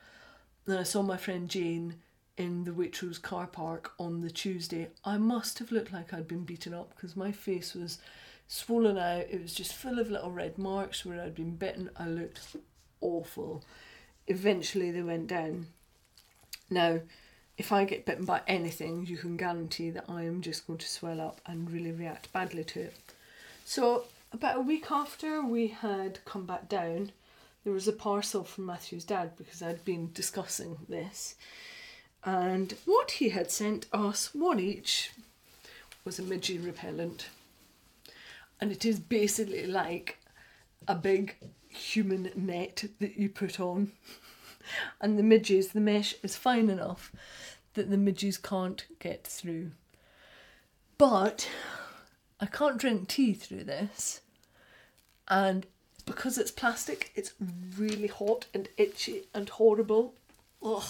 Then 0.66 0.78
I 0.78 0.84
saw 0.84 1.02
my 1.02 1.18
friend 1.18 1.50
Jane 1.50 1.96
in 2.42 2.64
the 2.64 2.72
Waitrose 2.72 3.22
car 3.22 3.46
park 3.46 3.94
on 4.00 4.22
the 4.22 4.32
Tuesday. 4.32 4.88
I 5.06 5.18
must 5.18 5.60
have 5.60 5.72
looked 5.72 5.94
like 5.94 6.12
I'd 6.12 6.28
been 6.28 6.44
beaten 6.44 6.74
up 6.74 6.90
because 6.96 7.16
my 7.16 7.32
face 7.32 7.76
was 7.76 8.00
swollen 8.48 8.98
out. 8.98 9.28
It 9.30 9.40
was 9.40 9.54
just 9.54 9.76
full 9.76 10.00
of 10.00 10.10
little 10.10 10.32
red 10.32 10.58
marks 10.58 11.06
where 11.06 11.22
I'd 11.22 11.36
been 11.36 11.56
bitten. 11.56 11.92
I 12.00 12.08
looked 12.08 12.56
awful. 13.00 13.64
Eventually, 14.28 14.90
they 14.90 15.04
went 15.04 15.28
down. 15.28 15.68
Now, 16.68 17.02
if 17.60 17.72
I 17.72 17.86
get 17.86 18.08
bitten 18.08 18.26
by 18.26 18.42
anything, 18.48 19.06
you 19.06 19.18
can 19.18 19.38
guarantee 19.38 19.92
that 19.92 20.06
I 20.10 20.24
am 20.24 20.42
just 20.42 20.66
going 20.66 20.80
to 20.80 20.90
swell 20.90 21.22
up 21.22 21.42
and 21.46 21.70
really 21.70 21.92
react 21.92 22.34
badly 22.34 22.64
to 22.64 22.80
it. 22.82 22.96
So, 23.66 24.06
about 24.34 24.58
a 24.58 24.62
week 24.62 24.90
after 24.90 25.46
we 25.46 25.68
had 25.68 26.26
come 26.26 26.48
back 26.48 26.68
down, 26.68 27.12
there 27.64 27.74
was 27.74 27.88
a 27.88 27.94
parcel 27.94 28.44
from 28.44 28.66
Matthew's 28.66 29.06
dad 29.06 29.38
because 29.38 29.62
I'd 29.62 29.86
been 29.86 30.10
discussing 30.12 30.78
this. 30.90 31.36
And 32.24 32.76
what 32.86 33.12
he 33.12 33.30
had 33.30 33.52
sent 33.52 33.88
us, 33.92 34.34
one 34.34 34.60
each, 34.60 35.12
was 36.06 36.20
a 36.20 36.24
midge 36.24 36.50
repellent 36.50 37.28
and 38.62 38.72
it 38.72 38.86
is 38.86 39.00
basically 39.00 39.66
like 39.66 40.20
a 40.88 40.94
big 40.94 41.36
human 41.68 42.32
net 42.36 42.86
that 43.00 43.18
you 43.18 43.28
put 43.28 43.60
on. 43.60 43.92
and 45.02 45.18
the 45.18 45.24
midges, 45.24 45.70
the 45.70 45.82
mesh 45.82 46.14
is 46.22 46.36
fine 46.36 46.70
enough 46.70 47.12
that 47.74 47.90
the 47.90 47.98
midges 47.98 48.38
can't 48.38 48.86
get 49.00 49.26
through. 49.26 49.72
But 51.00 51.50
I 52.40 52.46
can't 52.46 52.78
drink 52.78 53.08
tea 53.08 53.34
through 53.34 53.64
this, 53.64 54.22
and 55.28 55.66
because 56.06 56.38
it's 56.38 56.52
plastic, 56.52 57.12
it's 57.16 57.34
really 57.76 58.08
hot 58.08 58.46
and 58.54 58.70
itchy 58.78 59.24
and 59.34 59.50
horrible. 59.50 60.14
Ugh. 60.64 60.84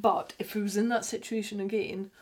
But 0.00 0.32
if 0.38 0.54
I 0.54 0.60
was 0.60 0.76
in 0.76 0.88
that 0.90 1.04
situation 1.04 1.58
again, 1.58 2.12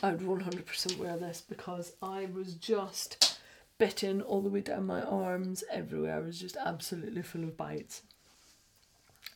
I 0.00 0.12
would 0.12 0.20
100% 0.20 0.98
wear 0.98 1.16
this 1.16 1.42
because 1.46 1.94
I 2.00 2.26
was 2.26 2.54
just 2.54 3.40
bitten 3.78 4.20
all 4.22 4.42
the 4.42 4.48
way 4.48 4.60
down 4.60 4.86
my 4.86 5.02
arms, 5.02 5.64
everywhere. 5.70 6.16
I 6.16 6.20
was 6.20 6.38
just 6.38 6.56
absolutely 6.56 7.22
full 7.22 7.42
of 7.42 7.56
bites. 7.56 8.02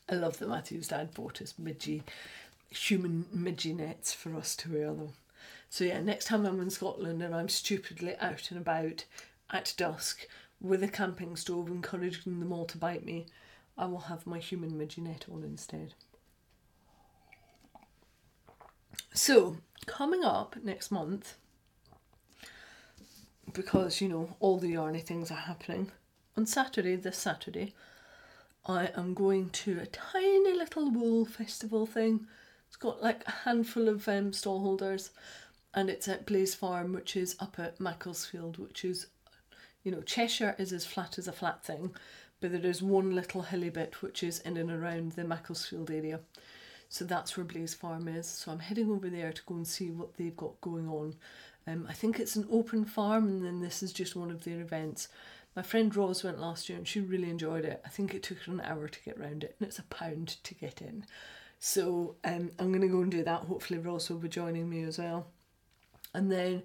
I 0.08 0.14
love 0.14 0.38
that 0.38 0.48
Matthew's 0.48 0.88
dad 0.88 1.14
bought 1.14 1.42
us 1.42 1.54
midgie, 1.60 2.02
human 2.70 3.26
midgie 3.36 3.76
nets 3.76 4.14
for 4.14 4.36
us 4.36 4.54
to 4.56 4.72
wear 4.72 4.92
them. 4.94 5.14
So 5.68 5.84
yeah, 5.84 6.00
next 6.00 6.26
time 6.26 6.46
I'm 6.46 6.60
in 6.60 6.70
Scotland 6.70 7.22
and 7.22 7.34
I'm 7.34 7.48
stupidly 7.48 8.16
out 8.20 8.52
and 8.52 8.60
about 8.60 9.04
at 9.50 9.74
dusk 9.76 10.28
with 10.60 10.84
a 10.84 10.88
camping 10.88 11.34
stove 11.34 11.68
encouraging 11.68 12.38
them 12.38 12.52
all 12.52 12.66
to 12.66 12.78
bite 12.78 13.04
me, 13.04 13.26
I 13.76 13.86
will 13.86 14.00
have 14.00 14.28
my 14.28 14.38
human 14.38 14.72
midgie 14.72 14.98
net 14.98 15.26
on 15.32 15.42
instead. 15.42 15.94
So, 19.22 19.58
coming 19.84 20.24
up 20.24 20.56
next 20.64 20.90
month, 20.90 21.36
because 23.52 24.00
you 24.00 24.08
know 24.08 24.34
all 24.40 24.56
the 24.56 24.72
yarny 24.72 25.04
things 25.04 25.30
are 25.30 25.34
happening. 25.34 25.92
On 26.38 26.46
Saturday, 26.46 26.96
this 26.96 27.18
Saturday, 27.18 27.74
I 28.64 28.88
am 28.96 29.12
going 29.12 29.50
to 29.50 29.78
a 29.78 29.84
tiny 29.84 30.54
little 30.54 30.90
wool 30.90 31.26
festival 31.26 31.84
thing. 31.84 32.28
It's 32.68 32.76
got 32.76 33.02
like 33.02 33.22
a 33.26 33.30
handful 33.44 33.90
of 33.90 34.08
um, 34.08 34.30
stallholders, 34.30 35.10
and 35.74 35.90
it's 35.90 36.08
at 36.08 36.24
Blaze 36.24 36.54
Farm, 36.54 36.94
which 36.94 37.14
is 37.14 37.36
up 37.40 37.58
at 37.58 37.78
Macclesfield, 37.78 38.56
which 38.56 38.86
is, 38.86 39.08
you 39.84 39.92
know, 39.92 40.00
Cheshire 40.00 40.56
is 40.58 40.72
as 40.72 40.86
flat 40.86 41.18
as 41.18 41.28
a 41.28 41.32
flat 41.32 41.62
thing, 41.62 41.94
but 42.40 42.52
there 42.52 42.70
is 42.70 42.80
one 42.80 43.14
little 43.14 43.42
hilly 43.42 43.68
bit 43.68 44.00
which 44.00 44.22
is 44.22 44.38
in 44.38 44.56
and 44.56 44.70
around 44.70 45.12
the 45.12 45.24
Macclesfield 45.24 45.90
area. 45.90 46.20
So 46.90 47.04
that's 47.04 47.36
where 47.36 47.44
Blaze 47.44 47.72
Farm 47.72 48.08
is. 48.08 48.28
So 48.28 48.50
I'm 48.50 48.58
heading 48.58 48.90
over 48.90 49.08
there 49.08 49.32
to 49.32 49.42
go 49.46 49.54
and 49.54 49.66
see 49.66 49.90
what 49.90 50.16
they've 50.16 50.36
got 50.36 50.60
going 50.60 50.88
on. 50.88 51.14
Um, 51.66 51.86
I 51.88 51.92
think 51.92 52.18
it's 52.18 52.34
an 52.34 52.48
open 52.50 52.84
farm, 52.84 53.28
and 53.28 53.44
then 53.44 53.60
this 53.60 53.82
is 53.82 53.92
just 53.92 54.16
one 54.16 54.30
of 54.30 54.42
their 54.42 54.60
events. 54.60 55.08
My 55.54 55.62
friend 55.62 55.94
Rose 55.94 56.24
went 56.24 56.40
last 56.40 56.68
year 56.68 56.78
and 56.78 56.86
she 56.86 57.00
really 57.00 57.30
enjoyed 57.30 57.64
it. 57.64 57.80
I 57.86 57.88
think 57.88 58.12
it 58.12 58.24
took 58.24 58.38
her 58.38 58.52
an 58.52 58.60
hour 58.60 58.88
to 58.88 59.02
get 59.04 59.18
round 59.18 59.44
it, 59.44 59.54
and 59.58 59.68
it's 59.68 59.78
a 59.78 59.84
pound 59.84 60.36
to 60.42 60.54
get 60.54 60.82
in. 60.82 61.06
So 61.60 62.16
um, 62.24 62.50
I'm 62.58 62.72
going 62.72 62.80
to 62.80 62.88
go 62.88 63.02
and 63.02 63.10
do 63.10 63.22
that. 63.22 63.42
Hopefully, 63.42 63.78
Rose 63.78 64.10
will 64.10 64.18
be 64.18 64.28
joining 64.28 64.68
me 64.68 64.82
as 64.82 64.98
well. 64.98 65.26
And 66.12 66.32
then 66.32 66.64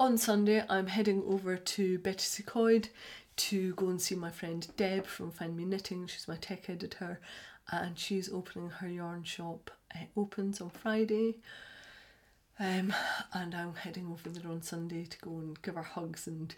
on 0.00 0.18
Sunday, 0.18 0.64
I'm 0.68 0.88
heading 0.88 1.22
over 1.28 1.56
to 1.56 1.98
Betws-y-Coed 2.00 2.88
to 3.36 3.74
go 3.74 3.88
and 3.88 4.00
see 4.00 4.16
my 4.16 4.30
friend 4.30 4.66
Deb 4.76 5.06
from 5.06 5.30
Find 5.30 5.56
Me 5.56 5.64
Knitting. 5.64 6.06
She's 6.08 6.26
my 6.26 6.36
tech 6.36 6.68
editor, 6.68 7.20
and 7.70 7.98
she's 7.98 8.32
opening 8.32 8.70
her 8.70 8.88
yarn 8.88 9.24
shop. 9.24 9.70
It 9.94 10.08
opens 10.16 10.60
on 10.60 10.70
Friday. 10.70 11.36
Um, 12.58 12.92
and 13.32 13.54
I'm 13.54 13.74
heading 13.74 14.08
over 14.10 14.28
there 14.28 14.50
on 14.50 14.62
Sunday 14.62 15.04
to 15.04 15.18
go 15.18 15.30
and 15.38 15.60
give 15.62 15.76
her 15.76 15.82
hugs 15.82 16.26
and 16.26 16.54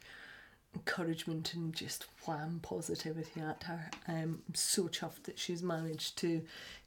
encouragement 0.75 1.55
and 1.55 1.73
just 1.73 2.07
wham 2.27 2.61
positivity 2.63 3.41
at 3.41 3.63
her. 3.65 3.91
Um, 4.09 4.43
I'm 4.49 4.55
so 4.55 4.85
chuffed 4.85 5.25
that 5.25 5.39
she's 5.39 5.63
managed 5.63 6.19
to 6.19 6.43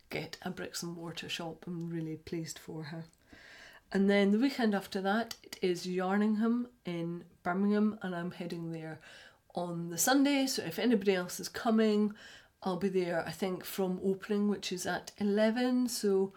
get 0.09 0.37
a 0.41 0.49
bricks 0.49 0.83
and 0.83 0.95
mortar 0.95 1.29
shop. 1.29 1.63
I'm 1.65 1.89
really 1.89 2.17
pleased 2.17 2.59
for 2.59 2.83
her. 2.83 3.05
And 3.91 4.09
then 4.09 4.31
the 4.31 4.39
weekend 4.39 4.75
after 4.75 4.99
that, 5.01 5.35
it 5.43 5.57
is 5.61 5.87
Yarningham 5.87 6.65
in 6.85 7.23
Birmingham, 7.43 7.97
and 8.01 8.15
I'm 8.15 8.31
heading 8.31 8.71
there 8.71 8.99
on 9.53 9.89
the 9.89 9.97
Sunday. 9.97 10.47
So 10.47 10.63
if 10.63 10.79
anybody 10.79 11.13
else 11.13 11.39
is 11.39 11.47
coming, 11.47 12.13
I'll 12.63 12.77
be 12.77 12.89
there, 12.89 13.23
I 13.25 13.31
think, 13.31 13.63
from 13.63 13.99
opening, 14.03 14.47
which 14.49 14.71
is 14.71 14.85
at 14.85 15.11
11. 15.19 15.89
So 15.89 16.33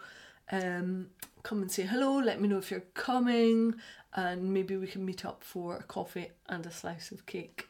um, 0.51 1.07
come 1.43 1.61
and 1.61 1.71
say 1.71 1.83
hello, 1.83 2.17
let 2.19 2.41
me 2.41 2.47
know 2.47 2.57
if 2.57 2.71
you're 2.71 2.81
coming, 2.93 3.75
and 4.13 4.53
maybe 4.53 4.75
we 4.75 4.87
can 4.87 5.05
meet 5.05 5.25
up 5.25 5.43
for 5.43 5.75
a 5.75 5.83
coffee 5.83 6.31
and 6.47 6.65
a 6.65 6.71
slice 6.71 7.11
of 7.11 7.25
cake. 7.25 7.69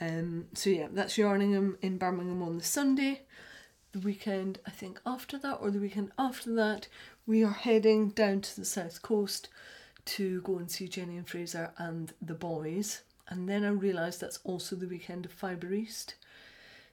Um, 0.00 0.46
so 0.54 0.70
yeah, 0.70 0.88
that's 0.92 1.16
Yarningham 1.16 1.76
in 1.82 1.98
Birmingham 1.98 2.42
on 2.42 2.58
the 2.58 2.64
Sunday. 2.64 3.22
The 3.92 4.00
weekend, 4.00 4.58
I 4.66 4.70
think 4.70 5.00
after 5.06 5.38
that, 5.38 5.54
or 5.54 5.70
the 5.70 5.78
weekend 5.78 6.12
after 6.18 6.54
that, 6.54 6.88
we 7.26 7.42
are 7.44 7.52
heading 7.52 8.10
down 8.10 8.42
to 8.42 8.56
the 8.56 8.66
south 8.66 9.02
coast 9.02 9.48
to 10.04 10.40
go 10.42 10.58
and 10.58 10.70
see 10.70 10.86
Jenny 10.86 11.16
and 11.16 11.26
Fraser 11.26 11.72
and 11.78 12.12
the 12.20 12.34
boys. 12.34 13.02
And 13.28 13.48
then 13.48 13.64
I 13.64 13.70
realised 13.70 14.20
that's 14.20 14.38
also 14.44 14.76
the 14.76 14.86
weekend 14.86 15.24
of 15.24 15.32
Fibre 15.32 15.72
East. 15.72 16.14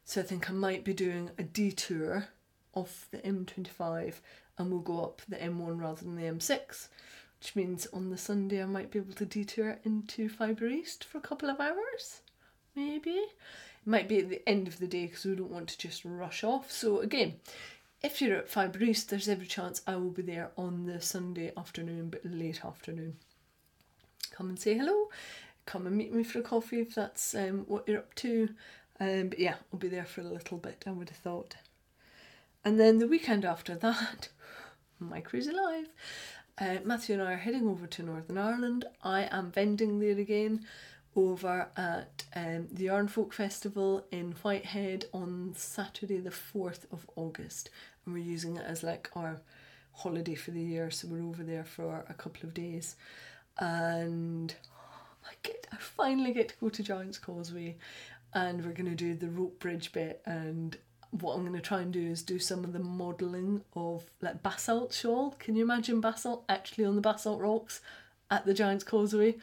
So 0.06 0.22
I 0.22 0.24
think 0.24 0.50
I 0.50 0.54
might 0.54 0.84
be 0.84 0.94
doing 0.94 1.32
a 1.38 1.44
detour 1.44 2.28
off 2.74 3.08
the 3.12 3.20
M25 3.20 4.16
and 4.58 4.70
we'll 4.70 4.82
go 4.82 5.04
up 5.04 5.22
the 5.28 5.38
M1 5.38 5.80
rather 5.80 6.04
than 6.04 6.16
the 6.16 6.24
M6, 6.24 6.88
which 7.40 7.56
means 7.56 7.88
on 7.94 8.10
the 8.10 8.18
Sunday 8.18 8.62
I 8.62 8.66
might 8.66 8.92
be 8.92 9.00
able 9.00 9.14
to 9.14 9.26
detour 9.26 9.80
into 9.84 10.30
Fibre 10.30 10.68
East 10.68 11.04
for 11.04 11.18
a 11.18 11.22
couple 11.22 11.50
of 11.50 11.60
hours, 11.60 12.22
maybe. 12.76 13.12
It 13.12 13.32
might 13.86 14.08
be 14.08 14.20
at 14.20 14.30
the 14.30 14.48
end 14.48 14.68
of 14.68 14.80
the 14.80 14.88
day 14.88 15.08
because 15.08 15.26
we 15.26 15.36
don't 15.36 15.52
want 15.52 15.70
to 15.70 15.78
just 15.78 16.06
rush 16.06 16.44
off. 16.44 16.72
So 16.72 17.00
again, 17.00 17.36
if 18.02 18.22
you're 18.22 18.38
at 18.38 18.50
Fibre 18.50 18.84
East, 18.84 19.10
there's 19.10 19.30
every 19.30 19.48
chance 19.48 19.82
I 19.88 19.96
will 19.96 20.10
be 20.10 20.22
there 20.22 20.52
on 20.58 20.86
the 20.86 21.02
Sunday 21.02 21.54
afternoon, 21.56 22.10
but 22.10 22.22
late 22.26 22.64
afternoon. 22.66 23.16
Come 24.32 24.50
and 24.50 24.60
say 24.60 24.78
hello. 24.78 25.10
Come 25.66 25.88
and 25.88 25.96
meet 25.96 26.14
me 26.14 26.24
for 26.24 26.40
a 26.40 26.44
coffee 26.44 26.82
if 26.82 26.94
that's 26.94 27.34
um, 27.34 27.64
what 27.68 27.88
you're 27.88 28.00
up 28.00 28.14
to. 28.16 28.50
Um, 29.04 29.30
but 29.30 29.40
yeah, 29.40 29.56
I'll 29.72 29.80
be 29.80 29.90
there 29.90 30.06
for 30.06 30.22
a 30.22 30.26
little 30.26 30.58
bit, 30.58 30.84
I 30.88 30.92
would 30.92 31.10
have 31.10 31.18
thought. 31.18 31.56
And 32.64 32.80
then 32.80 33.00
the 33.00 33.08
weekend 33.08 33.44
after 33.44 33.76
that, 33.76 34.30
my 35.00 35.20
cruise 35.20 35.48
alive. 35.48 35.90
Uh, 36.58 36.78
Matthew 36.86 37.16
and 37.16 37.24
I 37.28 37.34
are 37.34 37.38
heading 37.38 37.68
over 37.68 37.86
to 37.86 38.04
Northern 38.04 38.38
Ireland. 38.38 38.86
I 39.04 39.28
am 39.30 39.52
vending 39.52 40.00
there 40.00 40.18
again 40.18 40.66
over 41.16 41.68
at 41.76 42.24
um, 42.36 42.68
the 42.72 42.86
Yarn 42.86 43.08
Folk 43.08 43.34
Festival 43.34 44.06
in 44.12 44.32
Whitehead 44.42 45.06
on 45.14 45.54
Saturday, 45.58 46.20
the 46.20 46.30
4th 46.30 46.86
of 46.92 47.06
August. 47.16 47.70
And 48.06 48.14
we're 48.14 48.24
using 48.24 48.56
it 48.56 48.66
as 48.66 48.84
like 48.84 49.10
our 49.16 49.42
holiday 49.92 50.36
for 50.36 50.52
the 50.52 50.62
year, 50.62 50.90
so 50.92 51.08
we're 51.08 51.28
over 51.28 51.44
there 51.44 51.66
for 51.66 52.06
a 52.08 52.14
couple 52.14 52.48
of 52.48 52.54
days. 52.54 52.96
And 53.60 54.56
I 55.26 55.34
get, 55.44 55.68
I 55.72 55.78
finally 55.78 56.34
get 56.34 56.50
to 56.50 56.56
go 56.60 56.70
to 56.70 56.84
Giant's 56.84 57.18
Causeway, 57.18 57.76
and 58.34 58.64
we're 58.64 58.74
gonna 58.74 58.96
do 58.96 59.16
the 59.16 59.30
rope 59.30 59.60
bridge 59.60 59.92
bit. 59.92 60.22
And 60.26 60.78
what 61.12 61.34
I'm 61.36 61.46
gonna 61.46 61.62
try 61.62 61.82
and 61.82 61.94
do 61.94 62.02
is 62.02 62.24
do 62.24 62.40
some 62.40 62.64
of 62.64 62.74
the 62.74 62.80
modelling 62.80 63.62
of 63.76 64.06
like 64.22 64.44
basalt 64.44 64.94
shawl. 64.94 65.36
Can 65.40 65.56
you 65.56 65.64
imagine 65.64 66.02
basalt 66.02 66.44
actually 66.50 66.86
on 66.86 66.96
the 66.96 67.02
basalt 67.02 67.40
rocks 67.40 67.82
at 68.32 68.46
the 68.46 68.54
Giant's 68.54 68.84
Causeway? 68.84 69.36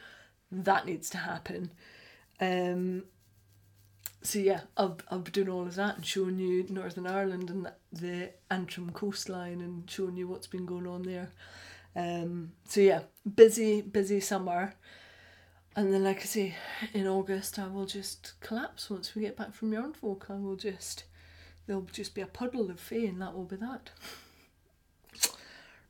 that 0.51 0.85
needs 0.85 1.09
to 1.11 1.17
happen. 1.17 1.71
Um, 2.39 3.03
so 4.21 4.39
yeah, 4.39 4.61
I'll, 4.77 4.97
I'll 5.09 5.19
be 5.19 5.31
doing 5.31 5.49
all 5.49 5.63
of 5.63 5.75
that 5.75 5.95
and 5.97 6.05
showing 6.05 6.37
you 6.37 6.65
Northern 6.69 7.07
Ireland 7.07 7.49
and 7.49 7.65
the, 7.65 7.73
the 7.91 8.29
Antrim 8.49 8.91
coastline 8.91 9.61
and 9.61 9.89
showing 9.89 10.17
you 10.17 10.27
what's 10.27 10.47
been 10.47 10.65
going 10.65 10.87
on 10.87 11.03
there. 11.03 11.29
Um, 11.95 12.51
so 12.65 12.81
yeah, 12.81 13.01
busy, 13.35 13.81
busy 13.81 14.19
summer. 14.19 14.75
And 15.75 15.93
then, 15.93 16.03
like 16.03 16.19
I 16.19 16.25
say, 16.25 16.55
in 16.93 17.07
August, 17.07 17.57
I 17.57 17.67
will 17.67 17.85
just 17.85 18.33
collapse 18.41 18.89
once 18.89 19.15
we 19.15 19.21
get 19.21 19.37
back 19.37 19.53
from 19.53 19.71
Yarn 19.71 19.93
Folk. 19.93 20.25
I 20.29 20.35
will 20.35 20.57
just, 20.57 21.05
there'll 21.65 21.83
just 21.83 22.13
be 22.13 22.21
a 22.21 22.27
puddle 22.27 22.69
of 22.69 22.79
Fae, 22.79 23.07
and 23.07 23.21
that 23.21 23.33
will 23.33 23.45
be 23.45 23.55
that. 23.55 23.89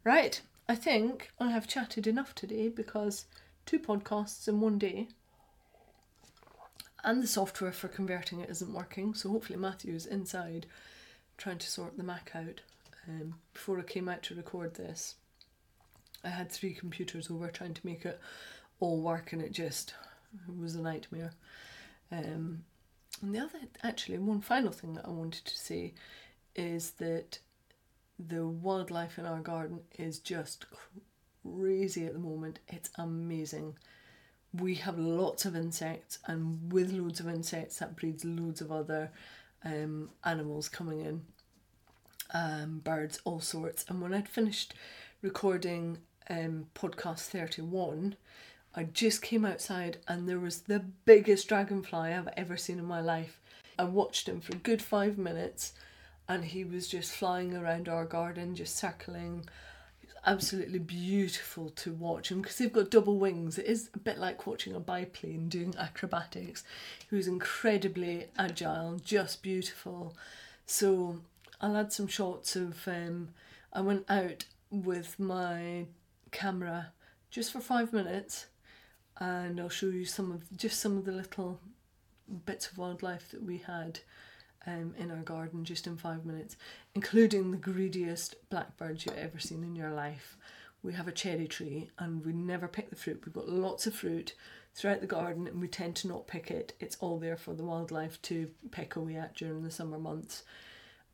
Right, 0.04 0.42
I 0.70 0.76
think 0.76 1.32
I 1.40 1.50
have 1.52 1.68
chatted 1.68 2.06
enough 2.06 2.36
today 2.36 2.70
because 2.70 3.26
two 3.66 3.80
podcasts 3.80 4.48
in 4.48 4.62
one 4.62 4.78
day. 4.78 5.08
And 7.04 7.24
the 7.24 7.28
software 7.28 7.72
for 7.72 7.88
converting 7.88 8.40
it 8.40 8.50
isn't 8.52 8.74
working, 8.74 9.16
so 9.16 9.30
hopefully 9.30 9.58
Matthew's 9.58 10.06
inside 10.06 10.68
trying 11.38 11.58
to 11.58 11.70
sort 11.70 11.98
the 11.98 12.04
Mac 12.04 12.32
out. 12.36 12.62
Um, 13.08 13.36
before 13.54 13.80
I 13.80 13.84
came 13.84 14.08
out 14.08 14.22
to 14.24 14.36
record 14.36 14.76
this, 14.76 15.16
I 16.24 16.30
had 16.30 16.52
three 16.52 16.76
computers 16.76 17.32
over 17.32 17.48
trying 17.48 17.74
to 17.74 17.86
make 17.86 18.06
it 18.06 18.20
all 18.82 19.00
work, 19.00 19.32
and 19.32 19.42
it 19.42 19.54
just 19.54 19.94
it 20.48 20.60
was 20.60 20.76
a 20.76 20.82
nightmare. 20.82 21.32
Um, 22.12 22.66
and 23.22 23.34
the 23.34 23.40
other, 23.40 23.60
actually, 23.84 24.18
one 24.18 24.42
final 24.42 24.72
thing 24.72 24.96
that 24.96 25.06
I 25.06 25.12
wanted 25.12 25.46
to 25.46 25.58
say 25.58 25.94
is 26.56 26.92
that 26.92 27.40
the 28.20 28.46
wildlife 28.46 29.18
in 29.18 29.26
our 29.26 29.40
garden 29.40 29.80
is 29.98 30.20
just 30.20 30.66
crazy 31.44 32.06
at 32.06 32.14
the 32.14 32.20
moment. 32.20 32.60
It's 32.68 32.90
amazing. 32.98 33.78
We 34.54 34.76
have 34.76 35.00
lots 35.00 35.46
of 35.46 35.56
insects, 35.56 36.20
and 36.26 36.74
with 36.74 36.92
loads 36.92 37.20
of 37.22 37.30
insects, 37.30 37.80
that 37.80 37.96
breeds 37.96 38.26
loads 38.26 38.60
of 38.60 38.72
other 38.72 39.12
um, 39.64 40.10
animals 40.26 40.68
coming 40.68 41.02
in, 41.02 41.22
um, 42.34 42.82
birds, 42.84 43.22
all 43.24 43.40
sorts. 43.40 43.86
And 43.88 44.02
when 44.02 44.14
I'd 44.14 44.28
finished 44.28 44.74
recording 45.22 46.00
um, 46.30 46.68
podcast 46.76 47.28
31, 47.28 48.16
I 48.74 48.84
just 48.84 49.22
came 49.22 49.44
outside 49.46 49.98
and 50.08 50.28
there 50.30 50.40
was 50.40 50.62
the 50.62 50.80
biggest 51.06 51.48
dragonfly 51.48 52.14
I've 52.14 52.30
ever 52.38 52.56
seen 52.56 52.80
in 52.80 52.86
my 52.86 53.02
life. 53.02 53.40
I 53.78 53.84
watched 53.84 54.30
him 54.30 54.40
for 54.40 54.54
a 54.54 54.60
good 54.60 54.82
five 54.82 55.18
minutes 55.18 55.74
and 56.30 56.46
he 56.46 56.64
was 56.64 56.88
just 56.88 57.12
flying 57.12 57.56
around 57.56 57.90
our 57.90 58.06
garden, 58.06 58.56
just 58.56 58.78
circling 58.78 59.46
It's 60.02 60.14
absolutely 60.26 60.80
beautiful 60.80 61.70
to 61.72 61.92
watch. 61.92 62.32
him 62.32 62.42
because 62.42 62.58
they've 62.58 62.72
got 62.72 62.90
double 62.90 63.18
wings, 63.18 63.58
it 63.58 63.66
is 63.66 63.90
a 63.94 64.00
bit 64.00 64.18
like 64.18 64.48
watching 64.48 64.74
a 64.74 64.80
biplane 64.80 65.50
doing 65.50 65.76
acrobatics. 65.78 66.64
He 67.10 67.16
was 67.16 67.28
incredibly 67.28 68.28
agile, 68.38 69.00
just 69.04 69.42
beautiful. 69.44 70.16
So 70.66 71.18
I'll 71.60 71.76
add 71.76 71.92
some 71.92 72.08
shots 72.08 72.56
of. 72.56 72.88
Um, 72.88 73.30
I 73.74 73.82
went 73.82 74.06
out 74.10 74.46
with 74.70 75.20
my 75.20 75.86
camera 76.32 76.92
just 77.30 77.52
for 77.52 77.60
five 77.62 77.94
minutes, 77.94 78.48
and 79.22 79.60
I'll 79.60 79.70
show 79.70 79.86
you 79.86 80.04
some 80.04 80.32
of 80.32 80.58
just 80.58 80.80
some 80.80 80.98
of 80.98 81.06
the 81.06 81.12
little 81.12 81.60
bits 82.48 82.68
of 82.68 82.80
wildlife 82.80 83.30
that 83.30 83.44
we 83.44 83.60
had 83.60 84.00
um, 84.66 84.96
in 84.98 85.12
our 85.12 85.22
garden 85.22 85.64
just 85.64 85.86
in 85.86 85.96
five 85.96 86.26
minutes, 86.26 86.58
including 86.96 87.52
the 87.52 87.58
greediest 87.58 88.36
blackbirds 88.50 89.06
you've 89.06 89.18
ever 89.18 89.38
seen 89.38 89.64
in 89.64 89.76
your 89.76 89.92
life. 89.92 90.38
We 90.82 90.94
have 90.94 91.08
a 91.08 91.12
cherry 91.12 91.48
tree 91.48 91.92
and 92.00 92.26
we 92.26 92.34
never 92.34 92.68
pick 92.68 92.90
the 92.90 92.96
fruit. 92.96 93.22
We've 93.24 93.36
got 93.36 93.48
lots 93.48 93.86
of 93.86 93.94
fruit 93.94 94.34
throughout 94.74 95.02
the 95.02 95.08
garden 95.08 95.46
and 95.46 95.62
we 95.62 95.68
tend 95.68 95.98
to 95.98 96.08
not 96.08 96.26
pick 96.26 96.50
it. 96.50 96.74
It's 96.80 96.98
all 97.00 97.20
there 97.20 97.38
for 97.38 97.54
the 97.54 97.64
wildlife 97.64 98.20
to 98.24 98.50
peck 98.72 98.96
away 98.96 99.18
at 99.18 99.36
during 99.36 99.62
the 99.62 99.70
summer 99.70 100.00
months. 100.00 100.42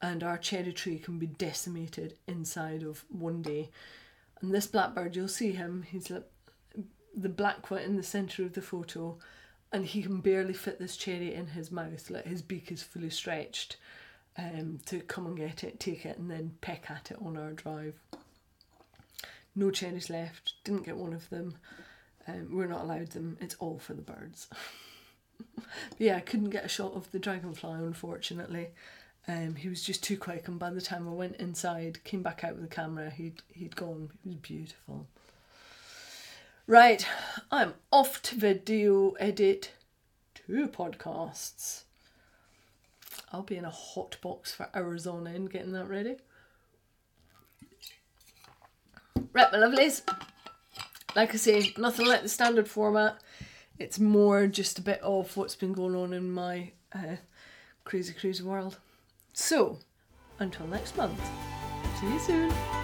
And 0.01 0.23
our 0.23 0.37
cherry 0.37 0.71
tree 0.71 0.99
can 0.99 1.19
be 1.19 1.27
decimated 1.27 2.17
inside 2.25 2.83
of 2.83 3.03
one 3.09 3.41
day. 3.41 3.69
And 4.39 4.53
this 4.53 4.67
blackbird, 4.67 5.17
you'll 5.17 5.27
see 5.27 5.51
him, 5.51 5.83
he's 5.89 6.09
like 6.09 6.23
the 7.15 7.29
black 7.29 7.69
one 7.71 7.81
in 7.81 7.95
the 7.95 8.03
centre 8.03 8.43
of 8.43 8.53
the 8.53 8.61
photo 8.61 9.17
and 9.71 9.85
he 9.85 10.01
can 10.01 10.21
barely 10.21 10.53
fit 10.53 10.79
this 10.79 10.95
cherry 10.95 11.33
in 11.33 11.47
his 11.47 11.71
mouth. 11.71 12.09
Like 12.09 12.25
his 12.25 12.41
beak 12.41 12.71
is 12.71 12.83
fully 12.83 13.09
stretched 13.09 13.77
um, 14.37 14.79
to 14.85 14.99
come 15.01 15.25
and 15.25 15.37
get 15.37 15.63
it, 15.63 15.79
take 15.79 16.05
it, 16.05 16.17
and 16.17 16.29
then 16.29 16.53
peck 16.61 16.89
at 16.89 17.11
it 17.11 17.17
on 17.23 17.37
our 17.37 17.51
drive. 17.51 17.95
No 19.55 19.71
cherries 19.71 20.09
left. 20.09 20.53
Didn't 20.63 20.85
get 20.85 20.97
one 20.97 21.13
of 21.13 21.29
them. 21.29 21.55
Um, 22.27 22.49
we're 22.51 22.67
not 22.67 22.83
allowed 22.83 23.11
them. 23.11 23.37
It's 23.41 23.55
all 23.55 23.79
for 23.79 23.93
the 23.93 24.01
birds. 24.01 24.47
yeah, 25.97 26.17
I 26.17 26.21
couldn't 26.21 26.51
get 26.51 26.65
a 26.65 26.69
shot 26.69 26.93
of 26.93 27.11
the 27.11 27.19
dragonfly, 27.19 27.71
unfortunately. 27.71 28.69
Um, 29.27 29.55
he 29.55 29.67
was 29.67 29.83
just 29.83 30.03
too 30.03 30.17
quick, 30.17 30.47
and 30.47 30.57
by 30.57 30.69
the 30.69 30.79
time 30.81 31.07
I 31.07 31.11
went 31.11 31.35
inside, 31.37 32.03
came 32.05 32.21
back 32.21 32.43
out 32.43 32.53
with 32.53 32.61
the 32.61 32.73
camera, 32.73 33.09
he'd 33.09 33.41
he'd 33.51 33.75
gone. 33.75 34.11
He 34.23 34.29
was 34.29 34.37
beautiful. 34.37 35.07
Right, 36.69 37.07
I'm 37.49 37.75
off 37.93 38.21
to 38.23 38.35
video 38.35 39.11
edit 39.11 39.71
two 40.35 40.67
podcasts. 40.67 41.83
I'll 43.31 43.43
be 43.43 43.55
in 43.55 43.63
a 43.63 43.69
hot 43.69 44.17
box 44.21 44.53
for 44.53 44.67
hours 44.73 45.07
on 45.07 45.27
end 45.27 45.49
getting 45.49 45.71
that 45.71 45.87
ready. 45.87 46.17
Right, 49.31 49.49
my 49.49 49.57
lovelies. 49.59 50.01
Like 51.15 51.33
I 51.33 51.37
say, 51.37 51.73
nothing 51.77 52.05
like 52.05 52.23
the 52.23 52.27
standard 52.27 52.67
format. 52.67 53.17
It's 53.79 53.97
more 53.97 54.45
just 54.47 54.77
a 54.77 54.81
bit 54.81 54.99
of 54.99 55.37
what's 55.37 55.55
been 55.55 55.71
going 55.71 55.95
on 55.95 56.11
in 56.11 56.29
my 56.29 56.71
uh, 56.93 57.15
crazy, 57.85 58.11
crazy 58.11 58.43
world. 58.43 58.77
So, 59.31 59.79
until 60.39 60.67
next 60.67 60.97
month, 60.97 61.21
see 62.01 62.07
you 62.07 62.19
soon. 62.19 62.76